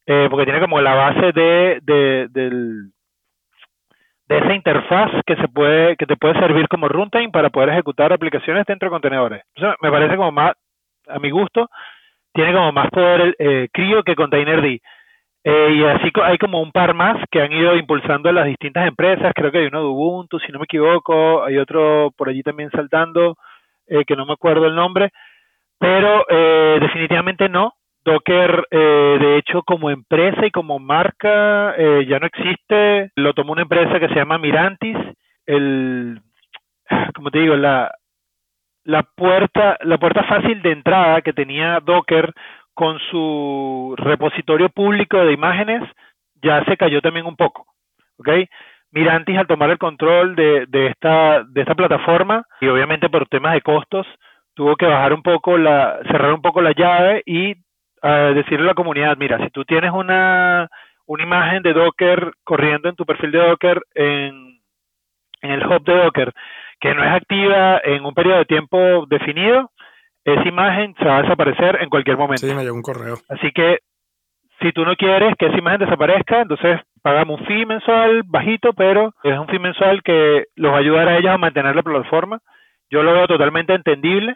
eh, 0.05 0.27
porque 0.29 0.45
tiene 0.45 0.61
como 0.61 0.79
la 0.79 0.93
base 0.93 1.31
de, 1.33 1.79
de, 1.81 2.27
del, 2.29 2.91
de 4.27 4.37
esa 4.37 4.53
interfaz 4.53 5.11
que 5.25 5.35
se 5.35 5.47
puede 5.49 5.97
que 5.97 6.05
te 6.05 6.15
puede 6.15 6.39
servir 6.39 6.67
como 6.69 6.87
runtime 6.87 7.29
para 7.31 7.49
poder 7.49 7.69
ejecutar 7.69 8.13
aplicaciones 8.13 8.65
dentro 8.65 8.87
de 8.87 8.91
contenedores. 8.91 9.43
me 9.81 9.91
parece 9.91 10.15
como 10.15 10.31
más, 10.31 10.53
a 11.07 11.19
mi 11.19 11.31
gusto, 11.31 11.67
tiene 12.35 12.53
como 12.53 12.71
más 12.71 12.89
poder 12.91 13.35
eh, 13.39 13.69
CRIO 13.71 14.03
que 14.03 14.15
Containerd. 14.15 14.65
Eh, 14.65 15.73
y 15.75 15.83
así 15.85 16.11
hay 16.23 16.37
como 16.37 16.61
un 16.61 16.71
par 16.71 16.93
más 16.93 17.17
que 17.31 17.41
han 17.41 17.51
ido 17.51 17.75
impulsando 17.75 18.31
las 18.31 18.45
distintas 18.45 18.87
empresas. 18.87 19.31
Creo 19.33 19.51
que 19.51 19.59
hay 19.59 19.67
uno 19.67 19.79
de 19.79 19.87
Ubuntu, 19.87 20.39
si 20.39 20.51
no 20.51 20.59
me 20.59 20.65
equivoco. 20.65 21.43
Hay 21.43 21.57
otro 21.57 22.11
por 22.17 22.29
allí 22.29 22.43
también 22.43 22.69
saltando, 22.71 23.37
eh, 23.87 24.03
que 24.05 24.15
no 24.15 24.25
me 24.25 24.33
acuerdo 24.33 24.67
el 24.67 24.75
nombre. 24.75 25.11
Pero 25.79 26.25
eh, 26.29 26.77
definitivamente 26.81 27.47
no. 27.47 27.73
Docker, 28.03 28.67
eh, 28.69 29.17
de 29.19 29.37
hecho, 29.37 29.63
como 29.63 29.89
empresa 29.89 30.45
y 30.45 30.51
como 30.51 30.77
marca, 30.77 31.73
eh, 31.75 32.05
ya 32.07 32.19
no 32.19 32.27
existe. 32.27 33.11
Lo 33.15 33.33
tomó 33.33 33.53
una 33.53 33.63
empresa 33.63 33.99
que 33.99 34.07
se 34.09 34.15
llama 34.15 34.37
Mirantis. 34.37 34.97
El, 35.45 36.21
como 37.15 37.31
te 37.31 37.39
digo, 37.39 37.55
la, 37.55 37.91
la 38.85 39.03
puerta, 39.03 39.77
la 39.81 39.97
puerta 39.97 40.23
fácil 40.23 40.61
de 40.61 40.71
entrada 40.71 41.21
que 41.21 41.33
tenía 41.33 41.79
Docker 41.79 42.33
con 42.73 42.99
su 43.09 43.95
repositorio 43.97 44.69
público 44.69 45.17
de 45.17 45.33
imágenes 45.33 45.83
ya 46.41 46.63
se 46.65 46.77
cayó 46.77 47.01
también 47.01 47.25
un 47.25 47.35
poco. 47.35 47.65
¿ok? 48.17 48.29
Mirantis 48.91 49.37
al 49.37 49.47
tomar 49.47 49.71
el 49.71 49.77
control 49.77 50.35
de, 50.35 50.65
de, 50.67 50.87
esta, 50.87 51.43
de 51.43 51.61
esta 51.61 51.75
plataforma 51.75 52.45
y 52.61 52.67
obviamente 52.67 53.09
por 53.09 53.27
temas 53.27 53.53
de 53.53 53.61
costos 53.61 54.07
tuvo 54.53 54.75
que 54.75 54.85
bajar 54.85 55.13
un 55.13 55.21
poco 55.21 55.57
la, 55.57 55.99
cerrar 56.03 56.31
un 56.31 56.41
poco 56.41 56.61
la 56.61 56.71
llave 56.71 57.23
y 57.25 57.53
uh, 58.03 58.33
decirle 58.33 58.65
a 58.65 58.67
la 58.67 58.73
comunidad, 58.73 59.17
mira, 59.17 59.37
si 59.39 59.49
tú 59.49 59.65
tienes 59.65 59.91
una, 59.91 60.69
una 61.07 61.23
imagen 61.23 61.63
de 61.63 61.73
Docker 61.73 62.33
corriendo 62.43 62.87
en 62.87 62.95
tu 62.95 63.05
perfil 63.05 63.31
de 63.31 63.39
Docker 63.39 63.81
en, 63.95 64.59
en 65.41 65.51
el 65.51 65.65
hub 65.65 65.83
de 65.83 65.95
Docker 65.95 66.33
que 66.79 66.93
no 66.93 67.03
es 67.03 67.11
activa 67.11 67.79
en 67.83 68.05
un 68.05 68.13
periodo 68.13 68.39
de 68.39 68.45
tiempo 68.45 69.05
definido, 69.07 69.71
esa 70.23 70.47
imagen 70.47 70.95
se 70.97 71.05
va 71.05 71.17
a 71.17 71.21
desaparecer 71.21 71.81
en 71.81 71.89
cualquier 71.89 72.17
momento. 72.17 72.45
Sí, 72.45 72.53
me 72.53 72.63
llegó 72.63 72.75
un 72.75 72.81
correo. 72.81 73.15
Así 73.29 73.51
que 73.51 73.79
si 74.61 74.71
tú 74.71 74.85
no 74.85 74.95
quieres 74.95 75.35
que 75.37 75.47
esa 75.47 75.57
imagen 75.57 75.81
desaparezca, 75.81 76.41
entonces 76.41 76.79
pagamos 77.01 77.39
un 77.39 77.45
fee 77.45 77.65
mensual 77.65 78.23
bajito, 78.25 78.73
pero 78.73 79.13
es 79.23 79.37
un 79.37 79.47
fee 79.47 79.59
mensual 79.59 80.01
que 80.01 80.45
los 80.55 80.71
va 80.71 80.77
a 80.77 80.79
ayudar 80.79 81.07
a 81.07 81.17
ellos 81.17 81.31
a 81.31 81.37
mantener 81.37 81.75
la 81.75 81.83
plataforma. 81.83 82.39
Yo 82.89 83.03
lo 83.03 83.13
veo 83.13 83.27
totalmente 83.27 83.73
entendible, 83.73 84.35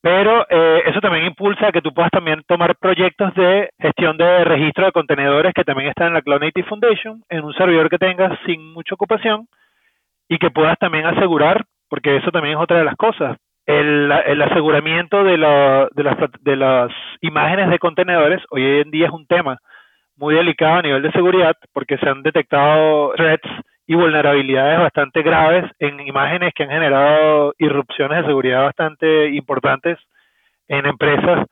pero 0.00 0.46
eh, 0.48 0.82
eso 0.86 1.00
también 1.00 1.26
impulsa 1.26 1.72
que 1.72 1.82
tú 1.82 1.92
puedas 1.92 2.10
también 2.10 2.42
tomar 2.46 2.76
proyectos 2.76 3.34
de 3.34 3.70
gestión 3.80 4.16
de 4.16 4.44
registro 4.44 4.84
de 4.84 4.92
contenedores 4.92 5.52
que 5.54 5.64
también 5.64 5.88
están 5.88 6.08
en 6.08 6.14
la 6.14 6.22
Cloud 6.22 6.40
Native 6.40 6.68
Foundation, 6.68 7.22
en 7.28 7.44
un 7.44 7.54
servidor 7.54 7.88
que 7.90 7.98
tengas 7.98 8.38
sin 8.46 8.72
mucha 8.72 8.94
ocupación 8.94 9.48
y 10.28 10.38
que 10.38 10.50
puedas 10.50 10.78
también 10.78 11.06
asegurar, 11.06 11.64
porque 11.88 12.16
eso 12.16 12.30
también 12.30 12.56
es 12.56 12.62
otra 12.62 12.78
de 12.78 12.84
las 12.84 12.96
cosas, 12.96 13.38
el, 13.68 14.10
el 14.26 14.42
aseguramiento 14.42 15.22
de, 15.24 15.36
la, 15.36 15.88
de, 15.92 16.02
las, 16.02 16.16
de 16.40 16.56
las 16.56 16.90
imágenes 17.20 17.68
de 17.68 17.78
contenedores 17.78 18.42
hoy 18.50 18.64
en 18.80 18.90
día 18.90 19.08
es 19.08 19.12
un 19.12 19.26
tema 19.26 19.58
muy 20.16 20.34
delicado 20.34 20.78
a 20.78 20.82
nivel 20.82 21.02
de 21.02 21.12
seguridad 21.12 21.54
porque 21.74 21.98
se 21.98 22.08
han 22.08 22.22
detectado 22.22 23.12
threats 23.14 23.48
y 23.86 23.94
vulnerabilidades 23.94 24.78
bastante 24.78 25.22
graves 25.22 25.70
en 25.78 26.00
imágenes 26.00 26.54
que 26.54 26.62
han 26.62 26.70
generado 26.70 27.54
irrupciones 27.58 28.22
de 28.22 28.28
seguridad 28.28 28.64
bastante 28.64 29.28
importantes 29.34 29.98
en 30.66 30.86
empresas 30.86 31.46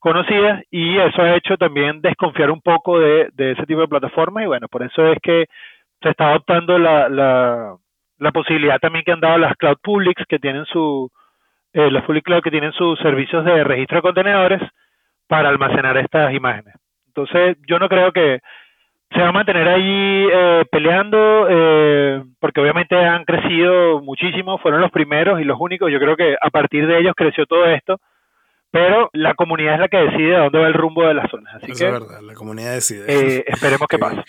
conocidas 0.00 0.64
y 0.72 0.98
eso 0.98 1.22
ha 1.22 1.36
hecho 1.36 1.56
también 1.56 2.00
desconfiar 2.00 2.50
un 2.50 2.62
poco 2.62 2.98
de, 2.98 3.28
de 3.34 3.52
ese 3.52 3.64
tipo 3.66 3.80
de 3.82 3.88
plataformas 3.88 4.42
y 4.42 4.48
bueno, 4.48 4.66
por 4.66 4.82
eso 4.82 5.06
es 5.06 5.18
que 5.22 5.46
se 6.02 6.08
está 6.10 6.30
adoptando 6.30 6.78
la, 6.80 7.08
la, 7.08 7.76
la 8.20 8.30
posibilidad 8.32 8.78
también 8.78 9.04
que 9.04 9.12
han 9.12 9.20
dado 9.20 9.38
las 9.38 9.56
cloud 9.56 9.78
publics 9.82 10.24
que 10.28 10.38
tienen 10.38 10.64
su 10.66 11.10
eh, 11.72 11.90
los 11.90 12.04
public 12.04 12.24
cloud 12.24 12.42
que 12.42 12.50
tienen 12.50 12.72
sus 12.72 12.98
servicios 13.00 13.44
de 13.44 13.64
registro 13.64 13.96
de 13.96 14.02
contenedores 14.02 14.60
para 15.26 15.48
almacenar 15.48 15.96
estas 15.96 16.34
imágenes. 16.34 16.74
Entonces, 17.08 17.56
yo 17.66 17.78
no 17.78 17.88
creo 17.88 18.12
que 18.12 18.40
se 19.12 19.20
va 19.20 19.28
a 19.28 19.32
mantener 19.32 19.68
ahí 19.68 20.28
eh, 20.32 20.64
peleando, 20.70 21.46
eh, 21.48 22.22
porque 22.38 22.60
obviamente 22.60 22.96
han 22.96 23.24
crecido 23.24 24.00
muchísimo, 24.00 24.58
fueron 24.58 24.80
los 24.80 24.90
primeros 24.90 25.40
y 25.40 25.44
los 25.44 25.58
únicos. 25.60 25.90
Yo 25.90 25.98
creo 25.98 26.16
que 26.16 26.36
a 26.40 26.50
partir 26.50 26.86
de 26.86 26.98
ellos 26.98 27.14
creció 27.16 27.46
todo 27.46 27.66
esto, 27.66 28.00
pero 28.70 29.10
la 29.12 29.34
comunidad 29.34 29.74
es 29.74 29.80
la 29.80 29.88
que 29.88 29.96
decide 29.96 30.36
a 30.36 30.40
dónde 30.40 30.58
va 30.60 30.66
el 30.68 30.74
rumbo 30.74 31.06
de 31.06 31.14
las 31.14 31.30
zonas. 31.30 31.54
Así 31.54 31.66
que, 31.66 31.86
es 31.86 31.92
verdad, 31.92 32.20
la 32.22 32.34
comunidad 32.34 32.74
decide. 32.74 33.04
Eh, 33.08 33.44
esperemos 33.46 33.88
que 33.88 33.98
pase. 33.98 34.22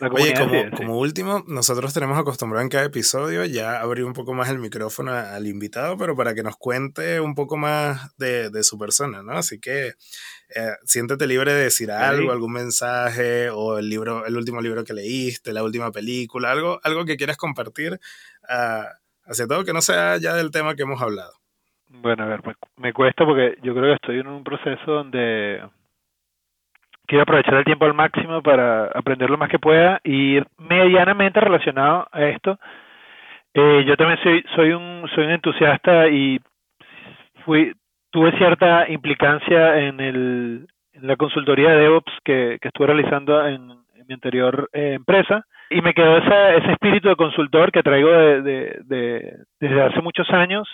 Oye, 0.00 0.34
como, 0.76 0.98
último, 0.98 1.44
nosotros 1.46 1.92
tenemos 1.92 2.18
acostumbrado 2.18 2.62
en 2.62 2.70
cada 2.70 2.84
episodio 2.84 3.44
ya 3.44 3.80
abrir 3.80 4.04
un 4.04 4.14
poco 4.14 4.32
más 4.32 4.48
el 4.48 4.58
micrófono 4.58 5.12
al 5.12 5.46
invitado, 5.46 5.98
pero 5.98 6.16
para 6.16 6.34
que 6.34 6.42
nos 6.42 6.56
cuente 6.56 7.20
un 7.20 7.34
poco 7.34 7.58
más 7.58 8.16
de, 8.16 8.50
su 8.62 8.78
persona, 8.78 9.22
¿no? 9.22 9.32
Así 9.32 9.60
que 9.60 9.88
eh, 9.88 10.72
siéntete 10.84 11.26
libre 11.26 11.52
de 11.52 11.64
decir 11.64 11.90
algo, 11.90 12.32
algún 12.32 12.52
mensaje, 12.52 13.50
o 13.50 13.78
el 13.78 13.90
libro, 13.90 14.24
el 14.26 14.36
último 14.36 14.62
libro 14.62 14.84
que 14.84 14.94
leíste, 14.94 15.52
la 15.52 15.62
última 15.62 15.90
película, 15.92 16.50
algo, 16.50 16.80
algo 16.82 17.04
que 17.04 17.16
quieras 17.16 17.36
compartir, 17.36 18.00
uh, 18.48 18.84
hacia 19.24 19.46
todo 19.46 19.64
que 19.64 19.74
no 19.74 19.82
sea 19.82 20.16
ya 20.16 20.34
del 20.34 20.50
tema 20.50 20.74
que 20.74 20.82
hemos 20.82 21.02
hablado. 21.02 21.32
Bueno, 21.88 22.24
a 22.24 22.26
ver, 22.26 22.40
me 22.76 22.92
cuesta 22.92 23.24
porque 23.26 23.56
yo 23.62 23.74
creo 23.74 23.86
que 23.86 23.94
estoy 23.94 24.20
en 24.20 24.28
un 24.28 24.44
proceso 24.44 24.92
donde 24.92 25.60
quiero 27.10 27.24
aprovechar 27.24 27.54
el 27.54 27.64
tiempo 27.64 27.86
al 27.86 27.94
máximo 27.94 28.40
para 28.40 28.84
aprender 28.84 29.28
lo 29.28 29.36
más 29.36 29.48
que 29.48 29.58
pueda 29.58 30.00
y 30.04 30.38
medianamente 30.58 31.40
relacionado 31.40 32.06
a 32.12 32.22
esto. 32.26 32.56
Eh, 33.52 33.84
yo 33.84 33.96
también 33.96 34.20
soy 34.22 34.44
soy 34.54 34.70
un 34.70 35.10
soy 35.12 35.24
un 35.24 35.32
entusiasta 35.32 36.06
y 36.06 36.38
fui 37.44 37.72
tuve 38.10 38.30
cierta 38.38 38.88
implicancia 38.88 39.80
en 39.80 39.98
el 39.98 40.68
la 41.02 41.16
consultoría 41.16 41.70
de 41.70 41.80
DevOps 41.80 42.12
que, 42.24 42.58
que 42.60 42.68
estuve 42.68 42.86
realizando 42.86 43.44
en, 43.44 43.80
mi 44.06 44.14
anterior 44.14 44.68
eh, 44.72 44.94
empresa. 44.94 45.44
Y 45.68 45.80
me 45.82 45.94
quedó 45.94 46.16
ese, 46.16 46.56
ese 46.58 46.72
espíritu 46.72 47.08
de 47.08 47.16
consultor 47.16 47.70
que 47.70 47.82
traigo 47.82 48.10
de, 48.10 49.36
desde 49.60 49.82
hace 49.82 50.00
muchos 50.00 50.28
años. 50.30 50.68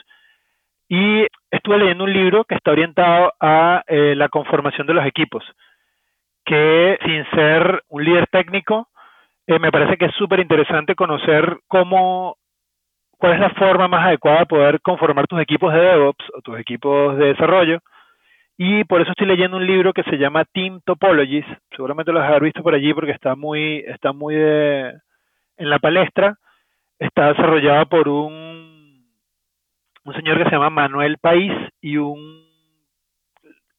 Y 0.89 1.27
estuve 1.51 1.79
leyendo 1.79 2.05
un 2.05 2.13
libro 2.13 2.45
que 2.45 2.55
está 2.55 2.73
orientado 2.73 3.33
a 3.41 3.83
eh, 3.87 4.15
la 4.17 4.29
conformación 4.29 4.87
de 4.87 4.95
los 4.95 5.07
equipos 5.07 5.45
que 6.47 6.99
sin 7.05 7.25
ser 7.31 7.83
un 7.89 8.05
líder 8.05 8.27
técnico, 8.29 8.89
eh, 9.47 9.59
me 9.59 9.71
parece 9.71 9.97
que 9.97 10.07
es 10.07 10.15
súper 10.15 10.41
interesante 10.41 10.95
conocer 10.95 11.59
cómo, 11.69 12.37
cuál 13.19 13.35
es 13.35 13.41
la 13.41 13.51
forma 13.51 13.89
más 13.89 14.07
adecuada 14.07 14.41
de 14.41 14.47
poder 14.47 14.81
conformar 14.81 15.27
tus 15.27 15.41
equipos 15.41 15.73
de 15.75 15.81
DevOps 15.81 16.25
o 16.35 16.41
tus 16.43 16.59
equipos 16.59 17.19
de 17.19 17.27
desarrollo. 17.27 17.81
Y 18.57 18.85
por 18.85 19.03
eso 19.03 19.11
estoy 19.11 19.27
leyendo 19.27 19.59
un 19.59 19.67
libro 19.67 19.93
que 19.93 20.05
se 20.05 20.17
llama 20.17 20.47
Team 20.47 20.81
Topologies. 20.85 21.45
Seguramente 21.71 22.13
lo 22.13 22.23
haber 22.23 22.45
visto 22.45 22.63
por 22.63 22.75
allí 22.75 22.95
porque 22.95 23.13
está 23.13 23.35
muy, 23.35 23.85
está 23.87 24.13
muy 24.13 24.35
de, 24.35 24.95
en 25.59 25.71
la 25.71 25.79
palestra. 25.79 26.37
Está 26.99 27.29
desarrollado 27.29 27.87
por 27.87 28.09
un, 28.09 29.05
un 30.05 30.15
señor 30.15 30.39
que 30.39 30.45
se 30.45 30.51
llama 30.53 30.71
Manuel 30.71 31.19
País 31.19 31.53
y 31.83 31.99
un, 31.99 32.47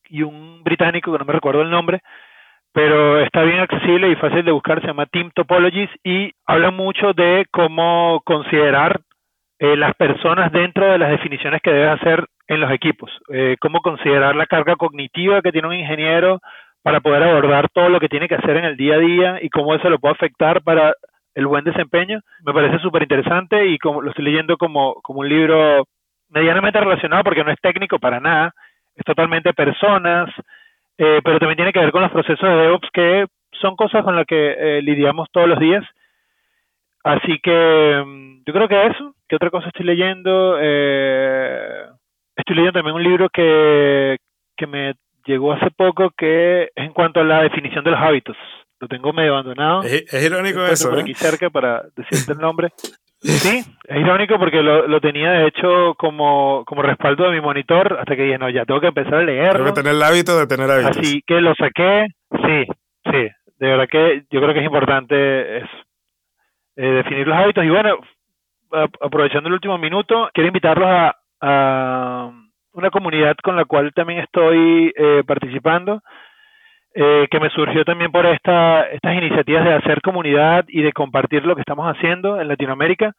y 0.09 0.21
un 0.21 0.63
británico 0.63 1.11
que 1.11 1.17
no 1.17 1.25
me 1.25 1.33
recuerdo 1.33 1.61
el 1.61 1.71
nombre, 1.71 2.01
pero 2.73 3.19
está 3.19 3.43
bien 3.43 3.59
accesible 3.59 4.09
y 4.09 4.15
fácil 4.15 4.45
de 4.45 4.51
buscar, 4.51 4.81
se 4.81 4.87
llama 4.87 5.05
Team 5.07 5.31
Topologies 5.33 5.89
y 6.03 6.31
habla 6.45 6.71
mucho 6.71 7.13
de 7.13 7.45
cómo 7.51 8.21
considerar 8.25 9.01
eh, 9.59 9.75
las 9.75 9.95
personas 9.95 10.51
dentro 10.51 10.85
de 10.85 10.99
las 10.99 11.09
definiciones 11.09 11.61
que 11.61 11.71
debes 11.71 11.99
hacer 11.99 12.25
en 12.47 12.59
los 12.61 12.71
equipos, 12.71 13.11
eh, 13.33 13.57
cómo 13.59 13.81
considerar 13.81 14.35
la 14.35 14.45
carga 14.45 14.75
cognitiva 14.75 15.41
que 15.41 15.51
tiene 15.51 15.67
un 15.67 15.73
ingeniero 15.73 16.39
para 16.83 17.01
poder 17.01 17.23
abordar 17.23 17.67
todo 17.73 17.89
lo 17.89 17.99
que 17.99 18.07
tiene 18.07 18.27
que 18.27 18.35
hacer 18.35 18.57
en 18.57 18.65
el 18.65 18.77
día 18.77 18.95
a 18.95 18.99
día 18.99 19.39
y 19.41 19.49
cómo 19.49 19.73
eso 19.73 19.89
lo 19.89 19.99
puede 19.99 20.13
afectar 20.13 20.61
para 20.61 20.93
el 21.33 21.47
buen 21.47 21.65
desempeño. 21.65 22.21
Me 22.45 22.53
parece 22.53 22.79
súper 22.79 23.01
interesante 23.01 23.67
y 23.67 23.77
como 23.77 24.01
lo 24.01 24.11
estoy 24.11 24.25
leyendo 24.25 24.57
como, 24.57 24.95
como 25.01 25.21
un 25.21 25.29
libro 25.29 25.85
medianamente 26.29 26.79
relacionado 26.79 27.23
porque 27.23 27.43
no 27.43 27.51
es 27.51 27.59
técnico 27.61 27.99
para 27.99 28.19
nada, 28.19 28.53
es 28.95 29.03
totalmente 29.03 29.53
personas, 29.53 30.29
eh, 30.97 31.21
pero 31.23 31.39
también 31.39 31.57
tiene 31.57 31.73
que 31.73 31.79
ver 31.79 31.91
con 31.91 32.01
los 32.01 32.11
procesos 32.11 32.49
de 32.49 32.55
DevOps 32.55 32.89
que 32.91 33.25
son 33.61 33.75
cosas 33.75 34.03
con 34.03 34.15
las 34.15 34.25
que 34.25 34.55
eh, 34.57 34.81
lidiamos 34.81 35.29
todos 35.31 35.47
los 35.47 35.59
días. 35.59 35.83
Así 37.03 37.39
que 37.41 38.03
mm, 38.05 38.43
yo 38.45 38.53
creo 38.53 38.67
que 38.67 38.87
eso. 38.87 39.15
¿Qué 39.27 39.35
otra 39.35 39.49
cosa 39.49 39.67
estoy 39.67 39.85
leyendo? 39.85 40.57
Eh, 40.59 41.85
estoy 42.35 42.55
leyendo 42.55 42.79
también 42.79 42.95
un 42.95 43.03
libro 43.03 43.29
que, 43.29 44.17
que 44.55 44.67
me 44.67 44.95
llegó 45.25 45.53
hace 45.53 45.69
poco 45.71 46.11
que 46.17 46.63
es 46.63 46.69
en 46.75 46.93
cuanto 46.93 47.19
a 47.19 47.23
la 47.23 47.43
definición 47.43 47.83
de 47.83 47.91
los 47.91 47.99
hábitos. 47.99 48.37
Lo 48.79 48.87
tengo 48.87 49.11
medio 49.11 49.33
abandonado. 49.33 49.83
Es, 49.83 50.13
irónico 50.23 50.63
eso. 50.65 50.89
Por 50.89 50.99
aquí 50.99 51.13
cerca 51.13 51.49
para 51.49 51.83
decirte 51.95 52.33
el 52.33 52.39
nombre. 52.39 52.69
Sí, 53.19 53.63
es 53.87 53.97
irónico 53.97 54.37
porque 54.37 54.61
lo, 54.61 54.87
lo 54.87 55.01
tenía 55.01 55.31
de 55.31 55.47
hecho 55.47 55.95
como, 55.95 56.63
como 56.65 56.83
respaldo 56.83 57.25
de 57.25 57.31
mi 57.31 57.41
monitor 57.41 57.97
hasta 57.99 58.15
que 58.15 58.23
dije, 58.23 58.37
no, 58.37 58.49
ya 58.49 58.65
tengo 58.65 58.79
que 58.79 58.87
empezar 58.87 59.15
a 59.15 59.23
leerlo. 59.23 59.53
Tengo 59.53 59.73
que 59.73 59.81
tener 59.81 59.95
el 59.95 60.03
hábito 60.03 60.37
de 60.37 60.47
tener 60.47 60.69
hábitos. 60.69 60.97
Así 60.97 61.23
que 61.25 61.41
lo 61.41 61.55
saqué, 61.55 62.07
sí, 62.31 62.65
sí, 63.11 63.27
de 63.59 63.67
verdad 63.67 63.87
que 63.89 64.23
yo 64.29 64.39
creo 64.39 64.53
que 64.53 64.59
es 64.59 64.65
importante 64.65 65.57
eso, 65.57 65.77
eh, 66.75 66.89
definir 67.03 67.27
los 67.27 67.37
hábitos. 67.37 67.65
Y 67.65 67.69
bueno, 67.69 67.97
aprovechando 69.01 69.47
el 69.47 69.53
último 69.55 69.77
minuto, 69.77 70.29
quiero 70.33 70.47
invitarlos 70.47 70.87
a, 70.87 71.15
a 71.41 72.31
una 72.73 72.91
comunidad 72.91 73.35
con 73.43 73.55
la 73.55 73.65
cual 73.65 73.91
también 73.93 74.19
estoy 74.19 74.93
eh, 74.95 75.23
participando 75.25 76.01
eh, 76.99 77.27
que 77.29 77.39
me 77.39 77.51
surgió 77.51 77.85
también 77.85 78.11
por 78.11 78.25
esta, 78.25 78.81
estas 78.89 79.15
iniciativas 79.15 79.63
de 79.63 79.75
hacer 79.75 80.01
comunidad 80.01 80.65
y 80.67 80.81
de 80.81 80.91
compartir 80.93 81.45
lo 81.45 81.53
que 81.53 81.61
estamos 81.61 81.85
haciendo 81.85 82.41
en 82.41 82.47
Latinoamérica. 82.47 83.13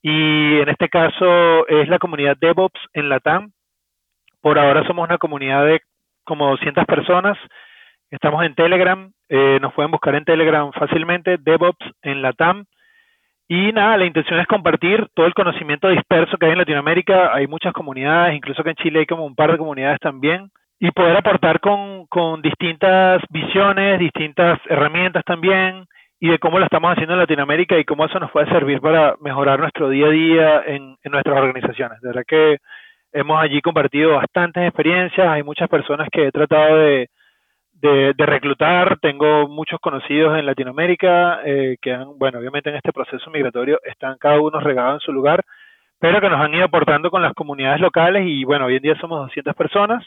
Y 0.00 0.58
en 0.60 0.70
este 0.70 0.88
caso 0.88 1.68
es 1.68 1.90
la 1.90 1.98
comunidad 1.98 2.38
DevOps 2.40 2.80
en 2.94 3.10
Latam. 3.10 3.52
Por 4.40 4.58
ahora 4.58 4.86
somos 4.86 5.06
una 5.06 5.18
comunidad 5.18 5.66
de 5.66 5.82
como 6.24 6.48
200 6.52 6.86
personas. 6.86 7.36
Estamos 8.10 8.46
en 8.46 8.54
Telegram. 8.54 9.12
Eh, 9.28 9.58
nos 9.60 9.74
pueden 9.74 9.90
buscar 9.90 10.14
en 10.14 10.24
Telegram 10.24 10.72
fácilmente, 10.72 11.36
DevOps 11.36 11.84
en 12.00 12.22
Latam. 12.22 12.64
Y 13.46 13.72
nada, 13.72 13.98
la 13.98 14.06
intención 14.06 14.40
es 14.40 14.46
compartir 14.46 15.06
todo 15.12 15.26
el 15.26 15.34
conocimiento 15.34 15.90
disperso 15.90 16.38
que 16.38 16.46
hay 16.46 16.52
en 16.52 16.58
Latinoamérica. 16.58 17.34
Hay 17.34 17.46
muchas 17.46 17.74
comunidades, 17.74 18.34
incluso 18.34 18.64
que 18.64 18.70
en 18.70 18.76
Chile 18.76 19.00
hay 19.00 19.06
como 19.06 19.26
un 19.26 19.34
par 19.34 19.52
de 19.52 19.58
comunidades 19.58 20.00
también 20.00 20.50
y 20.82 20.90
poder 20.90 21.16
aportar 21.16 21.60
con, 21.60 22.06
con 22.08 22.42
distintas 22.42 23.22
visiones, 23.30 24.00
distintas 24.00 24.58
herramientas 24.68 25.22
también, 25.24 25.86
y 26.18 26.28
de 26.28 26.40
cómo 26.40 26.58
lo 26.58 26.64
estamos 26.64 26.90
haciendo 26.90 27.14
en 27.14 27.20
Latinoamérica 27.20 27.78
y 27.78 27.84
cómo 27.84 28.04
eso 28.04 28.18
nos 28.18 28.32
puede 28.32 28.48
servir 28.48 28.80
para 28.80 29.14
mejorar 29.20 29.60
nuestro 29.60 29.88
día 29.88 30.06
a 30.06 30.10
día 30.10 30.62
en, 30.66 30.96
en 31.00 31.12
nuestras 31.12 31.38
organizaciones. 31.38 32.00
De 32.00 32.08
verdad 32.08 32.24
que 32.26 32.56
hemos 33.12 33.40
allí 33.40 33.60
compartido 33.60 34.16
bastantes 34.16 34.64
experiencias, 34.64 35.28
hay 35.28 35.44
muchas 35.44 35.68
personas 35.68 36.08
que 36.10 36.26
he 36.26 36.32
tratado 36.32 36.76
de, 36.78 37.08
de, 37.74 38.26
reclutar, 38.26 38.98
tengo 38.98 39.46
muchos 39.46 39.78
conocidos 39.78 40.36
en 40.36 40.46
Latinoamérica 40.46 41.42
eh, 41.44 41.76
que 41.80 41.92
han, 41.92 42.18
bueno, 42.18 42.40
obviamente 42.40 42.70
en 42.70 42.76
este 42.76 42.92
proceso 42.92 43.30
migratorio 43.30 43.78
están 43.84 44.18
cada 44.18 44.40
uno 44.40 44.58
regados 44.58 44.94
en 44.94 45.06
su 45.06 45.12
lugar, 45.12 45.44
pero 46.00 46.20
que 46.20 46.28
nos 46.28 46.40
han 46.40 46.52
ido 46.52 46.64
aportando 46.64 47.08
con 47.08 47.22
las 47.22 47.34
comunidades 47.34 47.80
locales 47.80 48.24
y 48.26 48.42
bueno, 48.42 48.66
hoy 48.66 48.74
en 48.74 48.82
día 48.82 48.96
somos 49.00 49.20
200 49.20 49.54
personas 49.54 50.04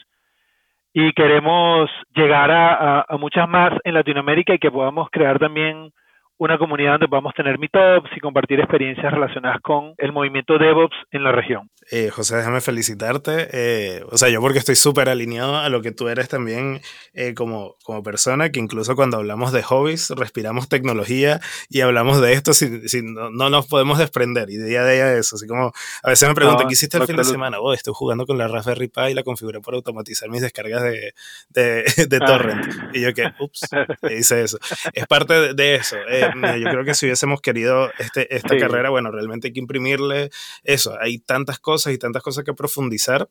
y 0.98 1.12
queremos 1.12 1.90
llegar 2.14 2.50
a, 2.50 3.04
a, 3.06 3.18
muchas 3.18 3.46
más 3.46 3.70
en 3.84 3.92
Latinoamérica 3.92 4.54
y 4.54 4.58
que 4.58 4.70
podamos 4.70 5.10
crear 5.12 5.38
también 5.38 5.92
una 6.38 6.58
comunidad 6.58 6.92
donde 6.92 7.08
podamos 7.08 7.34
tener 7.34 7.58
meetups 7.58 8.10
y 8.14 8.20
compartir 8.20 8.60
experiencias 8.60 9.12
relacionadas 9.12 9.60
con 9.62 9.94
el 9.98 10.12
movimiento 10.12 10.58
DevOps 10.58 10.96
en 11.10 11.24
la 11.24 11.32
región. 11.32 11.70
Eh, 11.90 12.10
José, 12.10 12.36
déjame 12.36 12.60
felicitarte. 12.60 13.48
Eh, 13.52 14.04
o 14.10 14.18
sea, 14.18 14.28
yo 14.28 14.40
porque 14.40 14.58
estoy 14.58 14.74
súper 14.74 15.08
alineado 15.08 15.56
a 15.56 15.68
lo 15.68 15.82
que 15.82 15.92
tú 15.92 16.08
eres 16.08 16.28
también 16.28 16.80
eh, 17.14 17.34
como, 17.34 17.76
como 17.84 18.02
persona, 18.02 18.50
que 18.50 18.60
incluso 18.60 18.96
cuando 18.96 19.18
hablamos 19.18 19.52
de 19.52 19.62
hobbies, 19.62 20.10
respiramos 20.10 20.68
tecnología 20.68 21.40
y 21.68 21.80
hablamos 21.80 22.20
de 22.20 22.32
esto, 22.32 22.52
si, 22.54 22.68
no, 23.02 23.30
no, 23.30 23.50
nos 23.50 23.66
podemos 23.66 23.98
desprender 23.98 24.50
y 24.50 24.56
día 24.56 24.82
a 24.82 24.86
día 24.88 25.06
de 25.06 25.20
eso. 25.20 25.36
Así 25.36 25.46
como 25.46 25.72
a 26.02 26.10
veces 26.10 26.28
me 26.28 26.34
preguntan, 26.34 26.66
¿qué 26.66 26.74
hiciste 26.74 26.98
el 26.98 27.04
fin 27.04 27.16
de 27.16 27.24
semana? 27.24 27.60
Oh, 27.60 27.72
estoy 27.72 27.94
jugando 27.94 28.26
con 28.26 28.36
la 28.36 28.48
Raspberry 28.48 28.88
Pi 28.88 29.10
y 29.10 29.14
la 29.14 29.22
configuré 29.22 29.60
para 29.60 29.76
automatizar 29.76 30.28
mis 30.28 30.42
descargas 30.42 30.82
de, 30.82 31.14
de, 31.50 31.84
de 32.08 32.16
ah. 32.20 32.26
torrent. 32.26 32.94
Y 32.94 33.02
yo 33.02 33.14
que, 33.14 33.32
ups, 33.38 33.60
hice 34.10 34.42
eso. 34.42 34.58
Es 34.92 35.06
parte 35.06 35.54
de, 35.54 35.74
eso. 35.76 35.96
Yo 36.34 36.70
creo 36.70 36.84
que 36.84 36.94
si 36.94 37.06
hubiésemos 37.06 37.40
querido 37.40 37.90
este, 37.98 38.34
esta 38.34 38.56
carrera, 38.56 38.90
bueno, 38.90 39.10
realmente 39.10 39.48
hay 39.48 39.52
que 39.52 39.60
imprimirle 39.60 40.30
eso. 40.64 40.96
Hay 41.00 41.18
tantas 41.18 41.58
cosas 41.58 41.92
y 41.92 41.98
tantas 41.98 42.22
cosas 42.22 42.44
que 42.44 42.54
profundizar 42.54 43.28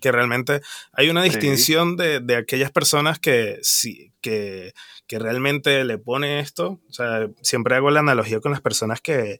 que 0.00 0.12
realmente 0.12 0.60
hay 0.92 1.08
una 1.10 1.22
distinción 1.22 1.96
de, 1.96 2.18
de, 2.20 2.36
aquellas 2.36 2.72
personas 2.72 3.20
que, 3.20 3.58
sí, 3.62 4.12
que, 4.20 4.74
que 5.06 5.18
realmente 5.20 5.84
le 5.84 5.96
pone 5.96 6.40
esto. 6.40 6.80
O 6.88 6.92
sea, 6.92 7.28
siempre 7.40 7.76
hago 7.76 7.90
la 7.90 8.00
analogía 8.00 8.40
con 8.40 8.50
las 8.50 8.60
personas 8.60 9.00
que, 9.00 9.38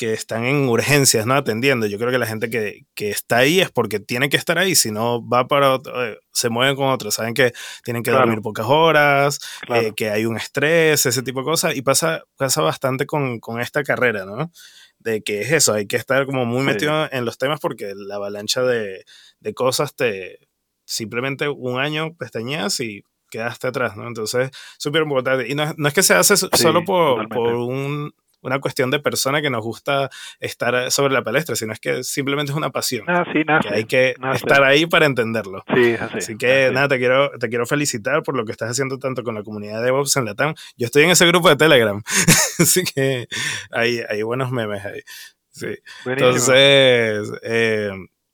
que 0.00 0.14
están 0.14 0.46
en 0.46 0.66
urgencias, 0.66 1.26
¿no? 1.26 1.34
Atendiendo. 1.34 1.84
Yo 1.84 1.98
creo 1.98 2.10
que 2.10 2.16
la 2.16 2.24
gente 2.24 2.48
que, 2.48 2.86
que, 2.94 3.10
está 3.10 3.36
ahí 3.36 3.60
es 3.60 3.70
porque 3.70 4.00
tiene 4.00 4.30
que 4.30 4.38
estar 4.38 4.56
ahí, 4.56 4.74
si 4.74 4.90
no 4.90 5.28
va 5.28 5.46
para 5.46 5.74
otro, 5.74 6.02
eh, 6.02 6.18
se 6.32 6.48
mueven 6.48 6.74
con 6.74 6.88
otros, 6.88 7.16
saben 7.16 7.34
que 7.34 7.52
tienen 7.84 8.02
que 8.02 8.10
dormir 8.10 8.40
pocas 8.40 8.64
horas, 8.66 9.40
eh, 9.68 9.92
que 9.94 10.08
hay 10.08 10.24
un 10.24 10.38
estrés, 10.38 11.04
ese 11.04 11.22
tipo 11.22 11.40
de 11.40 11.44
cosas, 11.44 11.76
y 11.76 11.82
pasa, 11.82 12.22
pasa 12.38 12.62
bastante 12.62 13.04
con, 13.04 13.40
con, 13.40 13.60
esta 13.60 13.82
carrera, 13.82 14.24
¿no? 14.24 14.50
De 14.98 15.20
que 15.20 15.42
es 15.42 15.52
eso, 15.52 15.74
hay 15.74 15.86
que 15.86 15.96
estar 15.96 16.24
como 16.24 16.46
muy 16.46 16.62
metido 16.62 17.06
en 17.12 17.26
los 17.26 17.36
temas 17.36 17.60
porque 17.60 17.92
la 17.94 18.14
avalancha 18.14 18.62
de, 18.62 19.04
de 19.40 19.52
cosas 19.52 19.94
te 19.94 20.38
simplemente 20.86 21.50
un 21.50 21.78
año 21.78 22.14
pestañeas 22.14 22.80
y 22.80 23.04
quedaste 23.30 23.66
atrás, 23.66 23.98
¿no? 23.98 24.08
Entonces, 24.08 24.50
súper 24.78 25.02
importante. 25.02 25.46
Y 25.46 25.54
no, 25.54 25.74
no, 25.76 25.88
es 25.88 25.92
que 25.92 26.02
se 26.02 26.14
hace 26.14 26.38
solo 26.38 26.86
por, 26.86 27.28
por 27.28 27.52
un 27.52 28.14
una 28.42 28.60
cuestión 28.60 28.90
de 28.90 29.00
persona 29.00 29.42
que 29.42 29.50
nos 29.50 29.62
gusta 29.62 30.10
estar 30.38 30.90
sobre 30.90 31.12
la 31.12 31.22
palestra, 31.22 31.56
sino 31.56 31.72
es 31.72 31.80
que 31.80 32.02
simplemente 32.04 32.52
es 32.52 32.56
una 32.56 32.70
pasión. 32.70 33.04
Ah, 33.08 33.24
sí, 33.32 33.44
que 33.44 33.74
hay 33.74 33.84
que 33.84 34.14
estar 34.34 34.62
ahí 34.64 34.86
para 34.86 35.06
entenderlo. 35.06 35.64
Sí, 35.74 35.94
así, 35.94 36.18
así 36.18 36.36
que 36.36 36.70
nada, 36.72 36.88
te 36.88 36.98
quiero, 36.98 37.30
te 37.38 37.48
quiero 37.48 37.66
felicitar 37.66 38.22
por 38.22 38.36
lo 38.36 38.44
que 38.44 38.52
estás 38.52 38.70
haciendo 38.70 38.98
tanto 38.98 39.22
con 39.22 39.34
la 39.34 39.42
comunidad 39.42 39.78
de 39.78 39.86
DevOps 39.86 40.16
en 40.16 40.24
Latam. 40.24 40.54
Yo 40.76 40.86
estoy 40.86 41.04
en 41.04 41.10
ese 41.10 41.26
grupo 41.26 41.48
de 41.48 41.56
Telegram, 41.56 42.02
así 42.58 42.84
que 42.84 43.28
hay, 43.70 44.00
hay 44.08 44.22
buenos 44.22 44.50
memes 44.50 44.84
ahí. 44.84 45.00
Sí. 45.50 45.76
Entonces, 46.06 47.30
eh, 47.42 47.90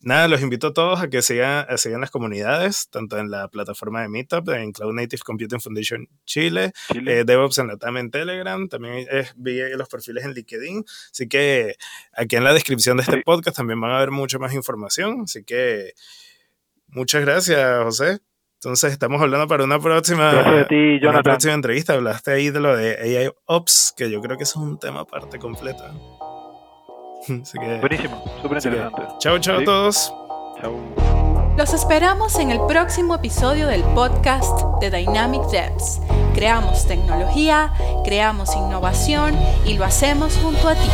nada, 0.06 0.28
los 0.28 0.40
invito 0.40 0.68
a 0.68 0.72
todos 0.72 1.02
a 1.02 1.10
que 1.10 1.20
sigan, 1.20 1.66
a 1.68 1.76
sigan 1.76 2.00
las 2.00 2.12
comunidades, 2.12 2.88
tanto 2.90 3.18
en 3.18 3.28
la 3.28 3.48
plataforma 3.48 4.02
de 4.02 4.08
Meetup, 4.08 4.48
en 4.50 4.70
Cloud 4.70 4.94
Native 4.94 5.20
Computing 5.24 5.60
Foundation 5.60 6.08
Chile, 6.24 6.72
eh, 6.94 7.24
DevOps 7.26 7.58
en 7.58 7.66
la 7.66 7.76
TAM 7.76 7.96
en 7.96 8.10
Telegram, 8.12 8.68
también 8.68 9.06
es, 9.10 9.34
vi 9.36 9.58
los 9.76 9.88
perfiles 9.88 10.24
en 10.24 10.32
LinkedIn, 10.32 10.84
así 11.10 11.28
que 11.28 11.74
aquí 12.12 12.36
en 12.36 12.44
la 12.44 12.54
descripción 12.54 12.96
de 12.96 13.02
este 13.02 13.20
podcast 13.22 13.56
también 13.56 13.80
van 13.80 13.90
a 13.90 13.98
ver 13.98 14.12
mucha 14.12 14.38
más 14.38 14.54
información, 14.54 15.22
así 15.24 15.42
que 15.42 15.92
muchas 16.86 17.22
gracias, 17.22 17.82
José. 17.82 18.20
Entonces 18.54 18.92
estamos 18.92 19.20
hablando 19.20 19.46
para 19.48 19.64
una 19.64 19.78
próxima, 19.78 20.66
una 21.02 21.22
próxima 21.22 21.52
entrevista. 21.52 21.92
Hablaste 21.92 22.32
ahí 22.32 22.50
de 22.50 22.60
lo 22.60 22.74
de 22.74 22.96
AI 22.96 23.30
Ops, 23.44 23.92
que 23.96 24.10
yo 24.10 24.20
creo 24.22 24.38
que 24.38 24.44
es 24.44 24.56
un 24.56 24.78
tema 24.78 25.00
aparte 25.00 25.38
completo. 25.38 25.84
Buenísimo, 27.80 28.22
súper 28.42 28.58
interesante. 28.58 29.02
Chao, 29.18 29.38
chao 29.38 29.58
a 29.58 29.64
todos. 29.64 30.14
Chao. 30.60 31.06
Los 31.56 31.72
esperamos 31.72 32.38
en 32.38 32.50
el 32.50 32.60
próximo 32.66 33.14
episodio 33.14 33.66
del 33.66 33.82
podcast 33.82 34.60
de 34.80 34.90
Dynamic 34.90 35.42
Devs. 35.48 36.00
Creamos 36.34 36.86
tecnología, 36.86 37.72
creamos 38.04 38.54
innovación 38.54 39.34
y 39.64 39.78
lo 39.78 39.84
hacemos 39.84 40.36
junto 40.36 40.68
a 40.68 40.74
ti. 40.74 40.90